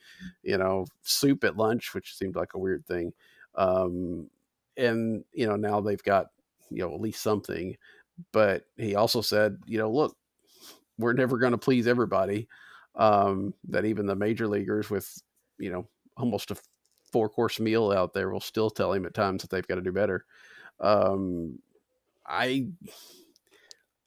you 0.44 0.58
know, 0.58 0.86
soup 1.04 1.44
at 1.46 1.58
lunch, 1.58 1.94
which 1.96 2.16
seemed 2.16 2.36
like 2.36 2.54
a 2.56 2.60
weird 2.60 2.86
thing. 2.88 3.14
Um, 3.56 4.30
and 4.78 5.24
you 5.34 5.48
know, 5.48 5.56
now 5.58 5.82
they've 5.82 6.04
got 6.04 6.28
you 6.72 6.80
know 6.88 6.94
at 6.94 7.02
least 7.02 7.24
something. 7.24 7.78
But 8.34 8.66
he 8.78 8.96
also 8.96 9.22
said, 9.22 9.58
you 9.68 9.78
know, 9.78 9.92
look, 9.92 10.16
we're 10.98 11.14
never 11.14 11.38
going 11.38 11.52
to 11.52 11.58
please 11.58 11.88
everybody. 11.88 12.48
Um, 12.96 13.54
that 13.70 13.86
even 13.86 14.06
the 14.06 14.16
major 14.16 14.48
leaguers 14.48 14.90
with 14.90 15.22
you 15.60 15.72
know 15.72 15.88
almost 16.18 16.52
a 16.52 16.58
four 17.12 17.30
course 17.30 17.60
meal 17.60 17.92
out 17.92 18.14
there 18.14 18.30
will 18.30 18.42
still 18.42 18.70
tell 18.70 18.94
him 18.94 19.06
at 19.06 19.14
times 19.14 19.42
that 19.42 19.52
they've 19.52 19.68
got 19.68 19.76
to 19.76 19.82
do 19.82 19.92
better. 19.92 20.26
Um, 20.80 21.60
I 22.28 22.68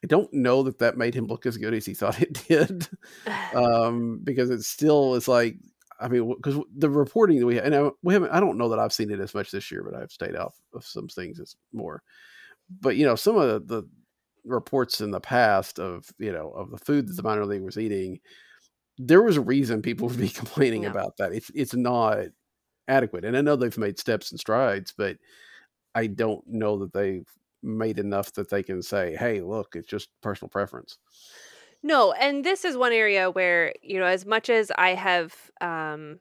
I 0.04 0.06
don't 0.06 0.32
know 0.32 0.62
that 0.62 0.78
that 0.78 0.96
made 0.96 1.14
him 1.14 1.26
look 1.26 1.44
as 1.46 1.56
good 1.56 1.74
as 1.74 1.84
he 1.86 1.94
thought 1.94 2.20
it 2.22 2.32
did, 2.48 2.88
um, 3.54 4.20
because 4.22 4.50
it 4.50 4.62
still 4.62 5.14
is 5.14 5.28
like 5.28 5.56
I 6.00 6.08
mean 6.08 6.32
because 6.36 6.58
the 6.76 6.90
reporting 6.90 7.40
that 7.40 7.46
we 7.46 7.58
and 7.58 7.74
I, 7.74 7.90
we 8.02 8.14
haven't 8.14 8.30
I 8.30 8.40
don't 8.40 8.58
know 8.58 8.68
that 8.68 8.78
I've 8.78 8.92
seen 8.92 9.10
it 9.10 9.20
as 9.20 9.34
much 9.34 9.50
this 9.50 9.70
year, 9.70 9.82
but 9.82 10.00
I've 10.00 10.12
stayed 10.12 10.36
out 10.36 10.54
of 10.74 10.84
some 10.84 11.08
things 11.08 11.40
as 11.40 11.56
more. 11.72 12.02
But 12.80 12.96
you 12.96 13.06
know 13.06 13.16
some 13.16 13.36
of 13.36 13.66
the, 13.68 13.80
the 13.82 13.88
reports 14.44 15.00
in 15.00 15.10
the 15.10 15.20
past 15.20 15.78
of 15.80 16.06
you 16.18 16.32
know 16.32 16.50
of 16.50 16.70
the 16.70 16.78
food 16.78 17.08
that 17.08 17.14
the 17.14 17.22
minor 17.22 17.44
league 17.46 17.62
was 17.62 17.78
eating, 17.78 18.20
there 18.98 19.22
was 19.22 19.36
a 19.36 19.40
reason 19.42 19.82
people 19.82 20.08
would 20.08 20.18
be 20.18 20.28
complaining 20.42 20.84
Yeah. 20.84 20.90
about 20.90 21.16
that. 21.18 21.32
It's 21.32 21.50
it's 21.54 21.74
not 21.74 22.26
adequate, 22.88 23.24
and 23.24 23.36
I 23.36 23.40
know 23.40 23.56
they've 23.56 23.76
made 23.78 23.98
steps 23.98 24.30
and 24.30 24.40
strides, 24.40 24.94
but 24.96 25.16
I 25.94 26.06
don't 26.06 26.46
know 26.46 26.78
that 26.78 26.92
they've 26.92 27.26
made 27.62 27.98
enough 27.98 28.32
that 28.34 28.50
they 28.50 28.62
can 28.62 28.82
say, 28.82 29.16
"Hey, 29.16 29.40
look, 29.40 29.76
it's 29.76 29.88
just 29.88 30.08
personal 30.22 30.50
preference." 30.50 30.98
No, 31.82 32.12
and 32.12 32.44
this 32.44 32.64
is 32.64 32.76
one 32.76 32.92
area 32.92 33.30
where, 33.30 33.72
you 33.82 33.98
know, 34.00 34.06
as 34.06 34.26
much 34.26 34.50
as 34.50 34.70
I 34.76 34.90
have 34.94 35.34
um 35.60 36.20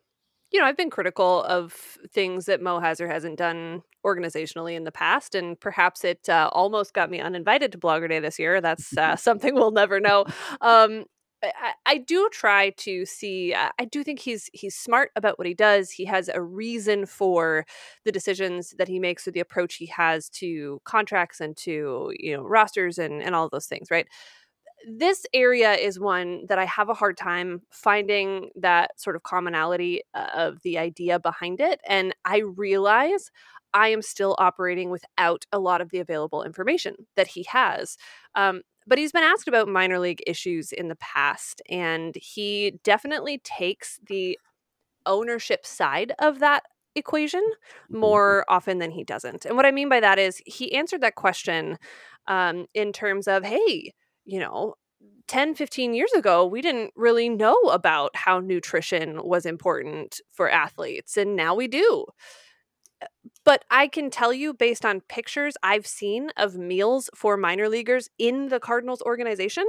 you 0.52 0.62
know, 0.62 0.66
I've 0.66 0.78
been 0.78 0.90
critical 0.90 1.44
of 1.44 1.74
things 2.14 2.46
that 2.46 2.62
Mo 2.62 2.80
has 2.80 3.02
or 3.02 3.08
hasn't 3.10 3.38
done 3.38 3.84
organizationally 4.06 4.76
in 4.76 4.86
the 4.86 4.94
past, 4.94 5.36
and 5.36 5.60
perhaps 5.60 6.06
it 6.06 6.30
uh, 6.30 6.50
almost 6.54 6.94
got 6.94 7.12
me 7.12 7.20
uninvited 7.20 7.74
to 7.74 7.78
Blogger 7.78 8.08
Day 8.08 8.20
this 8.22 8.40
year. 8.40 8.62
That's 8.62 8.98
uh, 8.98 9.18
something 9.18 9.54
we'll 9.56 9.72
never 9.72 10.00
know. 10.00 10.26
Um, 10.62 11.04
I, 11.44 11.74
I- 11.86 11.98
do 12.00 12.30
try 12.32 12.72
to 12.72 13.06
see. 13.06 13.54
I 13.54 13.72
I 13.80 13.86
do 13.86 14.04
think 14.04 14.20
he's 14.20 14.50
he's 14.54 14.76
smart 14.76 15.12
about 15.16 15.38
what 15.38 15.48
he 15.48 15.54
does. 15.54 15.92
He 15.92 16.06
has 16.06 16.30
a 16.34 16.42
reason 16.42 17.06
for 17.06 17.66
the 18.06 18.12
decisions 18.12 18.74
that 18.78 18.88
he 18.88 19.00
makes, 19.00 19.28
or 19.28 19.32
the 19.32 19.40
approach 19.40 19.76
he 19.76 19.86
has 19.88 20.30
to 20.32 20.82
contracts 20.86 21.40
and 21.42 21.56
to 21.58 22.12
you 22.18 22.36
know 22.36 22.44
rosters 22.44 22.98
and 22.98 23.22
and 23.22 23.36
all 23.36 23.50
those 23.50 23.68
things, 23.68 23.90
right? 23.92 24.08
this 24.88 25.26
area 25.34 25.74
is 25.74 26.00
one 26.00 26.46
that 26.48 26.60
I 26.60 26.66
have 26.66 26.90
a 26.90 26.94
hard 26.94 27.18
time 27.18 27.62
finding 27.72 28.50
that 28.56 29.00
sort 29.00 29.16
of 29.16 29.24
commonality 29.24 30.02
uh, 30.14 30.30
of 30.36 30.62
the 30.64 30.78
idea 30.78 31.20
behind 31.20 31.60
it. 31.62 31.82
And 31.88 32.16
I 32.26 32.40
realize 32.40 33.32
I 33.74 33.90
am 33.90 34.02
still 34.02 34.36
operating 34.40 34.90
without 34.90 35.46
a 35.52 35.60
lot 35.60 35.82
of 35.82 35.90
the 35.90 36.00
available 36.00 36.44
information 36.44 36.96
that 37.16 37.28
he 37.28 37.44
has. 37.50 37.98
Um, 38.36 38.62
but 38.88 38.98
he's 38.98 39.12
been 39.12 39.24
asked 39.24 39.48
about 39.48 39.68
minor 39.68 40.00
league 40.00 40.24
issues 40.28 40.72
in 40.72 40.88
the 40.88 40.96
past, 40.98 41.62
and 41.70 42.16
he 42.16 42.80
definitely 42.84 43.40
takes 43.44 44.00
the 44.08 44.40
ownership 45.06 45.66
side 45.66 46.14
of 46.20 46.40
that 46.40 46.64
equation 46.96 47.44
more 47.90 48.46
often 48.50 48.80
than 48.80 48.92
he 48.92 49.04
doesn't. 49.04 49.46
And 49.46 49.56
what 49.56 49.66
I 49.66 49.72
mean 49.72 49.90
by 49.90 50.00
that 50.00 50.20
is 50.20 50.42
he 50.46 50.74
answered 50.74 51.02
that 51.02 51.16
question 51.16 51.78
um, 52.28 52.66
in 52.74 52.92
terms 52.92 53.28
of, 53.28 53.44
hey, 53.44 53.94
you 54.26 54.40
know, 54.40 54.76
10, 55.28 55.56
15 55.56 55.94
years 55.94 56.12
ago, 56.14 56.46
we 56.46 56.62
didn't 56.62 56.92
really 56.96 57.30
know 57.30 57.56
about 57.72 58.16
how 58.16 58.40
nutrition 58.40 59.24
was 59.24 59.46
important 59.46 60.22
for 60.32 60.50
athletes, 60.50 61.18
and 61.18 61.36
now 61.36 61.54
we 61.56 61.68
do. 61.68 62.06
But 63.48 63.64
I 63.72 63.88
can 63.88 64.10
tell 64.10 64.34
you, 64.34 64.54
based 64.54 64.86
on 64.86 65.00
pictures 65.00 65.56
I've 65.64 65.88
seen 65.88 66.32
of 66.36 66.58
meals 66.58 67.10
for 67.16 67.38
minor 67.38 67.70
leaguers 67.70 68.10
in 68.20 68.50
the 68.50 68.60
Cardinals 68.60 69.02
organization, 69.04 69.66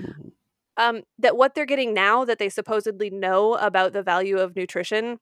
Mhm. 0.00 0.32
um, 0.76 1.02
that 1.18 1.36
what 1.36 1.54
they're 1.54 1.66
getting 1.66 1.94
now 1.94 2.24
that 2.24 2.38
they 2.38 2.48
supposedly 2.48 3.10
know 3.10 3.54
about 3.56 3.92
the 3.92 4.02
value 4.04 4.38
of 4.38 4.56
nutrition, 4.56 5.18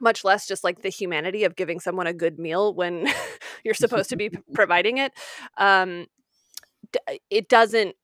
much 0.00 0.24
less 0.24 0.46
just 0.46 0.64
like 0.64 0.82
the 0.82 0.88
humanity 0.90 1.44
of 1.44 1.56
giving 1.56 1.80
someone 1.80 2.06
a 2.08 2.14
good 2.14 2.38
meal 2.38 2.74
when 2.74 3.04
you're 3.64 3.74
supposed 3.74 4.10
to 4.10 4.16
be 4.16 4.30
p- 4.30 4.38
providing 4.54 4.98
it, 4.98 5.12
um, 5.58 6.06
d- 6.92 7.20
it 7.30 7.48
doesn't 7.48 7.96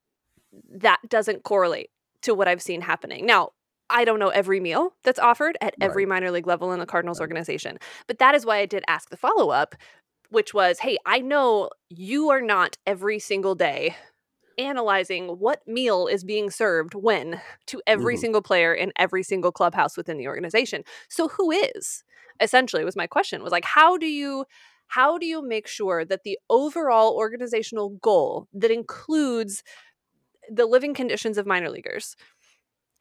that 0.69 0.99
doesn't 1.09 1.43
correlate 1.43 1.91
to 2.23 2.33
what 2.35 2.47
I've 2.47 2.61
seen 2.61 2.81
happening. 2.81 3.25
Now, 3.25 3.51
I 3.91 4.05
don't 4.05 4.19
know 4.19 4.29
every 4.29 4.59
meal 4.59 4.95
that's 5.03 5.19
offered 5.19 5.57
at 5.61 5.75
every 5.81 6.05
Right. 6.05 6.07
minor 6.07 6.31
league 6.31 6.47
level 6.47 6.71
in 6.71 6.79
the 6.79 6.85
Cardinals 6.85 7.19
Right. 7.19 7.21
organization, 7.21 7.77
but 8.07 8.19
that 8.19 8.35
is 8.35 8.45
why 8.45 8.57
I 8.57 8.65
did 8.65 8.83
ask 8.87 9.09
the 9.09 9.17
follow 9.17 9.49
up, 9.51 9.75
which 10.29 10.53
was, 10.53 10.79
hey, 10.79 10.97
I 11.05 11.19
know 11.19 11.69
you 11.89 12.29
are 12.31 12.41
not 12.41 12.77
every 12.87 13.19
single 13.19 13.55
day 13.55 13.95
analyzing 14.57 15.27
what 15.39 15.65
meal 15.67 16.07
is 16.07 16.23
being 16.23 16.49
served 16.49 16.93
when 16.93 17.41
to 17.67 17.81
every 17.87 18.15
Mhm. 18.15 18.17
single 18.17 18.41
player 18.41 18.73
in 18.73 18.91
every 18.97 19.23
single 19.23 19.51
clubhouse 19.51 19.97
within 19.97 20.17
the 20.17 20.27
organization. 20.27 20.83
So 21.09 21.29
who 21.29 21.51
is? 21.51 22.03
Essentially 22.41 22.83
was 22.83 22.95
my 22.95 23.07
question 23.07 23.43
was 23.43 23.51
like 23.51 23.65
how 23.65 23.97
do 23.97 24.07
you 24.07 24.45
how 24.87 25.17
do 25.17 25.25
you 25.25 25.41
make 25.41 25.67
sure 25.67 26.03
that 26.05 26.23
the 26.23 26.37
overall 26.49 27.15
organizational 27.15 27.91
goal 28.01 28.47
that 28.53 28.71
includes 28.71 29.63
the 30.49 30.65
living 30.65 30.93
conditions 30.93 31.37
of 31.37 31.45
minor 31.45 31.69
leaguers 31.69 32.15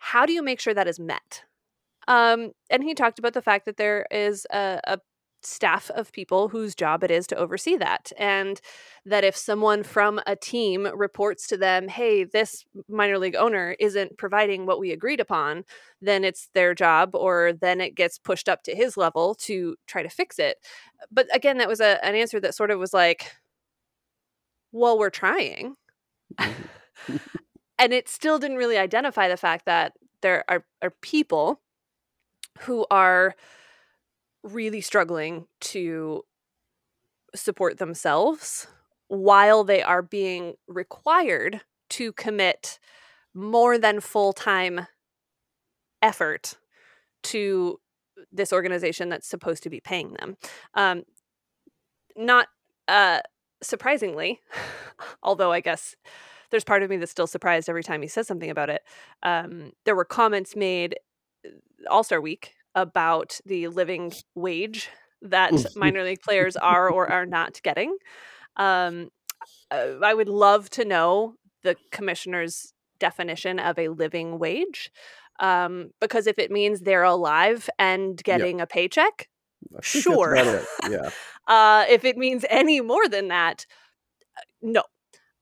how 0.00 0.26
do 0.26 0.32
you 0.32 0.42
make 0.42 0.60
sure 0.60 0.74
that 0.74 0.88
is 0.88 0.98
met 0.98 1.44
um, 2.08 2.50
and 2.70 2.82
he 2.82 2.94
talked 2.94 3.18
about 3.20 3.34
the 3.34 3.42
fact 3.42 3.66
that 3.66 3.76
there 3.76 4.04
is 4.10 4.46
a, 4.52 4.80
a 4.84 4.98
staff 5.42 5.90
of 5.90 6.12
people 6.12 6.48
whose 6.48 6.74
job 6.74 7.02
it 7.02 7.10
is 7.10 7.26
to 7.28 7.36
oversee 7.36 7.76
that. 7.76 8.12
And 8.18 8.60
that 9.06 9.24
if 9.24 9.36
someone 9.36 9.82
from 9.82 10.20
a 10.26 10.36
team 10.36 10.88
reports 10.94 11.46
to 11.48 11.56
them, 11.56 11.88
hey, 11.88 12.24
this 12.24 12.64
minor 12.88 13.18
league 13.18 13.36
owner 13.36 13.76
isn't 13.78 14.18
providing 14.18 14.66
what 14.66 14.80
we 14.80 14.92
agreed 14.92 15.20
upon, 15.20 15.64
then 16.00 16.24
it's 16.24 16.48
their 16.54 16.74
job, 16.74 17.14
or 17.14 17.52
then 17.52 17.80
it 17.80 17.94
gets 17.94 18.18
pushed 18.18 18.48
up 18.48 18.62
to 18.64 18.74
his 18.74 18.96
level 18.96 19.34
to 19.36 19.76
try 19.86 20.02
to 20.02 20.08
fix 20.08 20.38
it. 20.38 20.58
But 21.10 21.34
again, 21.34 21.58
that 21.58 21.68
was 21.68 21.80
a, 21.80 22.04
an 22.04 22.14
answer 22.14 22.40
that 22.40 22.54
sort 22.54 22.70
of 22.70 22.78
was 22.78 22.92
like, 22.92 23.32
well, 24.72 24.98
we're 24.98 25.10
trying. 25.10 25.74
And 27.80 27.94
it 27.94 28.08
still 28.08 28.38
didn't 28.38 28.58
really 28.58 28.76
identify 28.76 29.26
the 29.28 29.38
fact 29.38 29.64
that 29.64 29.94
there 30.20 30.44
are, 30.48 30.64
are 30.82 30.92
people 31.00 31.62
who 32.60 32.86
are 32.90 33.34
really 34.42 34.82
struggling 34.82 35.46
to 35.60 36.22
support 37.34 37.78
themselves 37.78 38.66
while 39.08 39.64
they 39.64 39.82
are 39.82 40.02
being 40.02 40.54
required 40.68 41.62
to 41.88 42.12
commit 42.12 42.78
more 43.32 43.78
than 43.78 44.00
full-time 44.00 44.86
effort 46.02 46.54
to 47.22 47.80
this 48.30 48.52
organization 48.52 49.08
that's 49.08 49.26
supposed 49.26 49.62
to 49.62 49.70
be 49.70 49.80
paying 49.80 50.12
them. 50.20 50.36
Um, 50.74 51.04
not 52.14 52.48
uh, 52.88 53.20
surprisingly 53.62 54.40
although 55.22 55.52
i 55.52 55.60
guess 55.60 55.94
there's 56.50 56.64
part 56.64 56.82
of 56.82 56.90
me 56.90 56.96
that's 56.96 57.10
still 57.10 57.26
surprised 57.26 57.68
every 57.68 57.82
time 57.82 58.02
he 58.02 58.08
says 58.08 58.26
something 58.26 58.50
about 58.50 58.70
it 58.70 58.82
um, 59.22 59.72
there 59.84 59.96
were 59.96 60.04
comments 60.04 60.54
made 60.56 60.96
all-star 61.88 62.20
week 62.20 62.54
about 62.74 63.40
the 63.44 63.68
living 63.68 64.12
wage 64.34 64.88
that 65.22 65.52
minor 65.76 66.04
league 66.04 66.22
players 66.22 66.56
are 66.56 66.90
or 66.90 67.10
are 67.10 67.26
not 67.26 67.60
getting. 67.62 67.96
Um, 68.56 69.10
uh, 69.70 69.94
I 70.02 70.14
would 70.14 70.28
love 70.28 70.70
to 70.70 70.84
know 70.84 71.34
the 71.62 71.76
commissioner's 71.90 72.72
definition 72.98 73.58
of 73.58 73.78
a 73.78 73.88
living 73.88 74.38
wage. 74.38 74.90
Um, 75.38 75.90
because 76.00 76.26
if 76.26 76.38
it 76.38 76.50
means 76.50 76.80
they're 76.80 77.02
alive 77.02 77.70
and 77.78 78.22
getting 78.22 78.60
a 78.60 78.66
paycheck, 78.66 79.28
I 79.62 79.66
think 79.66 79.72
that's 79.72 79.86
sure. 79.86 80.34
it. 80.36 80.66
Yeah. 80.90 81.10
uh, 81.46 81.84
if 81.88 82.04
it 82.04 82.18
means 82.18 82.44
any 82.50 82.80
more 82.80 83.08
than 83.08 83.28
that, 83.28 83.64
uh, 84.36 84.42
no. 84.62 84.82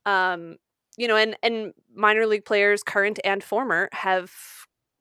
Um, 0.07 0.57
you 0.99 1.09
know, 1.09 1.17
and 1.17 1.37
and 1.43 1.73
minor 1.95 2.27
league 2.27 2.45
players, 2.45 2.83
current 2.83 3.19
and 3.25 3.43
former, 3.43 3.89
have 3.93 4.33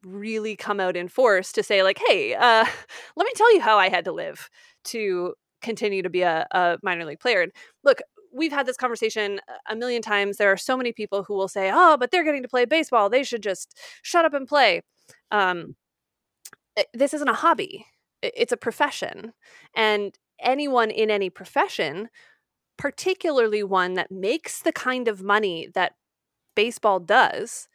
really 0.04 0.56
come 0.56 0.80
out 0.80 0.96
in 0.96 1.08
force 1.10 1.52
to 1.52 1.64
say 1.64 1.84
like 1.84 2.00
hey 2.08 2.34
uh, 2.36 2.64
let 3.18 3.26
me 3.26 3.32
tell 3.36 3.52
you 3.54 3.60
how 3.60 3.78
i 3.80 3.90
had 3.90 4.06
to 4.06 4.12
live 4.12 4.48
to 4.84 5.34
continue 5.62 6.02
to 6.02 6.10
be 6.10 6.22
a, 6.22 6.48
a 6.52 6.78
minor 6.84 7.06
league 7.06 7.20
player. 7.20 7.42
And 7.42 7.52
look 7.84 8.00
we've 8.34 8.52
had 8.52 8.66
this 8.66 8.78
conversation 8.78 9.40
a 9.70 9.76
million 9.76 10.02
times. 10.02 10.38
There 10.38 10.52
are 10.52 10.58
so 10.58 10.78
many 10.78 10.92
people 10.92 11.24
who 11.24 11.34
will 11.34 11.48
say 11.48 11.72
oh 11.74 11.98
but 11.98 12.12
they're 12.12 12.24
getting 12.24 12.44
to 12.44 12.50
play 12.50 12.66
baseball. 12.66 13.10
They 13.10 13.24
should 13.24 13.44
just 13.44 13.78
shut 14.02 14.26
up 14.26 14.34
and 14.34 14.48
play. 14.48 14.82
Um, 15.32 15.76
eh, 16.76 16.84
this 16.94 17.14
isn't 17.14 17.28
a 17.28 17.34
hobby. 17.34 17.86
It's 18.22 18.52
a 18.52 18.58
profession. 18.58 19.34
And 19.76 20.18
anyone 20.40 20.92
in 20.92 21.10
any 21.10 21.30
profession 21.30 22.10
particularly 22.78 23.63
one 23.63 23.96
that 23.96 24.12
makes 24.12 24.62
the 24.62 24.72
kind 24.72 25.08
of 25.08 25.24
money 25.24 25.68
that 25.74 25.94
baseball 26.56 27.00
does 27.00 27.68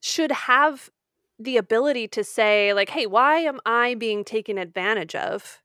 should 0.00 0.32
have 0.32 0.90
the 1.38 1.56
ability 1.56 2.06
to 2.06 2.22
say 2.22 2.72
like 2.72 2.90
hey 2.90 3.06
why 3.06 3.38
am 3.38 3.58
i 3.66 3.94
being 3.94 4.24
taken 4.24 4.58
advantage 4.58 5.14
of 5.14 5.60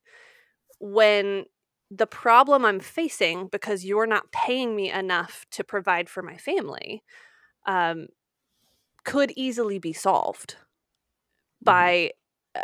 when 0.79 1.45
the 1.91 2.07
problem 2.07 2.65
i'm 2.65 2.79
facing 2.79 3.47
because 3.47 3.85
you're 3.85 4.07
not 4.07 4.31
paying 4.31 4.75
me 4.75 4.91
enough 4.91 5.45
to 5.51 5.63
provide 5.63 6.09
for 6.09 6.21
my 6.23 6.37
family 6.37 7.03
um, 7.67 8.07
could 9.03 9.31
easily 9.35 9.77
be 9.77 9.93
solved 9.93 10.55
mm-hmm. 10.55 11.65
by 11.65 12.11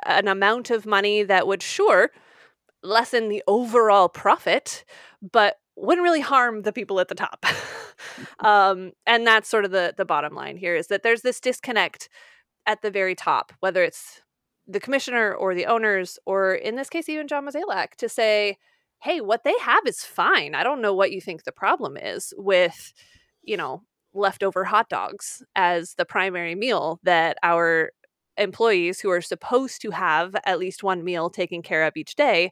an 0.05 0.27
amount 0.27 0.71
of 0.71 0.85
money 0.85 1.23
that 1.23 1.45
would 1.45 1.61
sure 1.61 2.09
lessen 2.81 3.29
the 3.29 3.43
overall 3.47 4.09
profit 4.09 4.83
but 5.31 5.57
wouldn't 5.75 6.03
really 6.03 6.21
harm 6.21 6.61
the 6.61 6.73
people 6.73 6.99
at 6.99 7.07
the 7.07 7.15
top 7.15 7.45
um, 8.39 8.91
and 9.05 9.25
that's 9.25 9.49
sort 9.49 9.65
of 9.65 9.71
the 9.71 9.93
the 9.97 10.05
bottom 10.05 10.33
line 10.33 10.57
here 10.57 10.75
is 10.75 10.87
that 10.87 11.03
there's 11.03 11.21
this 11.21 11.39
disconnect 11.39 12.09
at 12.65 12.81
the 12.81 12.91
very 12.91 13.15
top, 13.15 13.53
whether 13.59 13.83
it's 13.83 14.21
the 14.67 14.79
commissioner 14.79 15.33
or 15.33 15.53
the 15.53 15.65
owners, 15.65 16.17
or 16.25 16.53
in 16.53 16.75
this 16.75 16.89
case, 16.89 17.09
even 17.09 17.27
John 17.27 17.45
Mozeliak, 17.45 17.95
to 17.97 18.07
say, 18.07 18.57
hey, 19.01 19.19
what 19.19 19.43
they 19.43 19.55
have 19.61 19.83
is 19.85 20.03
fine. 20.03 20.55
I 20.55 20.63
don't 20.63 20.81
know 20.81 20.93
what 20.93 21.11
you 21.11 21.19
think 21.19 21.43
the 21.43 21.51
problem 21.51 21.97
is 21.97 22.33
with, 22.37 22.93
you 23.41 23.57
know, 23.57 23.83
leftover 24.13 24.63
hot 24.63 24.89
dogs 24.89 25.43
as 25.55 25.95
the 25.95 26.05
primary 26.05 26.55
meal 26.55 26.99
that 27.03 27.37
our 27.43 27.91
employees 28.37 29.01
who 29.01 29.09
are 29.09 29.21
supposed 29.21 29.81
to 29.81 29.91
have 29.91 30.35
at 30.45 30.59
least 30.59 30.83
one 30.83 31.03
meal 31.03 31.29
taken 31.29 31.61
care 31.61 31.83
of 31.83 31.97
each 31.97 32.15
day 32.15 32.51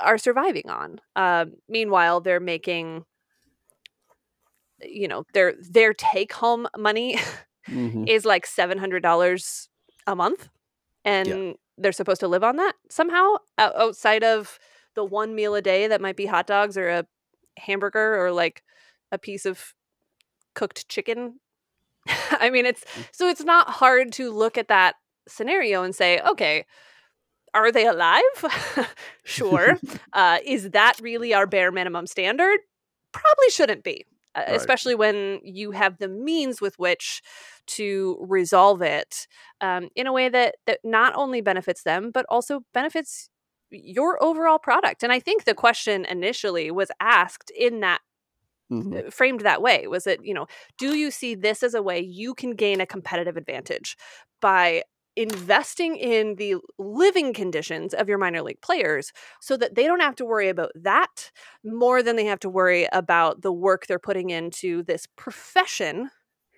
are 0.00 0.18
surviving 0.18 0.68
on. 0.68 1.00
Uh, 1.14 1.46
meanwhile, 1.68 2.20
they're 2.20 2.40
making 2.40 3.04
you 4.82 5.08
know 5.08 5.24
their 5.32 5.54
their 5.70 5.94
take 5.94 6.32
home 6.32 6.66
money 6.76 7.18
mm-hmm. 7.68 8.04
is 8.06 8.24
like 8.24 8.46
$700 8.46 9.68
a 10.06 10.16
month 10.16 10.48
and 11.04 11.28
yeah. 11.28 11.52
they're 11.78 11.92
supposed 11.92 12.20
to 12.20 12.28
live 12.28 12.44
on 12.44 12.56
that 12.56 12.74
somehow 12.90 13.36
outside 13.58 14.24
of 14.24 14.58
the 14.94 15.04
one 15.04 15.34
meal 15.34 15.54
a 15.54 15.62
day 15.62 15.86
that 15.86 16.00
might 16.00 16.16
be 16.16 16.26
hot 16.26 16.46
dogs 16.46 16.76
or 16.76 16.88
a 16.88 17.06
hamburger 17.58 18.22
or 18.22 18.32
like 18.32 18.62
a 19.12 19.18
piece 19.18 19.46
of 19.46 19.72
cooked 20.54 20.88
chicken 20.88 21.40
i 22.32 22.50
mean 22.50 22.66
it's 22.66 22.84
mm. 22.84 23.06
so 23.12 23.28
it's 23.28 23.44
not 23.44 23.70
hard 23.70 24.12
to 24.12 24.30
look 24.30 24.58
at 24.58 24.68
that 24.68 24.96
scenario 25.28 25.82
and 25.82 25.94
say 25.94 26.20
okay 26.20 26.64
are 27.56 27.72
they 27.72 27.86
alive 27.86 28.22
sure 29.24 29.78
uh, 30.12 30.38
is 30.44 30.70
that 30.70 30.94
really 31.00 31.32
our 31.32 31.46
bare 31.46 31.72
minimum 31.72 32.06
standard 32.06 32.60
probably 33.12 33.50
shouldn't 33.50 33.82
be 33.82 34.04
uh, 34.34 34.44
right. 34.46 34.56
especially 34.56 34.94
when 34.94 35.40
you 35.42 35.70
have 35.70 35.96
the 35.98 36.08
means 36.08 36.60
with 36.60 36.78
which 36.78 37.22
to 37.66 38.18
resolve 38.20 38.82
it 38.82 39.26
um, 39.60 39.88
in 39.96 40.06
a 40.06 40.12
way 40.12 40.28
that 40.28 40.56
that 40.66 40.80
not 40.84 41.14
only 41.16 41.40
benefits 41.40 41.82
them 41.82 42.10
but 42.12 42.26
also 42.28 42.60
benefits 42.74 43.30
your 43.70 44.22
overall 44.22 44.58
product 44.58 45.02
and 45.02 45.12
i 45.12 45.18
think 45.18 45.44
the 45.44 45.54
question 45.54 46.04
initially 46.04 46.70
was 46.70 46.90
asked 47.00 47.50
in 47.58 47.80
that 47.80 48.00
mm-hmm. 48.70 48.94
Uh, 48.96 49.10
framed 49.10 49.40
that 49.40 49.62
way 49.62 49.86
was 49.86 50.06
it 50.06 50.20
you 50.22 50.34
know 50.34 50.46
do 50.78 50.94
you 50.94 51.10
see 51.10 51.34
this 51.34 51.62
as 51.62 51.74
a 51.74 51.82
way 51.82 51.98
you 52.00 52.34
can 52.34 52.50
gain 52.50 52.80
a 52.80 52.86
competitive 52.86 53.36
advantage 53.36 53.96
by 54.40 54.82
investing 55.16 55.96
in 55.96 56.36
the 56.36 56.56
living 56.78 57.32
conditions 57.32 57.94
of 57.94 58.08
your 58.08 58.18
minor 58.18 58.42
league 58.42 58.60
players 58.60 59.12
so 59.40 59.56
that 59.56 59.74
they 59.74 59.84
don't 59.84 60.00
have 60.00 60.14
to 60.14 60.26
worry 60.26 60.48
about 60.48 60.70
that 60.74 61.30
more 61.64 62.02
than 62.02 62.16
they 62.16 62.26
have 62.26 62.40
to 62.40 62.50
worry 62.50 62.86
about 62.92 63.40
the 63.40 63.52
work 63.52 63.86
they're 63.86 63.98
putting 63.98 64.30
into 64.30 64.82
this 64.82 65.06
profession 65.16 66.10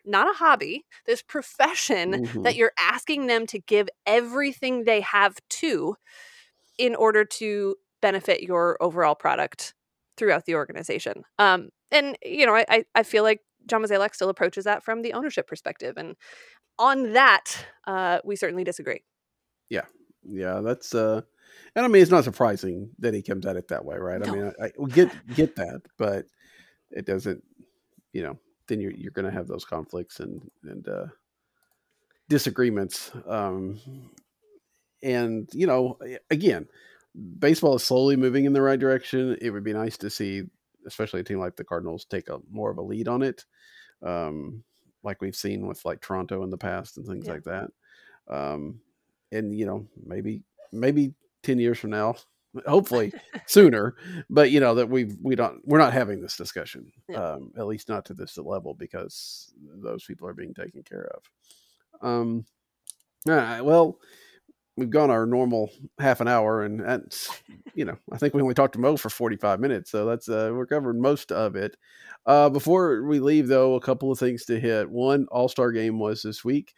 not 0.05 0.29
a 0.29 0.39
hobby 0.39 0.85
this 1.07 1.23
profession 1.23 2.13
mm-hmm. 2.13 2.43
that 2.43 2.57
you're 2.57 2.73
asking 2.79 3.27
them 3.27 3.47
to 3.47 3.59
give 3.61 3.89
everything 4.07 4.85
they 4.85 5.01
have 5.01 5.37
to 5.49 5.95
in 6.79 6.95
order 6.95 7.25
to 7.25 7.77
benefit 8.01 8.43
your 8.43 8.77
overall 8.81 9.15
product 9.15 9.75
throughout 10.17 10.47
the 10.47 10.55
organization 10.55 11.23
um, 11.39 11.69
and 11.93 12.19
you 12.25 12.45
know 12.45 12.55
I, 12.55 12.85
I 12.95 13.03
feel 13.05 13.23
like 13.23 13.41
John 13.69 13.83
Mozeliak 13.83 14.15
still 14.15 14.31
approaches 14.31 14.65
that 14.65 14.83
from 14.83 15.03
the 15.03 15.13
ownership 15.13 15.47
perspective. 15.47 15.97
And 15.97 16.17
on 16.79 17.13
that, 17.13 17.67
uh, 17.87 18.19
we 18.25 18.37
certainly 18.37 18.65
disagree. 18.65 19.03
Yeah, 19.69 19.85
yeah, 20.23 20.61
that's 20.61 20.95
uh, 20.95 21.23
and 21.75 21.85
I 21.85 21.89
mean 21.89 22.03
it's 22.03 22.11
not 22.11 22.25
surprising 22.25 22.91
that 22.99 23.15
he 23.15 23.23
comes 23.23 23.47
at 23.47 23.57
it 23.57 23.69
that 23.69 23.85
way, 23.85 23.97
right? 23.97 24.21
No. 24.21 24.33
I 24.33 24.35
mean, 24.35 24.53
I, 24.61 24.65
I 24.67 24.89
get 24.89 25.11
get 25.35 25.57
that, 25.57 25.83
but 25.97 26.27
it 26.91 27.07
doesn't, 27.07 27.43
you 28.13 28.23
know, 28.23 28.39
then 28.67 28.81
you're 28.81 28.93
you're 28.93 29.13
going 29.13 29.27
to 29.27 29.37
have 29.37 29.49
those 29.49 29.65
conflicts 29.65 30.21
and 30.21 30.49
and 30.65 30.89
uh, 30.89 31.07
disagreements, 32.29 33.11
um, 33.27 33.81
and 35.03 35.49
you 35.53 35.67
know, 35.67 35.99
again, 36.31 36.69
baseball 37.39 37.77
is 37.77 37.85
slowly 37.85 38.17
moving 38.17 38.45
in 38.45 38.53
the 38.53 38.63
right 38.63 38.79
direction. 38.79 39.37
It 39.41 39.51
would 39.51 39.65
be 39.65 39.73
nice 39.73 39.99
to 39.99 40.11
see, 40.11 40.43
especially 40.87 41.21
a 41.21 41.25
team 41.25 41.39
like 41.39 41.57
the 41.57 41.65
Cardinals, 41.65 42.05
take 42.05 42.29
a 42.29 42.39
more 42.51 42.71
of 42.71 42.79
a 42.79 42.83
lead 42.83 43.09
on 43.09 43.23
it. 43.23 43.45
Um, 44.03 44.63
like 45.03 45.21
we've 45.21 45.37
seen 45.37 45.67
with 45.67 45.85
like 45.85 46.01
Toronto 46.01 46.43
in 46.43 46.51
the 46.51 46.59
past 46.59 46.97
and 46.97 47.07
things 47.07 47.27
yeah. 47.27 47.33
like 47.33 47.45
that. 47.45 47.71
Um, 48.29 48.81
and 49.33 49.57
you 49.57 49.67
know, 49.67 49.87
maybe 50.05 50.43
maybe 50.73 51.15
ten 51.43 51.59
years 51.59 51.79
from 51.79 51.91
now, 51.91 52.17
hopefully 52.67 53.13
sooner, 53.47 53.95
but 54.31 54.51
you 54.51 54.61
know 54.61 54.75
that 54.75 54.89
we 54.89 55.11
we 55.23 55.35
don't 55.35 55.61
we're 55.67 55.79
not 55.79 55.93
having 55.93 56.21
this 56.21 56.37
discussion, 56.37 56.93
yeah. 57.09 57.33
um, 57.33 57.53
at 57.57 57.67
least 57.67 57.89
not 57.89 58.05
to 58.07 58.15
this 58.15 58.37
level 58.39 58.75
because 58.75 59.53
those 59.83 60.05
people 60.05 60.27
are 60.29 60.35
being 60.35 60.55
taken 60.55 60.83
care 60.83 61.11
of. 61.15 61.23
Um, 62.01 62.45
all 63.29 63.35
right, 63.35 63.61
well, 63.61 63.99
we've 64.79 64.91
gone 64.91 65.11
our 65.11 65.27
normal 65.27 65.71
half 65.99 66.21
an 66.21 66.29
hour, 66.29 66.63
and 66.63 66.81
that's 66.81 67.29
you 67.75 67.85
know 67.85 67.99
I 68.13 68.17
think 68.17 68.33
we 68.33 68.41
only 68.41 68.55
talked 68.55 68.75
to 68.75 68.79
Mo 68.79 68.97
for 68.97 69.11
forty 69.11 69.37
five 69.37 69.61
minutes, 69.61 69.91
so 69.91 70.07
that's 70.07 70.29
uh, 70.29 70.51
we're 70.55 70.67
covering 70.67 71.01
most 71.01 71.33
of 71.33 71.57
it. 71.57 71.77
Uh, 72.25 72.49
before 72.49 73.03
we 73.03 73.19
leave, 73.19 73.49
though, 73.49 73.75
a 73.75 73.81
couple 73.81 74.13
of 74.13 74.19
things 74.19 74.45
to 74.47 74.61
hit. 74.61 74.89
One 74.89 75.27
All 75.31 75.49
Star 75.49 75.73
game 75.73 75.99
was 75.99 76.23
this 76.23 76.45
week. 76.45 76.75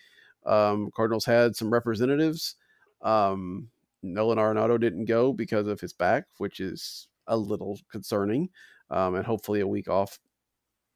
Um, 0.46 0.90
Cardinals 0.96 1.26
had 1.26 1.54
some 1.54 1.72
representatives. 1.72 2.56
Um, 3.02 3.68
Nolan 4.02 4.38
Arenado 4.38 4.80
didn't 4.80 5.04
go 5.04 5.32
because 5.32 5.66
of 5.66 5.80
his 5.80 5.92
back, 5.92 6.24
which 6.38 6.60
is 6.60 7.08
a 7.26 7.36
little 7.36 7.78
concerning, 7.90 8.48
um, 8.90 9.14
and 9.14 9.26
hopefully 9.26 9.60
a 9.60 9.66
week 9.66 9.88
off 9.88 10.18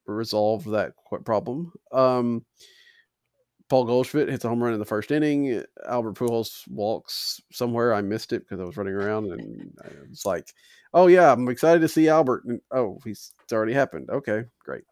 resolve 0.07 0.65
that 0.65 0.93
problem. 1.23 1.71
Um, 1.91 2.45
Paul 3.69 3.85
Goldschmidt 3.85 4.29
hits 4.29 4.45
a 4.45 4.49
home 4.49 4.63
run 4.63 4.73
in 4.73 4.79
the 4.79 4.85
first 4.85 5.11
inning. 5.11 5.63
Albert 5.87 6.15
Pujols 6.15 6.67
walks 6.69 7.41
somewhere. 7.51 7.93
I 7.93 8.01
missed 8.01 8.31
it 8.31 8.41
because 8.41 8.59
I 8.59 8.63
was 8.65 8.77
running 8.77 8.93
around, 8.93 9.31
and 9.31 9.73
it's 10.11 10.25
like, 10.25 10.53
"Oh 10.93 11.07
yeah, 11.07 11.31
I'm 11.31 11.49
excited 11.49 11.79
to 11.79 11.87
see 11.87 12.07
Albert." 12.07 12.45
And, 12.45 12.61
oh, 12.71 12.99
he's 13.03 13.33
it's 13.43 13.53
already 13.53 13.73
happened. 13.73 14.09
Okay, 14.09 14.43
great. 14.59 14.83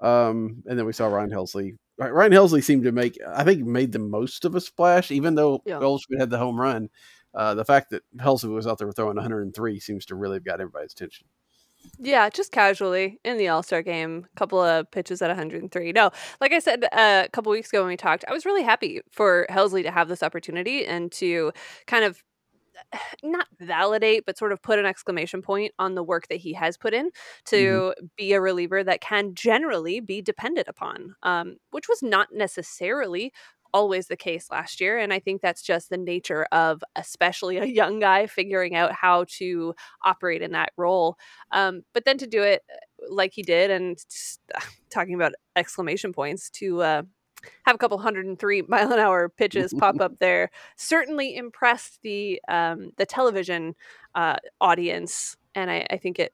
Um, 0.00 0.62
and 0.66 0.78
then 0.78 0.86
we 0.86 0.92
saw 0.92 1.06
Ryan 1.06 1.30
Helsley. 1.30 1.76
Ryan 1.98 2.32
Helsley 2.32 2.62
seemed 2.62 2.84
to 2.84 2.92
make, 2.92 3.16
I 3.26 3.44
think, 3.44 3.64
made 3.64 3.92
the 3.92 4.00
most 4.00 4.44
of 4.44 4.54
a 4.54 4.60
splash, 4.60 5.10
even 5.10 5.34
though 5.34 5.62
yeah. 5.66 5.78
Goldschmidt 5.78 6.20
had 6.20 6.30
the 6.30 6.38
home 6.38 6.58
run. 6.58 6.88
Uh, 7.34 7.54
the 7.54 7.64
fact 7.64 7.90
that 7.90 8.02
Helsley 8.16 8.52
was 8.52 8.66
out 8.66 8.78
there 8.78 8.90
throwing 8.92 9.16
103 9.16 9.80
seems 9.80 10.06
to 10.06 10.14
really 10.14 10.36
have 10.36 10.44
got 10.44 10.60
everybody's 10.60 10.92
attention. 10.92 11.26
Yeah, 11.98 12.28
just 12.28 12.52
casually 12.52 13.18
in 13.24 13.36
the 13.36 13.48
All 13.48 13.62
Star 13.62 13.82
game, 13.82 14.26
a 14.32 14.38
couple 14.38 14.60
of 14.60 14.90
pitches 14.90 15.22
at 15.22 15.28
103. 15.28 15.92
No, 15.92 16.10
like 16.40 16.52
I 16.52 16.58
said 16.58 16.84
uh, 16.92 17.22
a 17.24 17.28
couple 17.32 17.52
weeks 17.52 17.70
ago 17.70 17.80
when 17.80 17.88
we 17.88 17.96
talked, 17.96 18.24
I 18.28 18.32
was 18.32 18.44
really 18.44 18.62
happy 18.62 19.00
for 19.10 19.46
Helsley 19.50 19.82
to 19.82 19.90
have 19.90 20.08
this 20.08 20.22
opportunity 20.22 20.84
and 20.86 21.10
to 21.12 21.52
kind 21.86 22.04
of 22.04 22.22
not 23.22 23.46
validate, 23.60 24.24
but 24.26 24.38
sort 24.38 24.52
of 24.52 24.62
put 24.62 24.78
an 24.78 24.86
exclamation 24.86 25.42
point 25.42 25.72
on 25.78 25.94
the 25.94 26.02
work 26.02 26.28
that 26.28 26.36
he 26.36 26.52
has 26.54 26.76
put 26.76 26.94
in 26.94 27.10
to 27.46 27.56
mm-hmm. 27.56 28.06
be 28.16 28.32
a 28.32 28.40
reliever 28.40 28.82
that 28.84 29.00
can 29.00 29.34
generally 29.34 30.00
be 30.00 30.20
depended 30.20 30.66
upon, 30.68 31.14
um, 31.22 31.56
which 31.70 31.88
was 31.88 32.02
not 32.02 32.28
necessarily 32.32 33.32
always 33.74 34.06
the 34.06 34.16
case 34.16 34.50
last 34.50 34.80
year. 34.80 34.98
And 34.98 35.12
I 35.12 35.18
think 35.18 35.42
that's 35.42 35.60
just 35.60 35.90
the 35.90 35.98
nature 35.98 36.46
of, 36.52 36.82
especially 36.96 37.56
a 37.58 37.66
young 37.66 37.98
guy, 37.98 38.26
figuring 38.26 38.74
out 38.74 38.92
how 38.92 39.26
to 39.38 39.74
operate 40.02 40.40
in 40.40 40.52
that 40.52 40.72
role. 40.78 41.18
Um, 41.50 41.82
but 41.92 42.06
then 42.06 42.16
to 42.18 42.26
do 42.26 42.42
it 42.42 42.62
uh, 42.72 43.12
like 43.12 43.32
he 43.34 43.42
did, 43.42 43.70
and 43.70 43.98
talking 44.90 45.14
about 45.14 45.32
exclamation 45.56 46.12
points, 46.12 46.48
to 46.50 46.80
uh, 46.80 47.02
have 47.66 47.74
a 47.74 47.78
couple 47.78 47.98
103 47.98 48.62
mile 48.68 48.92
an 48.92 48.98
hour 48.98 49.28
pitches 49.28 49.74
pop 49.74 49.96
up 50.00 50.18
there 50.18 50.50
certainly 50.76 51.36
impressed 51.36 51.98
the 52.02 52.40
um, 52.48 52.90
the 52.96 53.04
television 53.04 53.74
uh, 54.14 54.36
audience 54.62 55.36
and 55.54 55.70
I, 55.70 55.86
I 55.90 55.96
think 55.98 56.18
it 56.18 56.32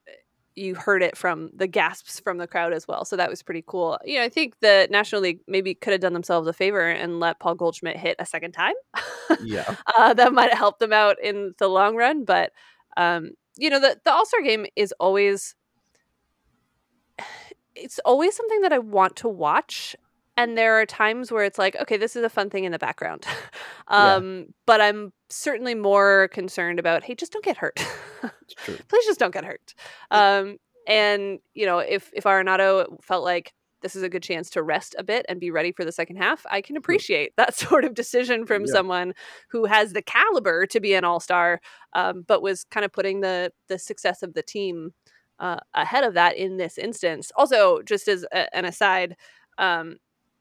you 0.56 0.74
heard 0.74 1.02
it 1.02 1.16
from 1.16 1.50
the 1.54 1.66
gasps 1.66 2.20
from 2.20 2.38
the 2.38 2.46
crowd 2.46 2.72
as 2.72 2.86
well. 2.86 3.04
So 3.04 3.16
that 3.16 3.30
was 3.30 3.42
pretty 3.42 3.64
cool. 3.66 3.98
You 4.04 4.18
know, 4.18 4.24
I 4.24 4.28
think 4.28 4.58
the 4.60 4.88
National 4.90 5.22
League 5.22 5.40
maybe 5.46 5.74
could 5.74 5.92
have 5.92 6.00
done 6.00 6.12
themselves 6.12 6.48
a 6.48 6.52
favor 6.52 6.88
and 6.88 7.20
let 7.20 7.38
Paul 7.40 7.54
Goldschmidt 7.54 7.96
hit 7.96 8.16
a 8.18 8.26
second 8.26 8.52
time. 8.52 8.74
Yeah. 9.42 9.76
uh, 9.98 10.14
that 10.14 10.32
might 10.32 10.50
have 10.50 10.58
helped 10.58 10.80
them 10.80 10.92
out 10.92 11.16
in 11.22 11.54
the 11.58 11.68
long 11.68 11.96
run. 11.96 12.24
But, 12.24 12.52
um, 12.96 13.30
you 13.56 13.70
know, 13.70 13.80
the, 13.80 13.98
the 14.04 14.12
All 14.12 14.26
Star 14.26 14.42
game 14.42 14.66
is 14.76 14.92
always. 15.00 15.54
It's 17.76 18.00
always 18.04 18.36
something 18.36 18.60
that 18.62 18.72
I 18.72 18.78
want 18.78 19.16
to 19.16 19.28
watch 19.28 19.96
and 20.36 20.56
there 20.56 20.80
are 20.80 20.86
times 20.86 21.30
where 21.30 21.44
it's 21.44 21.58
like 21.58 21.76
okay 21.76 21.96
this 21.96 22.16
is 22.16 22.24
a 22.24 22.28
fun 22.28 22.50
thing 22.50 22.64
in 22.64 22.72
the 22.72 22.78
background 22.78 23.26
um, 23.88 24.38
yeah. 24.38 24.44
but 24.66 24.80
i'm 24.80 25.12
certainly 25.30 25.74
more 25.74 26.28
concerned 26.28 26.78
about 26.78 27.04
hey 27.04 27.14
just 27.14 27.32
don't 27.32 27.44
get 27.44 27.56
hurt. 27.56 27.76
Please 28.64 29.06
just 29.06 29.20
don't 29.20 29.32
get 29.32 29.44
hurt. 29.44 29.74
Um, 30.10 30.58
and 30.86 31.38
you 31.54 31.66
know 31.66 31.78
if 31.78 32.10
if 32.14 32.24
arenado 32.24 32.86
felt 33.02 33.24
like 33.24 33.52
this 33.82 33.96
is 33.96 34.02
a 34.02 34.10
good 34.10 34.22
chance 34.22 34.50
to 34.50 34.62
rest 34.62 34.94
a 34.98 35.02
bit 35.02 35.24
and 35.28 35.40
be 35.40 35.50
ready 35.50 35.72
for 35.72 35.84
the 35.84 35.92
second 35.92 36.16
half 36.16 36.44
i 36.50 36.62
can 36.62 36.76
appreciate 36.76 37.32
that 37.36 37.54
sort 37.66 37.84
of 37.84 37.92
decision 37.92 38.46
from 38.46 38.62
yeah. 38.62 38.72
someone 38.72 39.12
who 39.50 39.66
has 39.66 39.92
the 39.92 40.00
caliber 40.00 40.64
to 40.64 40.80
be 40.80 40.94
an 40.94 41.04
all-star 41.04 41.60
um, 41.92 42.24
but 42.26 42.40
was 42.40 42.64
kind 42.64 42.84
of 42.84 42.92
putting 42.92 43.20
the 43.20 43.52
the 43.68 43.78
success 43.78 44.22
of 44.22 44.32
the 44.32 44.42
team 44.42 44.92
uh, 45.40 45.56
ahead 45.74 46.04
of 46.04 46.14
that 46.14 46.36
in 46.36 46.58
this 46.58 46.78
instance. 46.78 47.32
Also 47.34 47.80
just 47.82 48.06
as 48.06 48.24
a, 48.32 48.54
an 48.54 48.64
aside 48.64 49.16
um, 49.58 49.96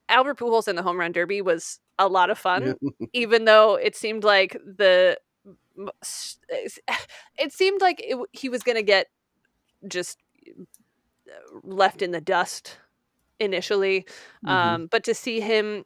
Albert 0.10 0.40
Pujols 0.40 0.68
in 0.68 0.76
the 0.76 0.84
home 0.84 1.00
run 1.00 1.12
derby 1.12 1.42
was 1.42 1.80
a 1.98 2.08
lot 2.08 2.30
of 2.30 2.38
fun, 2.38 2.76
even 3.14 3.46
though 3.46 3.76
it 3.76 3.96
seemed 3.96 4.24
like 4.24 4.54
the 4.66 5.18
it 7.38 7.54
seemed 7.54 7.82
like 7.82 8.02
it, 8.04 8.18
he 8.34 8.50
was 8.50 8.64
going 8.64 8.76
to 8.76 8.84
get 8.84 9.08
just 9.88 10.18
uh, 10.50 11.60
left 11.64 12.02
in 12.02 12.12
the 12.12 12.22
dust 12.22 12.78
initially. 13.40 14.02
Mm-hmm. 14.46 14.50
Um, 14.50 14.88
but 14.88 15.04
to 15.06 15.14
see 15.14 15.40
him 15.40 15.86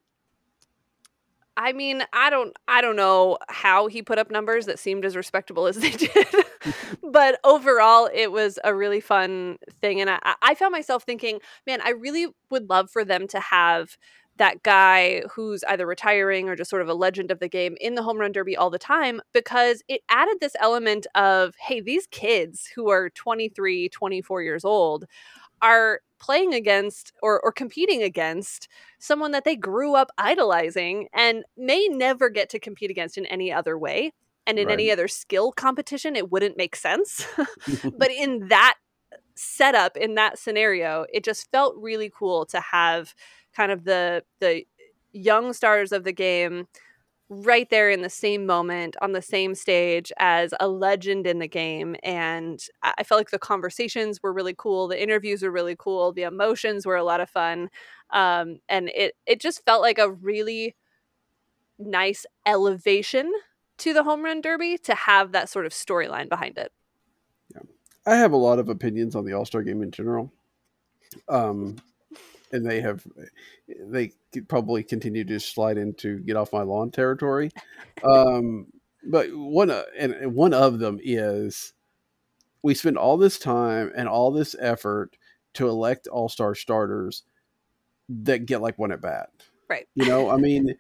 I 1.56 1.72
mean, 1.74 2.04
I 2.14 2.30
don't 2.30 2.56
I 2.68 2.82
don't 2.82 2.96
know 2.96 3.38
how 3.50 3.88
he 3.88 4.02
put 4.02 4.18
up 4.18 4.32
numbers 4.32 4.66
that 4.66 4.80
seemed 4.80 5.06
as 5.06 5.16
respectable 5.16 5.68
as 5.68 5.76
they 5.80 5.92
did. 5.92 6.28
but 7.04 7.40
overall 7.44 8.10
it 8.14 8.32
was 8.32 8.58
a 8.64 8.74
really 8.74 9.02
fun 9.02 9.58
thing 9.82 10.02
and 10.02 10.10
I, 10.10 10.20
I 10.42 10.56
found 10.56 10.72
myself 10.72 11.04
thinking, 11.04 11.40
man, 11.68 11.80
I 11.84 11.92
really 11.92 12.28
would 12.50 12.70
love 12.70 12.90
for 12.90 13.06
them 13.06 13.28
to 13.30 13.40
have 13.40 13.98
that 14.38 14.64
guy 14.64 15.22
who's 15.32 15.64
either 15.66 15.86
retiring 15.86 16.50
or 16.50 16.56
just 16.56 16.70
sort 16.72 16.82
of 16.82 16.90
a 16.90 16.94
legend 16.96 17.30
of 17.30 17.40
the 17.40 17.48
game 17.48 17.78
in 17.80 17.94
the 17.94 18.02
home 18.02 18.18
run 18.18 18.32
derby 18.32 18.58
all 18.58 18.72
the 18.72 18.80
time 18.80 19.22
because 19.32 19.84
it 19.88 20.02
added 20.10 20.38
this 20.42 20.56
element 20.60 21.06
of 21.14 21.54
hey 21.60 21.80
these 21.80 22.08
kids 22.08 22.68
who 22.76 22.90
are 22.90 23.12
23 23.12 23.90
24 23.90 24.42
years 24.42 24.66
old 24.66 25.06
are 25.62 26.02
playing 26.24 26.54
against 26.54 27.12
or, 27.22 27.42
or 27.42 27.52
competing 27.52 28.02
against 28.02 28.70
someone 28.98 29.32
that 29.32 29.44
they 29.44 29.58
grew 29.58 29.94
up 29.94 30.10
idolizing 30.18 31.10
and 31.14 31.44
may 31.58 31.90
never 31.90 32.30
get 32.30 32.50
to 32.50 32.60
compete 32.60 32.90
against 32.90 33.18
in 33.18 33.26
any 33.26 33.52
other 33.52 33.78
way. 33.78 34.14
And 34.48 34.58
in 34.58 34.68
right. 34.68 34.74
any 34.74 34.90
other 34.90 35.10
skill 35.10 35.52
competition, 35.52 36.16
it 36.16 36.32
wouldn't 36.32 36.56
make 36.56 36.78
sense. 36.78 37.26
but 37.98 38.10
in 38.10 38.48
that 38.48 38.76
uh, 39.12 39.18
setup, 39.36 39.98
in 39.98 40.16
that 40.16 40.40
scenario, 40.40 41.06
it 41.14 41.26
just 41.26 41.52
felt 41.52 41.76
really 41.78 42.10
cool 42.18 42.46
to 42.46 42.62
have 42.62 43.14
kind 43.54 43.72
of 43.72 43.84
the 43.84 44.24
the 44.40 44.64
young 45.12 45.54
stars 45.54 45.92
of 45.92 46.06
the 46.06 46.14
game 46.14 46.68
right 47.34 47.70
there 47.70 47.90
in 47.90 48.02
the 48.02 48.10
same 48.10 48.46
moment 48.46 48.96
on 49.02 49.12
the 49.12 49.22
same 49.22 49.56
stage 49.56 50.12
as 50.18 50.54
a 50.60 50.68
legend 50.68 51.26
in 51.26 51.40
the 51.40 51.48
game 51.48 51.96
and 52.04 52.68
i 52.84 53.04
felt 53.04 53.20
like 53.20 53.32
the 53.32 53.40
conversations 53.40 54.22
were 54.22 54.32
really 54.32 54.56
cool 54.58 54.88
the 54.88 55.02
interviews 55.02 55.42
were 55.42 55.52
really 55.52 55.76
cool 55.78 56.12
the 56.14 56.24
emotions 56.24 56.86
were 56.86 56.96
a 56.96 57.04
lot 57.04 57.20
of 57.20 57.30
fun 57.30 57.70
um, 58.12 58.60
and 58.70 58.90
it 58.90 59.16
it 59.26 59.42
just 59.42 59.66
felt 59.66 59.82
like 59.82 59.98
a 59.98 60.12
really 60.12 60.76
nice 61.80 62.26
elevation 62.46 63.32
to 63.80 63.94
the 63.94 64.04
home 64.04 64.24
run 64.24 64.40
derby 64.40 64.78
to 64.78 64.94
have 64.94 65.32
that 65.32 65.50
sort 65.50 65.66
of 65.66 65.72
storyline 65.72 66.30
behind 66.30 66.58
it. 66.58 66.72
Yeah. 67.54 67.62
I 68.06 68.16
have 68.16 68.32
a 68.32 68.38
lot 68.38 68.60
of 68.60 68.70
opinions 68.70 69.16
on 69.16 69.26
the 69.26 69.34
all-star 69.34 69.64
game 69.64 69.82
in 69.82 69.92
general. 69.92 70.32
Um 71.28 71.78
and 72.54 72.66
they 72.66 72.80
have 72.80 73.06
they 73.68 74.14
probably 74.48 74.84
continue 74.84 75.24
to 75.26 75.40
slide 75.40 75.78
into 75.78 76.20
get 76.20 76.38
off 76.38 76.54
my 76.54 76.62
lawn 76.62 76.92
territory. 76.92 77.52
Um, 78.04 78.68
but 79.04 79.28
one 79.36 79.70
uh, 79.70 79.84
and 79.98 80.34
one 80.34 80.54
of 80.54 80.80
them 80.80 81.00
is 81.04 81.74
we 82.62 82.74
spend 82.74 82.98
all 82.98 83.18
this 83.18 83.38
time 83.38 83.92
and 83.96 84.08
all 84.08 84.32
this 84.32 84.56
effort 84.60 85.18
to 85.56 85.68
elect 85.68 86.08
all 86.08 86.30
star 86.30 86.56
starters 86.56 87.24
that 88.10 88.46
get 88.46 88.62
like 88.62 88.80
one 88.80 88.92
at 88.92 89.02
bat. 89.02 89.30
Right. 89.70 89.88
You 89.96 90.06
know, 90.06 90.30
I 90.30 90.38
mean, 90.38 90.76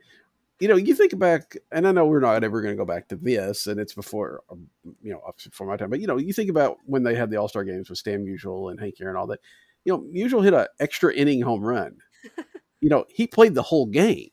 you 0.59 0.67
know, 0.67 0.75
you 0.75 0.95
think 0.95 1.17
back, 1.17 1.57
and 1.71 1.88
I 1.88 1.91
know 1.91 2.05
we're 2.05 2.19
not 2.19 2.43
ever 2.43 2.62
going 2.62 2.73
to 2.73 2.77
go 2.77 2.86
back 2.86 3.07
to 3.09 3.15
this, 3.15 3.67
and 3.67 3.79
it's 3.79 3.93
before, 3.93 4.41
um, 4.49 4.67
you 5.01 5.12
know, 5.12 5.21
before 5.43 5.67
my 5.67 5.77
time, 5.77 5.89
but 5.89 5.99
you 5.99 6.07
know, 6.07 6.17
you 6.17 6.31
think 6.31 6.49
about 6.49 6.77
when 6.86 7.03
they 7.03 7.15
had 7.15 7.29
the 7.29 7.38
All 7.38 7.47
Star 7.47 7.63
games 7.63 7.89
with 7.89 7.99
Stan 7.99 8.25
Musial 8.25 8.71
and 8.71 8.79
Hank 8.79 8.95
Aaron 9.01 9.15
and 9.15 9.17
all 9.17 9.27
that 9.27 9.39
you 9.86 9.93
know, 9.93 10.00
Musial 10.00 10.43
hit 10.43 10.54
an 10.54 10.67
extra 10.80 11.13
inning 11.13 11.41
home 11.41 11.62
run. 11.62 11.98
you 12.82 12.89
know, 12.89 13.06
he 13.10 13.28
played 13.28 13.56
the 13.56 13.62
whole 13.62 13.86
game. 13.86 14.30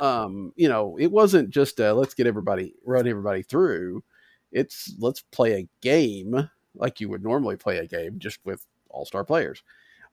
Um, 0.00 0.52
you 0.56 0.68
know, 0.68 0.96
it 0.98 1.10
wasn't 1.10 1.50
just 1.50 1.80
uh, 1.80 1.94
let's 1.94 2.14
get 2.14 2.26
everybody 2.26 2.74
run 2.84 3.08
everybody 3.08 3.42
through. 3.42 4.04
It's 4.52 4.94
let's 4.98 5.22
play 5.32 5.54
a 5.54 5.68
game 5.80 6.48
like 6.74 7.00
you 7.00 7.08
would 7.08 7.22
normally 7.22 7.56
play 7.56 7.78
a 7.78 7.86
game, 7.86 8.18
just 8.18 8.38
with 8.44 8.64
all 8.88 9.04
star 9.04 9.24
players. 9.24 9.62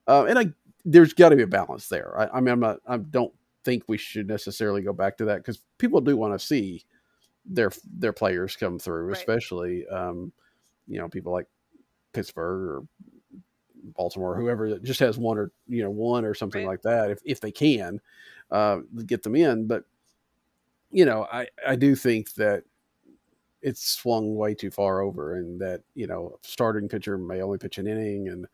Uh, 0.08 0.26
and 0.26 0.40
I, 0.40 0.48
there's 0.86 1.14
got 1.14 1.30
to 1.30 1.36
be 1.36 1.44
a 1.44 1.48
balance 1.48 1.90
there. 1.90 2.18
I, 2.18 2.38
I 2.38 2.40
mean, 2.40 2.54
I'm 2.54 2.60
not, 2.60 2.80
I 2.88 2.98
don't 2.98 3.34
think 3.64 3.84
we 3.88 3.98
should 3.98 4.28
necessarily 4.28 4.82
go 4.82 4.94
back 4.94 5.18
to 5.18 5.26
that 5.26 5.38
because 5.38 5.62
people 5.78 6.02
do 6.02 6.16
want 6.16 6.40
to 6.40 6.46
see 6.46 6.86
their 7.46 7.72
their 7.98 8.14
players 8.14 8.56
come 8.56 8.80
through, 8.80 9.08
right. 9.08 9.18
especially 9.18 9.86
um, 9.88 10.32
you 10.88 11.00
know 11.00 11.08
people 11.08 11.32
like 11.32 11.48
Pittsburgh 12.14 12.62
or 12.70 12.84
Baltimore, 13.96 14.36
whoever 14.36 14.78
just 14.80 15.00
has 15.00 15.18
one 15.18 15.38
or 15.38 15.52
you 15.68 15.84
know 15.84 15.90
one 15.90 16.26
or 16.26 16.34
something 16.34 16.66
right. 16.66 16.72
like 16.72 16.82
that, 16.84 17.12
if 17.12 17.20
if 17.26 17.40
they 17.40 17.52
can 17.52 18.00
uh, 18.52 18.80
get 19.06 19.24
them 19.24 19.36
in. 19.36 19.68
But 19.68 19.84
you 20.92 21.06
know, 21.06 21.28
I 21.32 21.48
I 21.66 21.76
do 21.76 21.96
think 21.96 22.34
that 22.36 22.64
it's 23.62 23.90
swung 23.90 24.36
way 24.36 24.54
too 24.54 24.72
far 24.72 25.02
over, 25.02 25.36
and 25.36 25.60
that 25.62 25.82
you 25.96 26.08
know, 26.08 26.40
starting 26.44 26.88
pitcher 26.88 27.18
may 27.18 27.42
only 27.42 27.58
pitch 27.58 27.78
an 27.78 27.88
inning, 27.88 28.30
and 28.30 28.48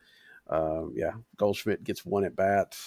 uh, 0.50 0.84
yeah, 0.94 1.12
Goldschmidt 1.38 1.84
gets 1.84 2.06
one 2.06 2.26
at 2.26 2.36
bat. 2.36 2.78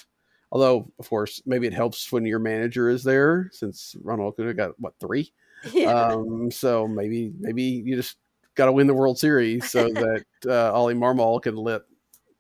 Although, 0.53 0.91
of 0.99 1.09
course, 1.09 1.43
maybe 1.45 1.67
it 1.67 1.75
helps 1.75 2.11
when 2.13 2.25
your 2.25 2.39
manager 2.39 2.89
is 2.89 3.03
there, 3.03 3.51
since 3.53 3.97
Ronald 4.03 4.35
Acuna 4.35 4.55
got 4.55 4.79
what 4.81 4.95
three. 5.01 5.33
Yeah. 5.73 5.91
Um, 5.91 6.51
so 6.51 6.87
maybe 6.87 7.33
maybe 7.41 7.63
you 7.63 7.97
just 7.97 8.19
got 8.57 8.67
to 8.67 8.73
win 8.73 8.87
the 8.87 8.95
World 8.95 9.19
Series 9.19 9.69
so 9.69 9.89
that 9.93 10.25
uh, 10.47 10.71
Ollie 10.73 10.95
Marmol 10.95 11.41
can 11.41 11.57
let 11.57 11.83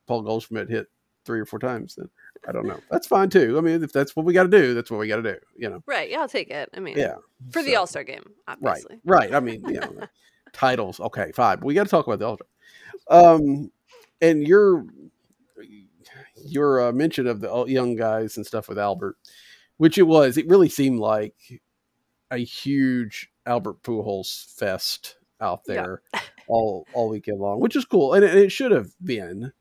Paul 0.07 0.22
Goldschmidt 0.22 0.68
hit 0.68 0.86
three 1.24 1.40
or 1.40 1.44
four 1.44 1.59
times, 1.59 1.96
then 1.96 2.09
I 2.48 2.52
don't 2.52 2.66
know. 2.66 2.80
That's 2.90 3.07
fine 3.07 3.28
too. 3.28 3.57
I 3.59 3.61
mean, 3.61 3.82
if 3.82 3.92
that's 3.92 4.14
what 4.14 4.24
we 4.24 4.32
got 4.32 4.44
to 4.44 4.48
do, 4.48 4.74
that's 4.74 4.90
what 4.90 5.00
we 5.00 5.09
got 5.09 5.16
to 5.16 5.22
do. 5.22 5.36
You 5.57 5.70
know. 5.70 5.82
Right. 5.86 6.11
Yeah, 6.11 6.20
I'll 6.20 6.28
take 6.28 6.50
it. 6.50 6.70
I 6.74 6.80
mean. 6.80 6.96
Yeah. 6.96 7.16
For 7.50 7.61
so, 7.61 7.66
the 7.66 7.76
All 7.76 7.86
Star 7.86 8.04
game, 8.04 8.24
obviously. 8.46 9.00
Right. 9.04 9.30
Right. 9.30 9.34
I 9.34 9.40
mean, 9.40 9.62
you 9.68 9.80
know, 9.80 10.07
titles. 10.52 11.00
Okay, 11.00 11.32
fine. 11.34 11.61
We 11.61 11.74
got 11.74 11.84
to 11.84 11.90
talk 11.90 12.07
about 12.07 12.20
the 12.20 12.26
All 12.26 12.36
Star. 12.36 13.34
Um, 13.34 13.70
and 14.20 14.46
your 14.46 14.86
your 16.44 16.88
uh, 16.88 16.92
mention 16.92 17.26
of 17.26 17.40
the 17.40 17.64
young 17.64 17.96
guys 17.96 18.36
and 18.36 18.46
stuff 18.46 18.68
with 18.68 18.78
Albert, 18.78 19.16
which 19.76 19.98
it 19.98 20.04
was, 20.04 20.36
it 20.36 20.48
really 20.48 20.68
seemed 20.68 21.00
like 21.00 21.34
a 22.30 22.38
huge 22.38 23.30
Albert 23.44 23.82
Pujols 23.82 24.54
fest 24.57 25.16
out 25.40 25.64
there 25.66 26.02
yeah. 26.14 26.20
all 26.48 26.86
all 26.92 27.09
weekend 27.09 27.40
long, 27.40 27.61
which 27.61 27.76
is 27.76 27.84
cool, 27.84 28.14
and 28.14 28.24
it, 28.24 28.30
and 28.30 28.38
it 28.38 28.52
should 28.52 28.72
have 28.72 28.90
been. 29.02 29.52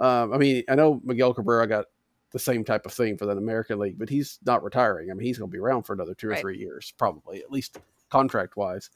Um, 0.00 0.32
I 0.32 0.38
mean, 0.38 0.64
I 0.68 0.74
know 0.74 1.00
Miguel 1.04 1.34
Cabrera 1.34 1.66
got 1.66 1.86
the 2.32 2.38
same 2.38 2.64
type 2.64 2.86
of 2.86 2.92
thing 2.92 3.16
for 3.16 3.26
the 3.26 3.32
American 3.32 3.78
League, 3.78 3.98
but 3.98 4.08
he's 4.08 4.38
not 4.46 4.62
retiring. 4.62 5.10
I 5.10 5.14
mean, 5.14 5.26
he's 5.26 5.38
going 5.38 5.50
to 5.50 5.52
be 5.52 5.58
around 5.58 5.82
for 5.82 5.92
another 5.92 6.14
two 6.14 6.28
right. 6.28 6.38
or 6.38 6.40
three 6.40 6.58
years, 6.58 6.92
probably, 6.96 7.40
at 7.40 7.50
least 7.50 7.78
contract 8.08 8.56
wise. 8.56 8.90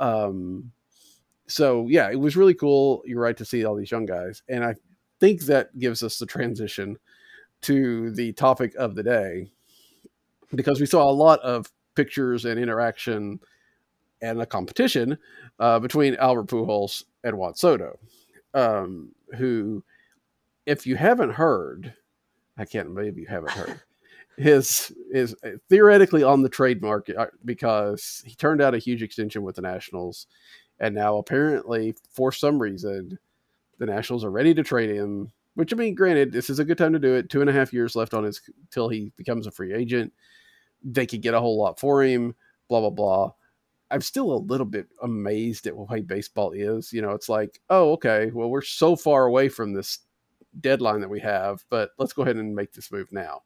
Um, 0.00 0.72
so 1.46 1.86
yeah, 1.88 2.10
it 2.10 2.18
was 2.18 2.36
really 2.36 2.54
cool. 2.54 3.02
You're 3.04 3.20
right 3.20 3.36
to 3.36 3.44
see 3.44 3.64
all 3.64 3.74
these 3.74 3.90
young 3.90 4.06
guys, 4.06 4.42
and 4.48 4.64
I 4.64 4.74
think 5.20 5.42
that 5.42 5.78
gives 5.78 6.02
us 6.02 6.18
the 6.18 6.26
transition 6.26 6.98
to 7.62 8.10
the 8.10 8.32
topic 8.32 8.74
of 8.76 8.94
the 8.94 9.02
day 9.02 9.52
because 10.54 10.80
we 10.80 10.86
saw 10.86 11.08
a 11.08 11.12
lot 11.12 11.38
of 11.40 11.70
pictures 11.94 12.44
and 12.44 12.58
interaction 12.58 13.38
and 14.20 14.40
a 14.40 14.46
competition 14.46 15.18
uh, 15.58 15.78
between 15.78 16.16
Albert 16.16 16.46
Pujols 16.46 17.04
and 17.24 17.36
Juan 17.36 17.54
Soto, 17.54 17.98
um, 18.54 19.12
who 19.36 19.84
if 20.66 20.86
you 20.86 20.96
haven't 20.96 21.32
heard, 21.32 21.94
I 22.56 22.64
can't 22.64 22.94
believe 22.94 23.18
you 23.18 23.26
haven't 23.26 23.52
heard. 23.52 23.80
his 24.36 24.92
is 25.10 25.34
theoretically 25.68 26.22
on 26.22 26.42
the 26.42 26.48
trade 26.48 26.80
market 26.80 27.16
uh, 27.16 27.26
because 27.44 28.22
he 28.24 28.34
turned 28.34 28.62
out 28.62 28.74
a 28.74 28.78
huge 28.78 29.02
extension 29.02 29.42
with 29.42 29.56
the 29.56 29.62
Nationals, 29.62 30.26
and 30.80 30.94
now 30.94 31.18
apparently 31.18 31.94
for 32.10 32.32
some 32.32 32.58
reason 32.58 33.18
the 33.78 33.86
Nationals 33.86 34.24
are 34.24 34.30
ready 34.30 34.54
to 34.54 34.62
trade 34.62 34.90
him. 34.90 35.30
Which 35.54 35.72
I 35.72 35.76
mean, 35.76 35.94
granted, 35.94 36.32
this 36.32 36.48
is 36.48 36.60
a 36.60 36.64
good 36.64 36.78
time 36.78 36.94
to 36.94 36.98
do 36.98 37.14
it. 37.14 37.28
Two 37.28 37.42
and 37.42 37.50
a 37.50 37.52
half 37.52 37.74
years 37.74 37.94
left 37.94 38.14
on 38.14 38.24
his 38.24 38.40
till 38.70 38.88
he 38.88 39.12
becomes 39.16 39.46
a 39.46 39.50
free 39.50 39.74
agent. 39.74 40.10
They 40.82 41.04
could 41.06 41.20
get 41.20 41.34
a 41.34 41.40
whole 41.40 41.58
lot 41.58 41.78
for 41.78 42.02
him. 42.02 42.34
Blah 42.68 42.80
blah 42.80 42.90
blah. 42.90 43.32
I'm 43.90 44.00
still 44.00 44.32
a 44.32 44.38
little 44.38 44.64
bit 44.64 44.86
amazed 45.02 45.66
at 45.66 45.76
way 45.76 46.00
baseball 46.00 46.52
is. 46.52 46.90
You 46.94 47.02
know, 47.02 47.10
it's 47.10 47.28
like, 47.28 47.60
oh, 47.68 47.92
okay, 47.92 48.30
well, 48.32 48.48
we're 48.48 48.62
so 48.62 48.96
far 48.96 49.26
away 49.26 49.50
from 49.50 49.74
this 49.74 49.98
deadline 50.60 51.00
that 51.00 51.10
we 51.10 51.20
have, 51.20 51.64
but 51.70 51.90
let's 51.98 52.12
go 52.12 52.22
ahead 52.22 52.36
and 52.36 52.54
make 52.54 52.72
this 52.72 52.92
move 52.92 53.10
now. 53.12 53.42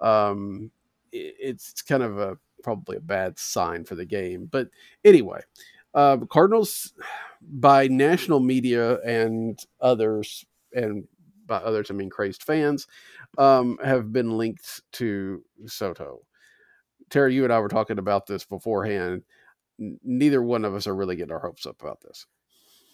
Um, 0.00 0.70
it, 1.12 1.34
it's 1.38 1.82
kind 1.82 2.02
of 2.02 2.18
a 2.18 2.38
probably 2.62 2.96
a 2.96 3.00
bad 3.00 3.38
sign 3.38 3.84
for 3.84 3.94
the 3.94 4.04
game. 4.04 4.48
But 4.50 4.68
anyway, 5.04 5.40
uh, 5.94 6.18
Cardinals, 6.28 6.92
by 7.40 7.88
national 7.88 8.40
media 8.40 9.00
and 9.00 9.58
others, 9.80 10.44
and 10.74 11.04
by 11.46 11.56
others 11.56 11.90
I 11.90 11.94
mean 11.94 12.10
crazed 12.10 12.42
fans, 12.42 12.86
um, 13.38 13.78
have 13.82 14.12
been 14.12 14.36
linked 14.36 14.82
to 14.92 15.42
Soto. 15.66 16.20
Tara, 17.08 17.32
you 17.32 17.44
and 17.44 17.52
I 17.52 17.58
were 17.58 17.68
talking 17.68 17.98
about 17.98 18.26
this 18.26 18.44
beforehand 18.44 19.24
neither 20.04 20.42
one 20.42 20.64
of 20.64 20.74
us 20.74 20.86
are 20.86 20.94
really 20.94 21.16
getting 21.16 21.32
our 21.32 21.40
hopes 21.40 21.66
up 21.66 21.80
about 21.80 22.00
this. 22.02 22.26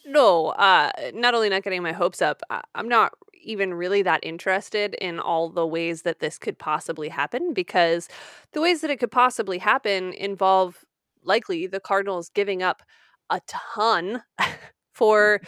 No, 0.07 0.49
uh, 0.49 0.91
not 1.15 1.35
only 1.35 1.49
not 1.49 1.65
getting 1.65 1.83
my 1.83 1.93
hopes 1.93 2.23
up, 2.23 2.41
I'm 2.75 2.89
not 2.89 3.13
even 3.47 3.75
really 3.75 4.03
that 4.03 4.21
interested 4.23 4.95
in 4.95 5.19
all 5.19 5.49
the 5.49 5.67
ways 5.67 6.03
that 6.03 6.21
this 6.21 6.39
could 6.39 6.59
possibly 6.59 7.09
happen 7.09 7.55
because 7.55 8.09
the 8.53 8.61
ways 8.61 8.81
that 8.81 8.91
it 8.91 8.99
could 8.99 9.11
possibly 9.11 9.59
happen 9.59 10.13
involve 10.13 10.85
likely 11.23 11.67
the 11.67 11.81
Cardinals 11.81 12.31
giving 12.31 12.63
up 12.63 12.83
a 13.31 13.41
ton 13.47 14.23
for, 14.93 15.41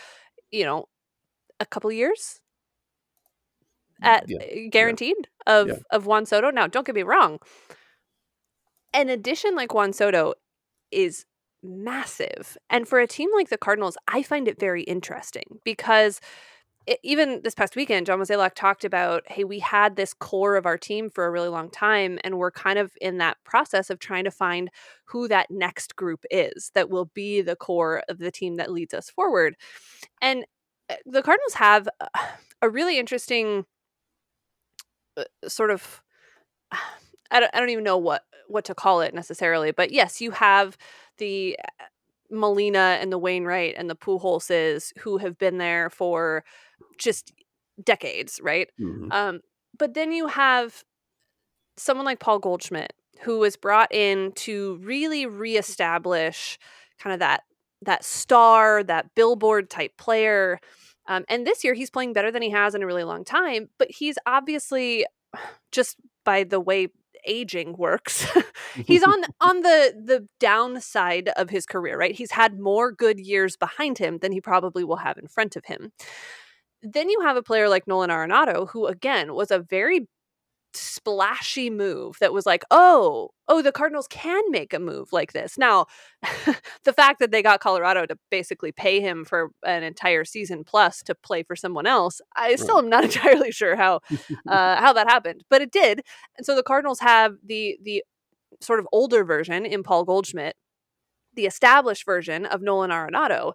you 0.50 0.64
know, 0.64 0.86
a 1.60 1.66
couple 1.66 1.90
years 1.90 2.40
at 4.02 4.24
yeah. 4.28 4.38
Eh, 4.40 4.68
guaranteed 4.70 5.16
yeah. 5.18 5.60
of 5.60 5.68
yeah. 5.68 5.74
of 5.90 6.06
Juan 6.06 6.26
Soto. 6.26 6.50
Now, 6.50 6.66
don't 6.66 6.86
get 6.86 6.94
me 6.94 7.02
wrong. 7.02 7.38
An 8.94 9.08
addition 9.08 9.54
like 9.54 9.74
Juan 9.74 9.92
Soto 9.92 10.34
is 10.90 11.26
massive. 11.62 12.56
And 12.70 12.88
for 12.88 13.00
a 13.00 13.06
team 13.06 13.30
like 13.34 13.48
the 13.48 13.58
Cardinals, 13.58 13.96
I 14.06 14.22
find 14.22 14.48
it 14.48 14.58
very 14.58 14.82
interesting 14.82 15.58
because 15.64 16.20
it, 16.88 16.98
even 17.02 17.42
this 17.44 17.54
past 17.54 17.76
weekend, 17.76 18.06
John 18.06 18.18
Mozeliak 18.18 18.54
talked 18.54 18.84
about, 18.84 19.22
hey, 19.26 19.44
we 19.44 19.58
had 19.58 19.96
this 19.96 20.14
core 20.14 20.56
of 20.56 20.64
our 20.64 20.78
team 20.78 21.10
for 21.10 21.26
a 21.26 21.30
really 21.30 21.48
long 21.48 21.70
time, 21.70 22.18
and 22.24 22.38
we're 22.38 22.50
kind 22.50 22.78
of 22.78 22.92
in 23.00 23.18
that 23.18 23.36
process 23.44 23.90
of 23.90 23.98
trying 23.98 24.24
to 24.24 24.30
find 24.30 24.70
who 25.04 25.28
that 25.28 25.50
next 25.50 25.96
group 25.96 26.24
is 26.30 26.70
that 26.74 26.88
will 26.88 27.10
be 27.14 27.42
the 27.42 27.56
core 27.56 28.02
of 28.08 28.18
the 28.18 28.30
team 28.30 28.56
that 28.56 28.72
leads 28.72 28.94
us 28.94 29.10
forward. 29.10 29.54
And 30.22 30.46
uh, 30.88 30.94
the 31.04 31.22
Cardinals 31.22 31.54
have 31.54 31.88
a 32.62 32.70
really 32.70 32.98
interesting 32.98 33.66
uh, 35.18 35.24
sort 35.46 35.70
of 35.70 36.02
I 37.30 37.40
don't, 37.40 37.50
I 37.54 37.60
don't 37.60 37.70
even 37.70 37.84
know 37.84 37.98
what 37.98 38.22
what 38.46 38.64
to 38.64 38.74
call 38.74 39.02
it 39.02 39.12
necessarily, 39.14 39.72
but 39.72 39.92
yes, 39.92 40.22
you 40.22 40.30
have 40.30 40.78
the 41.18 41.58
uh, 41.62 41.84
Molina 42.30 42.98
and 43.00 43.12
the 43.12 43.18
Wainwright 43.18 43.74
and 43.76 43.88
the 43.88 43.96
Pujolses 43.96 44.92
who 44.98 45.18
have 45.18 45.38
been 45.38 45.58
there 45.58 45.90
for 45.90 46.44
just 46.98 47.32
decades, 47.82 48.40
right? 48.42 48.68
Mm-hmm. 48.80 49.12
Um, 49.12 49.40
but 49.78 49.94
then 49.94 50.12
you 50.12 50.26
have 50.26 50.84
someone 51.76 52.06
like 52.06 52.20
Paul 52.20 52.38
Goldschmidt 52.38 52.92
who 53.22 53.38
was 53.38 53.56
brought 53.56 53.92
in 53.92 54.32
to 54.32 54.78
really 54.82 55.26
reestablish 55.26 56.58
kind 56.98 57.14
of 57.14 57.20
that 57.20 57.42
that 57.82 58.04
star, 58.04 58.82
that 58.82 59.14
billboard 59.14 59.70
type 59.70 59.96
player. 59.96 60.58
Um, 61.06 61.24
and 61.28 61.46
this 61.46 61.62
year 61.62 61.74
he's 61.74 61.90
playing 61.90 62.12
better 62.12 62.32
than 62.32 62.42
he 62.42 62.50
has 62.50 62.74
in 62.74 62.82
a 62.82 62.86
really 62.86 63.04
long 63.04 63.24
time, 63.24 63.68
but 63.78 63.88
he's 63.90 64.18
obviously 64.26 65.06
just 65.72 65.96
by 66.24 66.44
the 66.44 66.60
way 66.60 66.88
aging 67.24 67.74
works. 67.76 68.26
he's 68.74 69.02
on 69.04 69.22
on 69.40 69.62
the 69.62 69.94
the 70.04 70.26
downside 70.40 71.28
of 71.36 71.50
his 71.50 71.66
career, 71.66 71.98
right? 71.98 72.14
He's 72.14 72.32
had 72.32 72.58
more 72.58 72.92
good 72.92 73.18
years 73.20 73.56
behind 73.56 73.98
him 73.98 74.18
than 74.18 74.32
he 74.32 74.40
probably 74.40 74.84
will 74.84 74.96
have 74.96 75.18
in 75.18 75.28
front 75.28 75.56
of 75.56 75.64
him. 75.64 75.92
Then 76.82 77.10
you 77.10 77.20
have 77.22 77.36
a 77.36 77.42
player 77.42 77.68
like 77.68 77.86
Nolan 77.88 78.10
Arenado, 78.10 78.68
who 78.70 78.86
again 78.86 79.34
was 79.34 79.50
a 79.50 79.58
very 79.58 80.06
splashy 80.74 81.70
move 81.70 82.16
that 82.20 82.32
was 82.32 82.46
like, 82.46 82.64
oh, 82.70 83.30
oh, 83.48 83.62
the 83.62 83.72
Cardinals 83.72 84.06
can 84.08 84.42
make 84.50 84.72
a 84.72 84.78
move 84.78 85.12
like 85.12 85.32
this. 85.32 85.56
Now, 85.56 85.86
the 86.84 86.92
fact 86.92 87.18
that 87.20 87.30
they 87.30 87.42
got 87.42 87.60
Colorado 87.60 88.06
to 88.06 88.18
basically 88.30 88.72
pay 88.72 89.00
him 89.00 89.24
for 89.24 89.50
an 89.64 89.82
entire 89.82 90.24
season 90.24 90.64
plus 90.64 91.02
to 91.04 91.14
play 91.14 91.42
for 91.42 91.56
someone 91.56 91.86
else, 91.86 92.20
I 92.36 92.56
still 92.56 92.78
am 92.78 92.88
not 92.88 93.04
entirely 93.12 93.50
sure 93.50 93.76
how 93.76 94.00
uh, 94.46 94.76
how 94.76 94.92
that 94.92 95.08
happened, 95.08 95.44
but 95.48 95.62
it 95.62 95.72
did. 95.72 96.02
And 96.36 96.44
so 96.44 96.54
the 96.54 96.62
Cardinals 96.62 97.00
have 97.00 97.34
the 97.44 97.78
the 97.82 98.04
sort 98.60 98.80
of 98.80 98.88
older 98.92 99.24
version 99.24 99.64
in 99.64 99.82
Paul 99.82 100.04
Goldschmidt, 100.04 100.56
the 101.34 101.46
established 101.46 102.04
version 102.04 102.46
of 102.46 102.62
Nolan 102.62 102.90
Arenado. 102.90 103.52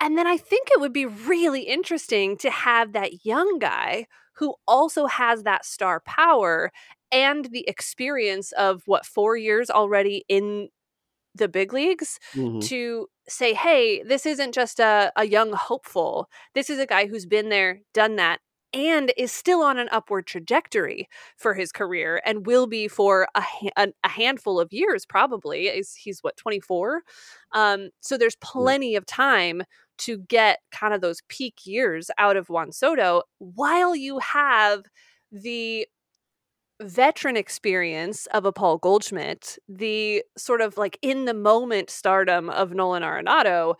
And 0.00 0.18
then 0.18 0.26
I 0.26 0.36
think 0.36 0.68
it 0.70 0.80
would 0.80 0.92
be 0.92 1.06
really 1.06 1.62
interesting 1.62 2.36
to 2.38 2.50
have 2.50 2.92
that 2.92 3.24
young 3.24 3.58
guy 3.58 4.06
who 4.36 4.54
also 4.66 5.06
has 5.06 5.42
that 5.42 5.64
star 5.64 6.00
power 6.00 6.70
and 7.12 7.46
the 7.46 7.68
experience 7.68 8.52
of 8.52 8.82
what 8.86 9.06
four 9.06 9.36
years 9.36 9.70
already 9.70 10.24
in 10.28 10.68
the 11.34 11.48
big 11.48 11.72
leagues 11.72 12.18
mm-hmm. 12.34 12.60
to 12.60 13.08
say, 13.28 13.54
hey, 13.54 14.02
this 14.02 14.26
isn't 14.26 14.54
just 14.54 14.80
a, 14.80 15.12
a 15.16 15.26
young 15.26 15.52
hopeful. 15.52 16.28
This 16.54 16.70
is 16.70 16.78
a 16.78 16.86
guy 16.86 17.06
who's 17.06 17.26
been 17.26 17.48
there, 17.48 17.80
done 17.92 18.16
that, 18.16 18.40
and 18.72 19.12
is 19.16 19.32
still 19.32 19.62
on 19.62 19.78
an 19.78 19.88
upward 19.92 20.26
trajectory 20.26 21.08
for 21.36 21.54
his 21.54 21.72
career 21.72 22.20
and 22.24 22.46
will 22.46 22.66
be 22.66 22.88
for 22.88 23.28
a, 23.34 23.42
a, 23.76 23.88
a 24.04 24.08
handful 24.08 24.60
of 24.60 24.72
years, 24.72 25.06
probably. 25.06 25.68
He's, 25.70 25.94
he's 25.94 26.20
what, 26.20 26.36
24? 26.36 27.02
Um, 27.52 27.90
so 28.00 28.18
there's 28.18 28.36
plenty 28.36 28.96
of 28.96 29.06
time 29.06 29.62
to 29.98 30.18
get 30.18 30.60
kind 30.72 30.94
of 30.94 31.00
those 31.00 31.22
peak 31.28 31.66
years 31.66 32.10
out 32.18 32.36
of 32.36 32.48
Juan 32.48 32.72
Soto 32.72 33.22
while 33.38 33.94
you 33.96 34.18
have 34.20 34.84
the 35.32 35.86
veteran 36.82 37.36
experience 37.36 38.26
of 38.26 38.44
a 38.44 38.52
Paul 38.52 38.78
Goldschmidt, 38.78 39.58
the 39.68 40.22
sort 40.36 40.60
of 40.60 40.76
like 40.76 40.98
in 41.02 41.24
the 41.24 41.34
moment 41.34 41.90
stardom 41.90 42.50
of 42.50 42.72
Nolan 42.74 43.02
Arenado, 43.02 43.74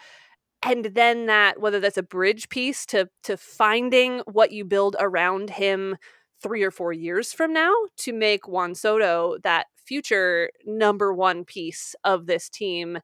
and 0.62 0.86
then 0.86 1.26
that 1.26 1.60
whether 1.60 1.80
that's 1.80 1.98
a 1.98 2.02
bridge 2.02 2.48
piece 2.48 2.86
to 2.86 3.08
to 3.24 3.36
finding 3.36 4.20
what 4.32 4.52
you 4.52 4.64
build 4.64 4.96
around 5.00 5.50
him 5.50 5.96
three 6.42 6.62
or 6.62 6.70
four 6.70 6.92
years 6.92 7.32
from 7.32 7.52
now 7.52 7.72
to 7.98 8.12
make 8.12 8.48
Juan 8.48 8.74
Soto 8.74 9.36
that 9.42 9.66
future 9.86 10.50
number 10.66 11.14
one 11.14 11.44
piece 11.44 11.94
of 12.04 12.26
this 12.26 12.48
team 12.48 12.98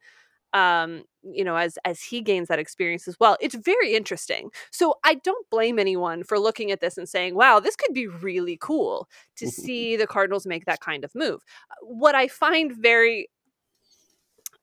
um 0.54 1.04
you 1.22 1.44
know 1.44 1.56
as 1.56 1.78
as 1.84 2.02
he 2.02 2.20
gains 2.20 2.48
that 2.48 2.58
experience 2.58 3.06
as 3.06 3.16
well 3.20 3.36
it's 3.40 3.54
very 3.54 3.94
interesting. 3.94 4.50
So 4.70 4.96
i 5.04 5.14
don't 5.14 5.48
blame 5.50 5.78
anyone 5.78 6.24
for 6.24 6.38
looking 6.38 6.70
at 6.70 6.80
this 6.80 6.98
and 6.98 7.08
saying 7.08 7.34
wow 7.34 7.60
this 7.60 7.76
could 7.76 7.94
be 7.94 8.06
really 8.06 8.58
cool 8.60 9.08
to 9.36 9.46
mm-hmm. 9.46 9.62
see 9.62 9.96
the 9.96 10.06
cardinals 10.06 10.46
make 10.46 10.64
that 10.66 10.80
kind 10.80 11.04
of 11.04 11.14
move. 11.14 11.42
What 11.82 12.14
i 12.14 12.28
find 12.28 12.72
very 12.74 13.28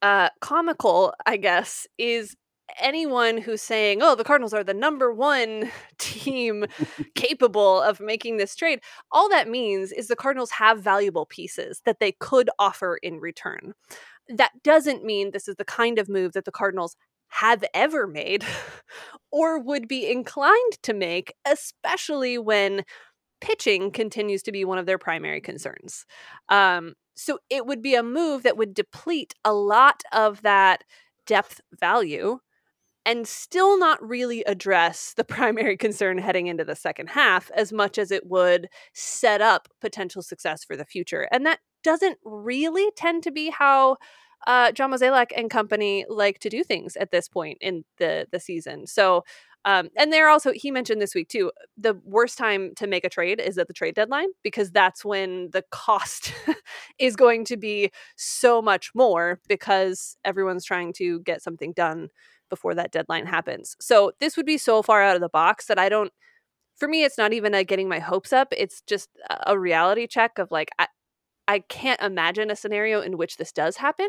uh 0.01 0.30
comical 0.39 1.14
i 1.26 1.38
guess 1.38 1.86
is 1.97 2.36
anyone 2.80 3.38
who's 3.38 3.62
saying, 3.62 3.99
oh, 4.01 4.16
the 4.16 4.24
Cardinals 4.24 4.53
are 4.53 4.64
the 4.64 4.74
number 4.74 5.14
one 5.14 5.72
team 5.97 6.66
capable 7.16 7.82
of 7.82 7.99
making 7.99 8.38
this 8.38 8.55
trade, 8.55 8.82
all 9.12 9.30
that 9.30 9.49
means 9.49 9.91
is 9.91 10.07
the 10.07 10.16
Cardinals 10.16 10.51
have 10.51 10.82
valuable 10.82 11.26
pieces 11.26 11.82
that 11.86 11.99
they 11.99 12.12
could 12.14 12.49
offer 12.60 12.97
in 12.97 13.20
return 13.20 13.74
that 14.30 14.51
doesn't 14.63 15.03
mean 15.03 15.32
this 15.32 15.47
is 15.47 15.55
the 15.55 15.65
kind 15.65 15.99
of 15.99 16.09
move 16.09 16.34
that 16.34 16.45
the 16.45 16.51
Cardinals 16.51 16.95
have 17.30 17.63
ever 17.73 18.07
made 18.07 18.43
or 19.32 19.59
would 19.59 19.88
be 19.88 20.09
inclined 20.09 20.77
to 20.84 20.93
make, 20.93 21.34
especially 21.45 22.38
when 22.38 22.84
pitching 23.41 23.91
continues 23.91 24.43
to 24.43 24.51
be 24.51 24.65
one 24.65 24.77
of 24.77 24.86
their 24.86 24.97
primary 24.97 25.41
concerns. 25.41 26.05
Um, 26.49 26.93
so 27.15 27.39
it 27.49 27.65
would 27.65 27.82
be 27.82 27.95
a 27.95 28.03
move 28.03 28.43
that 28.43 28.57
would 28.57 28.73
deplete 28.73 29.34
a 29.43 29.53
lot 29.53 30.03
of 30.11 30.41
that 30.41 30.84
depth 31.25 31.61
value 31.80 32.39
and 33.06 33.28
still 33.28 33.78
not 33.78 34.02
really 34.08 34.43
address 34.43 35.14
the 35.16 35.24
primary 35.26 35.78
concern 35.78 36.18
heading 36.18 36.47
into 36.47 36.66
the 36.66 36.76
second 36.76 37.08
half 37.10 37.52
as 37.56 37.72
much 37.74 37.97
as 37.97 38.12
it 38.12 38.26
would 38.28 38.68
set 38.93 39.41
up 39.41 39.68
potential 39.82 40.22
success 40.22 40.64
for 40.64 40.76
the 40.76 40.86
future. 40.86 41.28
And 41.32 41.45
that 41.45 41.60
doesn't 41.84 42.18
really 42.24 42.91
tend 42.95 43.24
to 43.24 43.32
be 43.32 43.50
how 43.50 43.97
uh, 44.47 44.72
John 44.72 44.91
Mozeliak 44.91 45.32
and 45.36 45.50
company 45.50 46.06
like 46.10 46.39
to 46.39 46.50
do 46.50 46.64
things 46.64 46.95
at 46.95 47.12
this 47.12 47.28
point 47.28 47.58
in 47.62 47.84
the 47.97 48.28
the 48.32 48.39
season. 48.39 48.88
So 48.88 49.24
Um, 49.66 49.89
and 49.97 50.12
they're 50.12 50.30
also 50.30 50.54
he 50.54 50.72
mentioned 50.72 51.02
this 51.02 51.14
week 51.14 51.28
too. 51.28 51.52
The 51.78 51.95
worst 52.06 52.38
time 52.38 52.72
to 52.78 52.88
make 52.88 53.04
a 53.04 53.10
trade 53.10 53.41
is 53.41 53.58
at 53.58 53.68
the 53.68 53.74
trade 53.74 53.95
deadline 53.95 54.30
because 54.43 54.72
that's 54.72 55.04
when 55.04 55.50
the 55.52 55.64
cost 55.72 56.34
is 57.00 57.16
going 57.18 57.43
to 57.45 57.58
be 57.58 57.91
so 58.16 58.62
much 58.62 58.91
more 58.95 59.41
because 59.50 60.16
everyone's 60.24 60.64
trying 60.66 60.93
to 60.93 61.20
get 61.22 61.41
something 61.41 61.74
done 61.74 62.08
before 62.50 62.76
that 62.76 62.91
deadline 62.91 63.26
happens. 63.26 63.76
So 63.80 64.12
this 64.20 64.38
would 64.38 64.45
be 64.45 64.58
so 64.58 64.82
far 64.82 65.02
out 65.02 65.16
of 65.16 65.22
the 65.22 65.30
box 65.30 65.66
that 65.68 65.80
I 65.80 65.89
don't. 65.89 66.12
For 66.78 66.88
me, 66.88 67.04
it's 67.04 67.18
not 67.18 67.34
even 67.34 67.54
a 67.54 67.64
getting 67.64 67.89
my 67.89 68.00
hopes 68.00 68.32
up. 68.32 68.54
It's 68.56 68.82
just 68.88 69.10
a 69.45 69.60
reality 69.60 70.08
check 70.08 70.39
of 70.39 70.50
like 70.52 70.70
I, 70.80 70.88
I 71.47 71.60
can't 71.60 72.02
imagine 72.02 72.52
a 72.52 72.56
scenario 72.56 73.02
in 73.02 73.18
which 73.18 73.38
this 73.38 73.52
does 73.52 73.78
happen, 73.78 74.08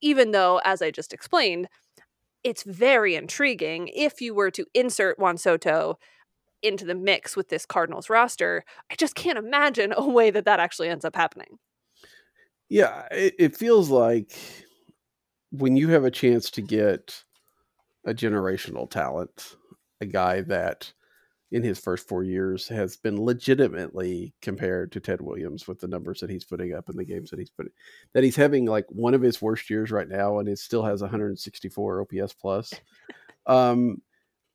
even 0.00 0.30
though, 0.30 0.60
as 0.64 0.80
I 0.80 0.90
just 0.90 1.12
explained, 1.12 1.68
it's 2.44 2.62
very 2.62 3.16
intriguing 3.16 3.88
if 3.88 4.20
you 4.20 4.34
were 4.34 4.52
to 4.52 4.64
insert 4.72 5.18
Juan 5.18 5.36
Soto 5.36 5.98
into 6.62 6.84
the 6.84 6.94
mix 6.94 7.36
with 7.36 7.48
this 7.48 7.66
Cardinals 7.66 8.08
roster. 8.08 8.64
I 8.90 8.94
just 8.94 9.14
can't 9.14 9.36
imagine 9.36 9.92
a 9.96 10.08
way 10.08 10.30
that 10.30 10.44
that 10.44 10.60
actually 10.60 10.88
ends 10.88 11.04
up 11.04 11.16
happening. 11.16 11.58
Yeah, 12.68 13.06
it, 13.10 13.34
it 13.38 13.56
feels 13.56 13.90
like 13.90 14.32
when 15.50 15.76
you 15.76 15.88
have 15.88 16.04
a 16.04 16.10
chance 16.10 16.50
to 16.52 16.62
get 16.62 17.22
a 18.06 18.14
generational 18.14 18.88
talent, 18.88 19.56
a 20.00 20.06
guy 20.06 20.40
that 20.42 20.92
in 21.52 21.62
his 21.62 21.78
first 21.78 22.08
four 22.08 22.24
years 22.24 22.66
has 22.68 22.96
been 22.96 23.22
legitimately 23.22 24.34
compared 24.42 24.90
to 24.92 25.00
Ted 25.00 25.20
Williams 25.20 25.68
with 25.68 25.78
the 25.78 25.86
numbers 25.86 26.20
that 26.20 26.30
he's 26.30 26.44
putting 26.44 26.74
up 26.74 26.88
in 26.88 26.96
the 26.96 27.04
games 27.04 27.30
that 27.30 27.38
he's 27.38 27.50
putting 27.50 27.72
that 28.14 28.24
he's 28.24 28.34
having 28.34 28.64
like 28.64 28.86
one 28.88 29.14
of 29.14 29.22
his 29.22 29.40
worst 29.40 29.70
years 29.70 29.92
right 29.92 30.08
now 30.08 30.38
and 30.38 30.48
it 30.48 30.58
still 30.58 30.82
has 30.82 31.02
164 31.02 32.00
OPS 32.00 32.32
plus. 32.32 32.72
Um, 33.46 34.02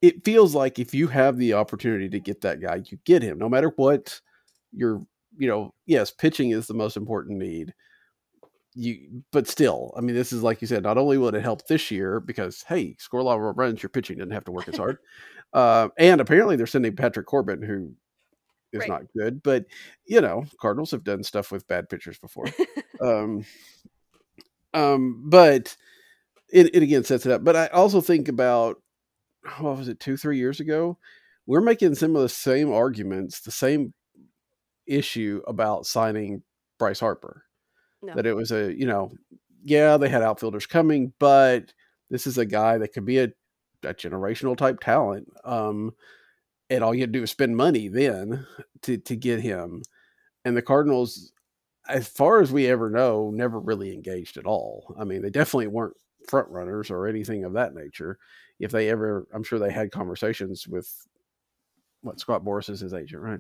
it 0.02 0.26
feels 0.26 0.54
like 0.54 0.80
if 0.80 0.94
you 0.94 1.08
have 1.08 1.38
the 1.38 1.54
opportunity 1.54 2.10
to 2.10 2.20
get 2.20 2.42
that 2.42 2.60
guy, 2.60 2.84
you 2.88 2.98
get 3.06 3.22
him 3.22 3.38
no 3.38 3.48
matter 3.48 3.72
what 3.78 4.20
your 4.74 5.02
you 5.38 5.48
know, 5.48 5.74
yes, 5.86 6.12
pitching 6.12 6.52
is 6.52 6.68
the 6.68 6.74
most 6.74 6.98
important 6.98 7.40
need. 7.40 7.74
You 8.74 9.24
but 9.32 9.48
still, 9.48 9.94
I 9.98 10.02
mean, 10.02 10.16
this 10.16 10.32
is 10.32 10.44
like 10.44 10.62
you 10.62 10.68
said, 10.68 10.84
not 10.84 10.98
only 10.98 11.18
will 11.18 11.36
it 11.36 11.42
help 11.42 11.68
this 11.68 11.92
year 11.92 12.20
because 12.22 12.64
hey, 12.68 12.96
score 13.00 13.20
a 13.20 13.24
lot 13.24 13.38
of 13.38 13.58
runs, 13.58 13.84
your 13.84 13.90
pitching 13.90 14.18
didn't 14.18 14.32
have 14.32 14.46
to 14.46 14.52
work 14.52 14.68
as 14.68 14.78
hard. 14.78 14.98
Uh, 15.54 15.90
and 15.98 16.22
apparently 16.22 16.56
they're 16.56 16.66
sending 16.66 16.96
Patrick 16.96 17.26
Corbin, 17.26 17.62
who 17.62 17.94
is 18.72 18.80
right. 18.80 18.90
not 18.90 19.02
good. 19.14 19.44
But 19.44 19.66
you 20.06 20.22
know, 20.22 20.46
Cardinals 20.62 20.92
have 20.92 21.04
done 21.04 21.24
stuff 21.24 21.52
with 21.52 21.68
bad 21.68 21.90
pitchers 21.90 22.18
before. 22.18 22.46
um, 23.02 23.46
um, 24.74 25.24
but 25.28 25.76
it, 26.52 26.74
it 26.74 26.84
again 26.84 27.04
sets 27.04 27.26
it 27.26 27.32
up. 27.32 27.44
But 27.44 27.56
I 27.56 27.68
also 27.68 28.02
think 28.02 28.28
about 28.28 28.82
what 29.60 29.78
was 29.78 29.88
it 29.88 30.00
two 30.00 30.18
three 30.18 30.38
years 30.38 30.60
ago? 30.60 30.98
We're 31.46 31.62
making 31.62 31.96
some 31.96 32.16
of 32.16 32.22
the 32.22 32.30
same 32.30 32.72
arguments, 32.72 33.42
the 33.42 33.52
same 33.52 33.94
issue 34.86 35.42
about 35.48 35.86
signing 35.86 36.44
Bryce 36.78 37.00
Harper. 37.00 37.44
No. 38.04 38.16
That 38.16 38.26
it 38.26 38.36
was 38.36 38.52
a 38.52 38.74
you 38.74 38.86
know, 38.86 39.12
yeah, 39.64 39.98
they 39.98 40.10
had 40.10 40.24
outfielders 40.24 40.66
coming, 40.66 41.14
but 41.20 41.74
this 42.10 42.26
is 42.28 42.38
a 42.38 42.46
guy 42.46 42.78
that 42.78 42.94
could 42.94 43.06
be 43.06 43.20
a 43.20 43.32
a 43.84 43.94
generational 43.94 44.56
type 44.56 44.80
talent. 44.80 45.28
Um, 45.44 45.94
and 46.70 46.84
all 46.84 46.94
you 46.94 47.02
had 47.02 47.12
to 47.12 47.18
do 47.18 47.22
was 47.22 47.32
spend 47.32 47.56
money 47.58 47.88
then 47.88 48.46
to 48.84 48.98
to 48.98 49.16
get 49.16 49.40
him. 49.42 49.84
And 50.46 50.58
the 50.58 50.62
Cardinals, 50.62 51.34
as 51.88 52.08
far 52.08 52.42
as 52.42 52.52
we 52.52 52.68
ever 52.68 52.90
know, 52.90 53.32
never 53.32 53.60
really 53.60 53.94
engaged 53.94 54.38
at 54.38 54.46
all. 54.46 54.96
I 55.00 55.04
mean, 55.04 55.22
they 55.22 55.30
definitely 55.30 55.68
weren't 55.68 55.98
front 56.28 56.50
runners 56.50 56.90
or 56.90 57.08
anything 57.08 57.44
of 57.44 57.54
that 57.54 57.74
nature. 57.74 58.18
If 58.60 58.72
they 58.72 58.90
ever, 58.90 59.28
I'm 59.34 59.44
sure 59.44 59.60
they 59.60 59.72
had 59.72 59.92
conversations 59.92 60.68
with 60.68 61.08
what 62.02 62.20
Scott 62.20 62.44
Boras 62.44 62.70
is 62.70 62.80
his 62.80 62.94
agent, 62.94 63.22
right? 63.22 63.40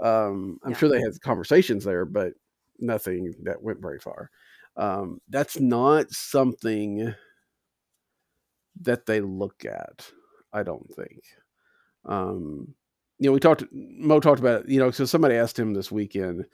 Um, 0.00 0.58
I'm 0.64 0.72
yeah. 0.72 0.76
sure 0.76 0.88
they 0.88 1.00
had 1.00 1.20
conversations 1.20 1.84
there, 1.84 2.04
but 2.04 2.32
nothing 2.80 3.34
that 3.44 3.62
went 3.62 3.80
very 3.80 3.98
far. 3.98 4.30
Um, 4.76 5.20
that's 5.28 5.58
not 5.60 6.10
something 6.10 7.14
that 8.82 9.06
they 9.06 9.20
look 9.20 9.64
at. 9.64 10.10
I 10.52 10.62
don't 10.62 10.90
think. 10.94 11.22
Um, 12.04 12.74
you 13.18 13.28
know, 13.28 13.32
we 13.32 13.40
talked. 13.40 13.64
Mo 13.72 14.20
talked 14.20 14.40
about. 14.40 14.68
You 14.68 14.80
know, 14.80 14.90
so 14.90 15.04
somebody 15.04 15.34
asked 15.36 15.58
him 15.58 15.74
this 15.74 15.92
weekend. 15.92 16.46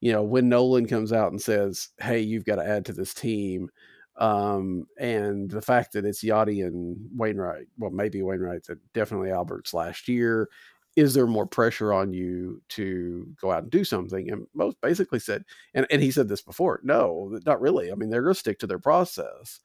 You 0.00 0.12
know, 0.12 0.22
when 0.22 0.48
Nolan 0.48 0.86
comes 0.86 1.12
out 1.12 1.32
and 1.32 1.40
says, 1.40 1.88
"Hey, 2.00 2.20
you've 2.20 2.44
got 2.44 2.56
to 2.56 2.66
add 2.66 2.84
to 2.86 2.92
this 2.92 3.14
team," 3.14 3.68
um, 4.16 4.86
and 4.98 5.50
the 5.50 5.62
fact 5.62 5.92
that 5.92 6.04
it's 6.04 6.22
Yadi 6.24 6.64
and 6.66 6.96
Wainwright, 7.16 7.66
well, 7.78 7.90
maybe 7.90 8.22
Wainwright, 8.22 8.64
that 8.66 8.78
definitely 8.92 9.30
Albert's 9.30 9.74
last 9.74 10.08
year. 10.08 10.48
Is 10.94 11.14
there 11.14 11.26
more 11.26 11.46
pressure 11.46 11.92
on 11.92 12.12
you 12.12 12.60
to 12.70 13.26
go 13.40 13.50
out 13.50 13.62
and 13.62 13.72
do 13.72 13.84
something? 13.84 14.30
And 14.30 14.46
most 14.54 14.80
basically 14.80 15.20
said, 15.20 15.44
and, 15.74 15.86
and 15.90 16.02
he 16.02 16.10
said 16.10 16.28
this 16.28 16.42
before, 16.42 16.80
no, 16.82 17.38
not 17.46 17.60
really. 17.60 17.90
I 17.90 17.94
mean, 17.94 18.10
they're 18.10 18.22
going 18.22 18.34
to 18.34 18.38
stick 18.38 18.58
to 18.58 18.66
their 18.66 18.78
process. 18.78 19.60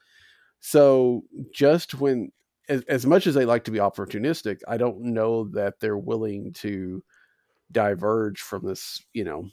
So 0.59 1.23
just 1.53 1.95
when, 1.95 2.31
as, 2.69 2.81
as 2.83 3.05
much 3.05 3.27
as 3.27 3.35
they 3.35 3.45
like 3.45 3.65
to 3.65 3.71
be 3.71 3.79
opportunistic, 3.79 4.61
I 4.67 4.77
don't 4.77 5.01
know 5.01 5.45
that 5.49 5.79
they're 5.79 5.97
willing 5.97 6.53
to 6.53 7.03
diverge 7.71 8.39
from 8.39 8.65
this, 8.65 9.03
you 9.13 9.23
know, 9.23 9.49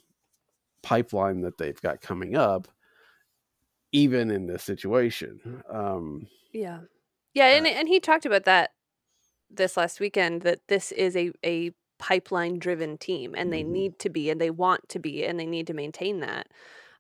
pipeline 0.83 1.41
that 1.41 1.59
they've 1.59 1.81
got 1.81 2.01
coming 2.01 2.37
up, 2.37 2.69
even 3.91 4.31
in 4.31 4.47
this 4.47 4.63
situation. 4.63 5.63
Um, 5.73 6.29
yeah, 6.53 6.81
yeah, 7.33 7.47
and 7.47 7.67
uh, 7.67 7.71
and 7.71 7.89
he 7.89 7.99
talked 8.01 8.27
about 8.27 8.45
that 8.45 8.71
this 9.57 9.77
last 9.77 10.01
weekend 10.01 10.43
that 10.43 10.61
this 10.69 10.93
is 10.93 11.17
a 11.17 11.33
a 11.45 11.73
pipeline 11.99 12.59
driven 12.59 12.99
team 12.99 13.35
and 13.37 13.53
they 13.53 13.63
mm-hmm. 13.63 13.73
need 13.73 13.99
to 14.01 14.11
be 14.11 14.29
and 14.29 14.41
they 14.41 14.51
want 14.51 14.89
to 14.89 14.99
be 14.99 15.25
and 15.25 15.39
they 15.39 15.47
need 15.47 15.67
to 15.67 15.75
maintain 15.75 16.21
that. 16.21 16.49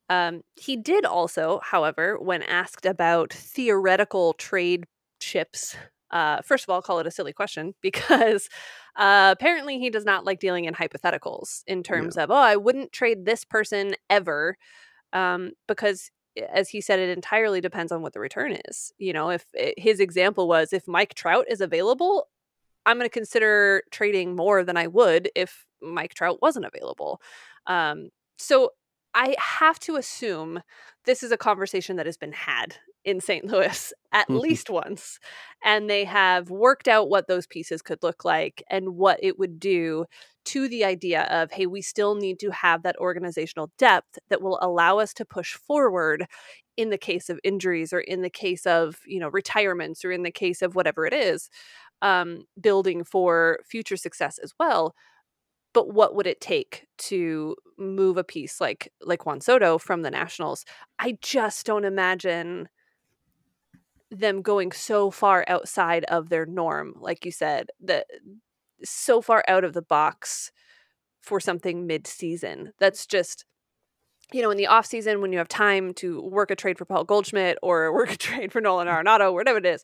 Um, 0.08 0.42
he 0.54 0.76
did 0.76 1.04
also, 1.04 1.60
however, 1.62 2.18
when 2.18 2.42
asked 2.42 2.86
about 2.86 3.32
theoretical 3.32 4.34
trade 4.34 4.84
chips, 5.18 5.76
uh, 6.10 6.42
first 6.42 6.64
of 6.64 6.70
all, 6.70 6.82
call 6.82 7.00
it 7.00 7.06
a 7.06 7.10
silly 7.10 7.32
question 7.32 7.74
because 7.82 8.48
uh, 8.96 9.34
apparently 9.36 9.78
he 9.78 9.90
does 9.90 10.04
not 10.04 10.24
like 10.24 10.40
dealing 10.40 10.66
in 10.66 10.74
hypotheticals 10.74 11.62
in 11.66 11.82
terms 11.82 12.16
yeah. 12.16 12.24
of, 12.24 12.30
oh, 12.30 12.34
I 12.34 12.56
wouldn't 12.56 12.92
trade 12.92 13.24
this 13.24 13.44
person 13.44 13.94
ever. 14.08 14.56
Um, 15.12 15.52
because 15.68 16.10
as 16.52 16.68
he 16.68 16.80
said, 16.80 16.98
it 16.98 17.10
entirely 17.10 17.60
depends 17.60 17.92
on 17.92 18.02
what 18.02 18.12
the 18.12 18.20
return 18.20 18.58
is. 18.68 18.92
You 18.98 19.12
know, 19.12 19.30
if 19.30 19.46
it, 19.54 19.74
eh, 19.76 19.80
his 19.80 20.00
example 20.00 20.48
was 20.48 20.72
if 20.72 20.88
Mike 20.88 21.14
Trout 21.14 21.46
is 21.48 21.60
available, 21.60 22.28
I'm 22.86 22.98
going 22.98 23.08
to 23.08 23.12
consider 23.12 23.82
trading 23.90 24.36
more 24.36 24.64
than 24.64 24.76
I 24.76 24.86
would 24.86 25.30
if 25.34 25.66
Mike 25.82 26.14
Trout 26.14 26.38
wasn't 26.42 26.66
available. 26.66 27.20
Um, 27.66 28.08
so 28.38 28.70
I 29.14 29.36
have 29.38 29.78
to 29.80 29.96
assume 29.96 30.60
this 31.04 31.22
is 31.22 31.32
a 31.32 31.36
conversation 31.36 31.96
that 31.96 32.06
has 32.06 32.16
been 32.16 32.32
had 32.32 32.76
in 33.04 33.20
St. 33.20 33.44
Louis 33.44 33.92
at 34.12 34.28
mm-hmm. 34.28 34.38
least 34.38 34.70
once. 34.70 35.18
And 35.62 35.88
they 35.88 36.04
have 36.04 36.50
worked 36.50 36.88
out 36.88 37.08
what 37.08 37.28
those 37.28 37.46
pieces 37.46 37.82
could 37.82 38.02
look 38.02 38.24
like 38.24 38.62
and 38.70 38.96
what 38.96 39.18
it 39.22 39.38
would 39.38 39.60
do 39.60 40.06
to 40.46 40.68
the 40.68 40.84
idea 40.84 41.22
of, 41.24 41.50
hey, 41.52 41.66
we 41.66 41.80
still 41.80 42.14
need 42.16 42.38
to 42.40 42.50
have 42.50 42.82
that 42.82 42.96
organizational 42.98 43.70
depth 43.78 44.18
that 44.28 44.42
will 44.42 44.58
allow 44.60 44.98
us 44.98 45.14
to 45.14 45.24
push 45.24 45.54
forward 45.54 46.26
in 46.76 46.90
the 46.90 46.98
case 46.98 47.30
of 47.30 47.40
injuries 47.44 47.92
or 47.92 48.00
in 48.00 48.22
the 48.22 48.30
case 48.30 48.66
of, 48.66 48.98
you 49.06 49.20
know, 49.20 49.28
retirements 49.28 50.04
or 50.04 50.10
in 50.10 50.22
the 50.22 50.30
case 50.30 50.60
of 50.60 50.74
whatever 50.74 51.06
it 51.06 51.14
is, 51.14 51.48
um, 52.02 52.44
building 52.60 53.04
for 53.04 53.58
future 53.64 53.96
success 53.96 54.38
as 54.38 54.52
well 54.58 54.94
but 55.74 55.92
what 55.92 56.14
would 56.14 56.26
it 56.26 56.40
take 56.40 56.86
to 56.96 57.56
move 57.76 58.16
a 58.16 58.24
piece 58.24 58.60
like 58.60 58.90
like 59.02 59.26
Juan 59.26 59.42
Soto 59.42 59.76
from 59.76 60.00
the 60.00 60.10
Nationals? 60.10 60.64
I 60.98 61.18
just 61.20 61.66
don't 61.66 61.84
imagine 61.84 62.68
them 64.10 64.40
going 64.40 64.72
so 64.72 65.10
far 65.10 65.44
outside 65.48 66.04
of 66.04 66.28
their 66.28 66.46
norm, 66.46 66.94
like 66.96 67.24
you 67.24 67.32
said, 67.32 67.70
that 67.80 68.06
so 68.84 69.20
far 69.20 69.44
out 69.48 69.64
of 69.64 69.72
the 69.72 69.82
box 69.82 70.52
for 71.20 71.40
something 71.40 71.86
mid-season. 71.86 72.72
That's 72.78 73.06
just 73.06 73.44
you 74.32 74.40
know, 74.40 74.50
in 74.50 74.56
the 74.56 74.68
off 74.68 74.86
season 74.86 75.20
when 75.20 75.32
you 75.32 75.38
have 75.38 75.48
time 75.48 75.92
to 75.94 76.22
work 76.22 76.50
a 76.50 76.56
trade 76.56 76.78
for 76.78 76.86
Paul 76.86 77.04
Goldschmidt 77.04 77.58
or 77.62 77.92
work 77.92 78.12
a 78.12 78.16
trade 78.16 78.52
for 78.52 78.60
Nolan 78.60 78.88
Arenado, 78.88 79.32
whatever 79.32 79.58
it 79.58 79.66
is, 79.66 79.82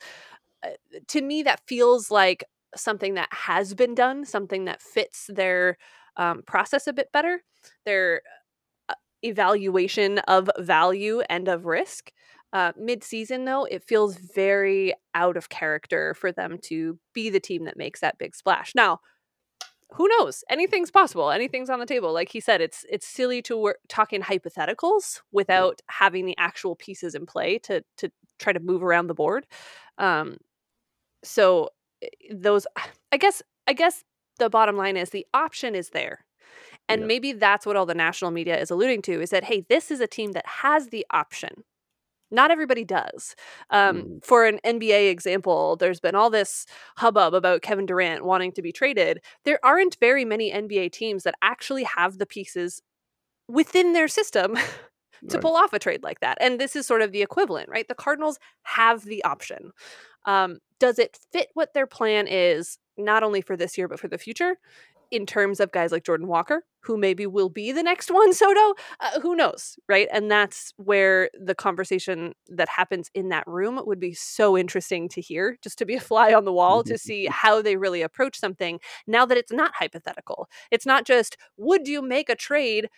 to 1.08 1.22
me 1.22 1.42
that 1.42 1.61
feels 1.66 2.11
like 2.11 2.44
something 2.76 3.14
that 3.14 3.28
has 3.32 3.74
been 3.74 3.94
done, 3.94 4.24
something 4.24 4.64
that 4.66 4.82
fits 4.82 5.28
their 5.32 5.76
um, 6.16 6.42
process 6.46 6.86
a 6.86 6.92
bit 6.92 7.11
better, 7.12 7.42
their 7.84 8.22
uh, 8.88 8.94
evaluation 9.22 10.18
of 10.20 10.50
value 10.58 11.22
and 11.28 11.48
of 11.48 11.66
risk. 11.66 12.12
Uh, 12.52 12.72
Mid 12.76 13.04
season, 13.04 13.44
though, 13.44 13.64
it 13.64 13.84
feels 13.84 14.16
very 14.16 14.92
out 15.14 15.36
of 15.36 15.48
character 15.48 16.14
for 16.14 16.32
them 16.32 16.58
to 16.62 16.98
be 17.14 17.30
the 17.30 17.40
team 17.40 17.64
that 17.64 17.76
makes 17.76 18.00
that 18.00 18.18
big 18.18 18.34
splash. 18.34 18.74
Now, 18.74 19.00
who 19.92 20.08
knows? 20.08 20.44
Anything's 20.48 20.90
possible. 20.90 21.30
Anything's 21.30 21.70
on 21.70 21.80
the 21.80 21.86
table. 21.86 22.12
Like 22.12 22.30
he 22.30 22.40
said, 22.40 22.61
it's 22.61 22.84
it's 22.88 23.06
silly 23.06 23.42
to 23.42 23.56
work 23.56 23.78
talking 23.88 24.20
hypotheticals 24.20 25.20
without 25.32 25.80
having 25.88 26.26
the 26.26 26.36
actual 26.38 26.76
pieces 26.76 27.14
in 27.14 27.26
play 27.26 27.58
to 27.61 27.84
to 27.98 28.11
try 28.38 28.52
to 28.52 28.61
move 28.61 28.82
around 28.82 29.08
the 29.08 29.14
board. 29.14 29.46
Um, 29.98 30.38
so 31.24 31.70
those 32.32 32.66
I 33.12 33.16
guess 33.16 33.42
I 33.66 33.72
guess 33.72 34.04
the 34.38 34.50
bottom 34.50 34.76
line 34.76 34.96
is 34.96 35.10
the 35.10 35.26
option 35.34 35.74
is 35.74 35.90
there. 35.90 36.24
And 36.88 37.02
Yeah. 37.02 37.06
maybe 37.06 37.32
that's 37.32 37.66
what 37.66 37.76
all 37.76 37.86
the 37.86 37.94
national 37.94 38.30
media 38.32 38.58
is 38.60 38.70
alluding 38.70 39.02
to 39.02 39.20
is 39.22 39.30
that 39.30 39.44
hey, 39.44 39.64
this 39.68 39.90
is 39.90 40.00
a 40.00 40.06
team 40.08 40.32
that 40.32 40.46
has 40.46 40.88
the 40.88 41.06
option. 41.12 41.64
Not 42.30 42.50
everybody 42.52 42.84
does. 42.84 43.34
Um, 43.70 44.04
Mhm. 44.04 44.20
For 44.22 44.46
an 44.46 44.60
NBA 44.64 45.10
example, 45.10 45.76
there's 45.76 46.00
been 46.00 46.14
all 46.14 46.30
this 46.30 46.66
hubbub 46.98 47.34
about 47.34 47.62
Kevin 47.62 47.86
Durant 47.86 48.24
wanting 48.24 48.52
to 48.52 48.62
be 48.62 48.72
traded. 48.72 49.20
There 49.44 49.58
aren't 49.64 49.96
very 50.00 50.24
many 50.24 50.52
NBA 50.52 50.88
teams 50.90 51.24
that 51.24 51.34
actually 51.42 51.84
have 51.84 52.18
the 52.18 52.26
pieces 52.26 52.82
within 53.48 53.92
their 53.92 54.08
system 54.08 54.56
to 55.28 55.38
Right. 55.38 55.40
pull 55.40 55.56
off 55.56 55.72
a 55.72 55.78
trade 55.78 56.02
like 56.02 56.20
that. 56.20 56.38
And 56.40 56.60
this 56.60 56.76
is 56.76 56.86
sort 56.86 57.02
of 57.02 57.12
the 57.12 57.22
equivalent, 57.22 57.68
right? 57.68 57.88
The 57.88 57.94
Cardinals 57.94 58.38
have 58.64 59.04
the 59.04 59.24
option. 59.24 59.72
Um, 60.24 60.58
does 60.78 60.98
it 60.98 61.18
fit 61.32 61.48
what 61.54 61.74
their 61.74 61.86
plan 61.86 62.26
is, 62.26 62.78
not 62.96 63.22
only 63.22 63.40
for 63.40 63.56
this 63.56 63.76
year, 63.78 63.88
but 63.88 64.00
for 64.00 64.08
the 64.08 64.18
future? 64.18 64.56
In 65.10 65.26
terms 65.26 65.58
of 65.58 65.72
guys 65.72 65.90
like 65.90 66.04
Jordan 66.04 66.28
Walker, 66.28 66.64
who 66.82 66.96
maybe 66.96 67.26
will 67.26 67.48
be 67.48 67.72
the 67.72 67.82
next 67.82 68.10
one, 68.12 68.32
Soto, 68.32 68.74
uh, 69.00 69.20
who 69.20 69.34
knows, 69.34 69.76
right? 69.88 70.08
And 70.12 70.30
that's 70.30 70.72
where 70.76 71.30
the 71.38 71.54
conversation 71.54 72.32
that 72.48 72.68
happens 72.68 73.10
in 73.14 73.28
that 73.30 73.46
room 73.46 73.80
would 73.84 74.00
be 74.00 74.14
so 74.14 74.56
interesting 74.56 75.08
to 75.10 75.20
hear, 75.20 75.58
just 75.62 75.78
to 75.78 75.84
be 75.84 75.96
a 75.96 76.00
fly 76.00 76.32
on 76.32 76.44
the 76.44 76.52
wall 76.52 76.84
to 76.84 76.96
see 76.96 77.26
how 77.30 77.60
they 77.60 77.76
really 77.76 78.02
approach 78.02 78.38
something 78.38 78.78
now 79.06 79.26
that 79.26 79.36
it's 79.36 79.52
not 79.52 79.74
hypothetical. 79.74 80.48
It's 80.70 80.86
not 80.86 81.04
just, 81.04 81.36
would 81.56 81.88
you 81.88 82.02
make 82.02 82.28
a 82.28 82.36
trade 82.36 82.88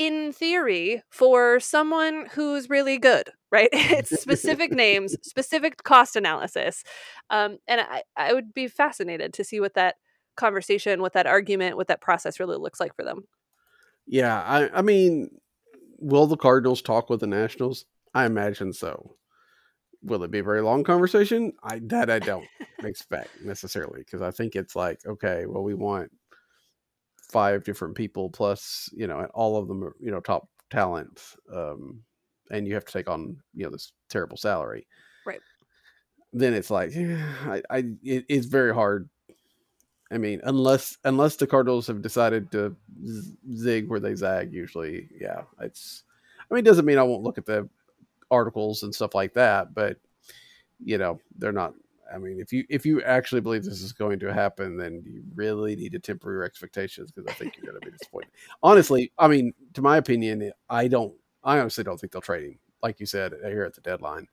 in 0.00 0.32
theory 0.32 1.02
for 1.10 1.60
someone 1.60 2.26
who's 2.32 2.70
really 2.70 2.96
good, 2.96 3.28
right? 3.52 3.68
it's 3.72 4.18
specific 4.18 4.72
names, 4.72 5.14
specific 5.22 5.82
cost 5.82 6.16
analysis. 6.16 6.82
Um, 7.28 7.58
and 7.68 7.82
I, 7.82 8.02
I 8.16 8.32
would 8.32 8.54
be 8.54 8.66
fascinated 8.66 9.34
to 9.34 9.44
see 9.44 9.60
what 9.60 9.74
that 9.74 9.96
conversation, 10.38 11.02
what 11.02 11.12
that 11.12 11.26
argument, 11.26 11.76
what 11.76 11.88
that 11.88 12.00
process 12.00 12.40
really 12.40 12.56
looks 12.56 12.80
like 12.80 12.96
for 12.96 13.04
them. 13.04 13.24
Yeah, 14.06 14.40
I, 14.40 14.78
I 14.78 14.80
mean, 14.80 15.28
will 15.98 16.26
the 16.26 16.38
Cardinals 16.38 16.80
talk 16.80 17.10
with 17.10 17.20
the 17.20 17.26
Nationals? 17.26 17.84
I 18.14 18.24
imagine 18.24 18.72
so. 18.72 19.16
Will 20.02 20.24
it 20.24 20.30
be 20.30 20.38
a 20.38 20.42
very 20.42 20.62
long 20.62 20.82
conversation? 20.82 21.52
I 21.62 21.78
that 21.84 22.08
I 22.08 22.20
don't 22.20 22.46
expect 22.82 23.42
necessarily 23.44 24.00
because 24.00 24.22
I 24.22 24.30
think 24.30 24.56
it's 24.56 24.74
like 24.74 24.98
okay, 25.06 25.44
well, 25.46 25.62
we 25.62 25.74
want 25.74 26.10
five 27.30 27.64
different 27.64 27.94
people 27.94 28.30
plus 28.30 28.88
you 28.92 29.06
know, 29.06 29.26
all 29.34 29.56
of 29.56 29.68
them 29.68 29.84
are 29.84 29.94
you 30.00 30.10
know 30.10 30.20
top 30.20 30.48
talent, 30.70 31.20
um, 31.52 32.02
and 32.50 32.66
you 32.66 32.74
have 32.74 32.84
to 32.84 32.92
take 32.92 33.08
on 33.08 33.36
you 33.54 33.64
know 33.64 33.70
this 33.70 33.92
terrible 34.08 34.36
salary. 34.36 34.86
Right. 35.26 35.40
Then 36.32 36.54
it's 36.54 36.70
like 36.70 36.92
I, 36.96 37.62
I 37.70 37.78
it, 38.02 38.24
it's 38.28 38.46
very 38.46 38.74
hard 38.74 39.08
I 40.12 40.18
mean, 40.18 40.40
unless 40.44 40.98
unless 41.04 41.36
the 41.36 41.46
Cardinals 41.46 41.86
have 41.86 42.02
decided 42.02 42.50
to 42.52 42.74
z- 43.06 43.36
zig 43.54 43.88
where 43.88 44.00
they 44.00 44.14
zag, 44.14 44.52
usually, 44.52 45.08
yeah, 45.18 45.42
it's. 45.60 46.02
I 46.50 46.54
mean, 46.54 46.64
it 46.64 46.68
doesn't 46.68 46.84
mean 46.84 46.98
I 46.98 47.04
won't 47.04 47.22
look 47.22 47.38
at 47.38 47.46
the 47.46 47.68
articles 48.28 48.82
and 48.82 48.92
stuff 48.92 49.14
like 49.14 49.34
that, 49.34 49.72
but 49.72 49.98
you 50.84 50.98
know, 50.98 51.20
they're 51.38 51.52
not. 51.52 51.74
I 52.12 52.18
mean, 52.18 52.40
if 52.40 52.52
you 52.52 52.64
if 52.68 52.84
you 52.84 53.02
actually 53.02 53.40
believe 53.40 53.64
this 53.64 53.82
is 53.82 53.92
going 53.92 54.18
to 54.20 54.32
happen, 54.32 54.76
then 54.76 55.02
you 55.06 55.22
really 55.34 55.76
need 55.76 55.92
to 55.92 55.98
temper 55.98 56.32
your 56.32 56.44
expectations 56.44 57.10
because 57.10 57.30
I 57.30 57.34
think 57.34 57.56
you're 57.56 57.70
going 57.70 57.80
to 57.80 57.90
be 57.90 57.96
disappointed. 57.96 58.30
Honestly, 58.62 59.12
I 59.18 59.28
mean, 59.28 59.52
to 59.74 59.82
my 59.82 59.96
opinion, 59.96 60.52
I 60.68 60.88
don't. 60.88 61.14
I 61.44 61.58
honestly 61.58 61.84
don't 61.84 61.98
think 61.98 62.12
they'll 62.12 62.20
trade 62.20 62.44
him. 62.44 62.58
Like 62.82 63.00
you 63.00 63.06
said 63.06 63.32
here 63.42 63.64
at 63.64 63.74
the 63.74 63.80
deadline, 63.80 64.26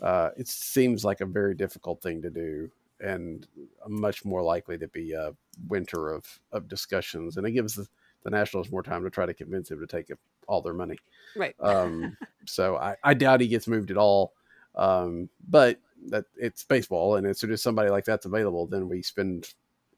uh, 0.00 0.30
it 0.36 0.48
seems 0.48 1.04
like 1.04 1.20
a 1.20 1.26
very 1.26 1.54
difficult 1.54 2.02
thing 2.02 2.22
to 2.22 2.30
do 2.30 2.70
and 3.00 3.46
much 3.88 4.24
more 4.24 4.42
likely 4.42 4.78
to 4.78 4.88
be 4.88 5.12
a 5.12 5.32
winter 5.68 6.12
of, 6.12 6.24
of 6.52 6.68
discussions. 6.68 7.36
And 7.36 7.46
it 7.46 7.50
gives 7.50 7.74
the, 7.74 7.86
the 8.22 8.30
Nationals 8.30 8.70
more 8.70 8.82
time 8.82 9.02
to 9.02 9.10
try 9.10 9.26
to 9.26 9.34
convince 9.34 9.70
him 9.70 9.80
to 9.80 9.86
take 9.86 10.10
all 10.46 10.62
their 10.62 10.72
money. 10.72 10.98
Right. 11.36 11.54
Um, 11.60 12.16
so 12.46 12.76
I, 12.76 12.96
I 13.02 13.14
doubt 13.14 13.40
he 13.40 13.48
gets 13.48 13.66
moved 13.66 13.90
at 13.90 13.96
all. 13.96 14.34
Um, 14.74 15.28
but 15.48 15.78
that 16.08 16.24
it's 16.36 16.64
baseball, 16.64 17.16
and 17.16 17.26
as 17.26 17.38
soon 17.38 17.52
as 17.52 17.62
somebody 17.62 17.90
like 17.90 18.04
that's 18.04 18.26
available, 18.26 18.66
then 18.66 18.88
we 18.88 19.02
spend 19.02 19.54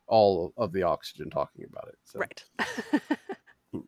all 0.06 0.52
of 0.56 0.72
the 0.72 0.82
oxygen 0.82 1.30
talking 1.30 1.64
about 1.64 1.88
it. 1.88 1.98
So. 2.04 2.18
Right. 2.18 2.44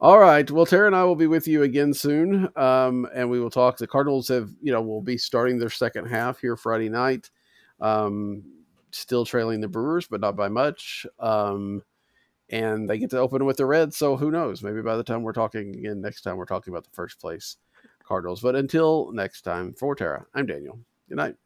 All 0.00 0.18
right. 0.18 0.50
Well, 0.50 0.66
Tara 0.66 0.88
and 0.88 0.96
I 0.96 1.04
will 1.04 1.14
be 1.14 1.28
with 1.28 1.46
you 1.46 1.62
again 1.62 1.94
soon, 1.94 2.48
um, 2.56 3.06
and 3.14 3.30
we 3.30 3.38
will 3.38 3.50
talk. 3.50 3.76
The 3.76 3.86
Cardinals 3.86 4.26
have, 4.28 4.50
you 4.60 4.72
know, 4.72 4.82
will 4.82 5.00
be 5.00 5.16
starting 5.16 5.58
their 5.58 5.70
second 5.70 6.06
half 6.06 6.40
here 6.40 6.56
Friday 6.56 6.88
night. 6.88 7.30
Um, 7.80 8.42
still 8.90 9.24
trailing 9.24 9.60
the 9.60 9.68
Brewers, 9.68 10.08
but 10.08 10.20
not 10.20 10.34
by 10.34 10.48
much. 10.48 11.06
Um, 11.20 11.84
and 12.50 12.90
they 12.90 12.98
get 12.98 13.10
to 13.10 13.18
open 13.18 13.44
with 13.44 13.58
the 13.58 13.66
Reds, 13.66 13.96
so 13.96 14.16
who 14.16 14.32
knows? 14.32 14.62
Maybe 14.62 14.82
by 14.82 14.96
the 14.96 15.04
time 15.04 15.22
we're 15.22 15.32
talking 15.32 15.76
again 15.76 16.00
next 16.00 16.22
time, 16.22 16.36
we're 16.36 16.46
talking 16.46 16.72
about 16.72 16.84
the 16.84 16.90
first 16.90 17.20
place 17.20 17.56
Cardinals. 18.04 18.40
But 18.40 18.56
until 18.56 19.10
next 19.12 19.42
time, 19.42 19.72
for 19.72 19.94
Tara, 19.94 20.26
I'm 20.34 20.46
Daniel. 20.46 20.80
Good 21.12 21.18
night. 21.18 21.36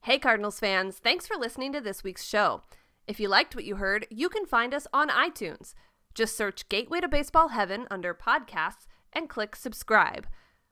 Hey, 0.00 0.18
Cardinals 0.18 0.58
fans, 0.58 0.98
thanks 0.98 1.24
for 1.24 1.36
listening 1.36 1.72
to 1.74 1.80
this 1.80 2.02
week's 2.02 2.24
show. 2.24 2.62
If 3.06 3.20
you 3.20 3.28
liked 3.28 3.54
what 3.54 3.64
you 3.64 3.76
heard, 3.76 4.08
you 4.10 4.28
can 4.28 4.44
find 4.44 4.74
us 4.74 4.88
on 4.92 5.08
iTunes. 5.08 5.72
Just 6.16 6.36
search 6.36 6.68
Gateway 6.68 7.00
to 7.00 7.06
Baseball 7.06 7.50
Heaven 7.50 7.86
under 7.92 8.12
podcasts 8.12 8.88
and 9.12 9.28
click 9.28 9.54
subscribe. 9.54 10.26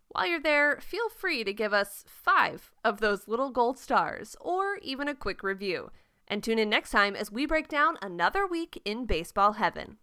While 0.09 0.26
you're 0.26 0.41
there, 0.41 0.80
feel 0.80 1.09
free 1.09 1.45
to 1.45 1.53
give 1.53 1.72
us 1.72 2.05
five 2.09 2.72
of 2.85 2.99
those 2.99 3.28
little 3.28 3.51
gold 3.51 3.78
stars 3.78 4.35
or 4.41 4.78
even 4.83 5.07
a 5.07 5.14
quick 5.14 5.45
review. 5.45 5.93
And 6.26 6.43
tune 6.43 6.59
in 6.59 6.68
next 6.68 6.91
time 6.91 7.14
as 7.14 7.30
we 7.30 7.47
break 7.47 7.68
down 7.68 7.97
another 8.03 8.45
week 8.45 8.83
in 8.85 9.07
baseball 9.07 9.53
heaven. 9.53 9.99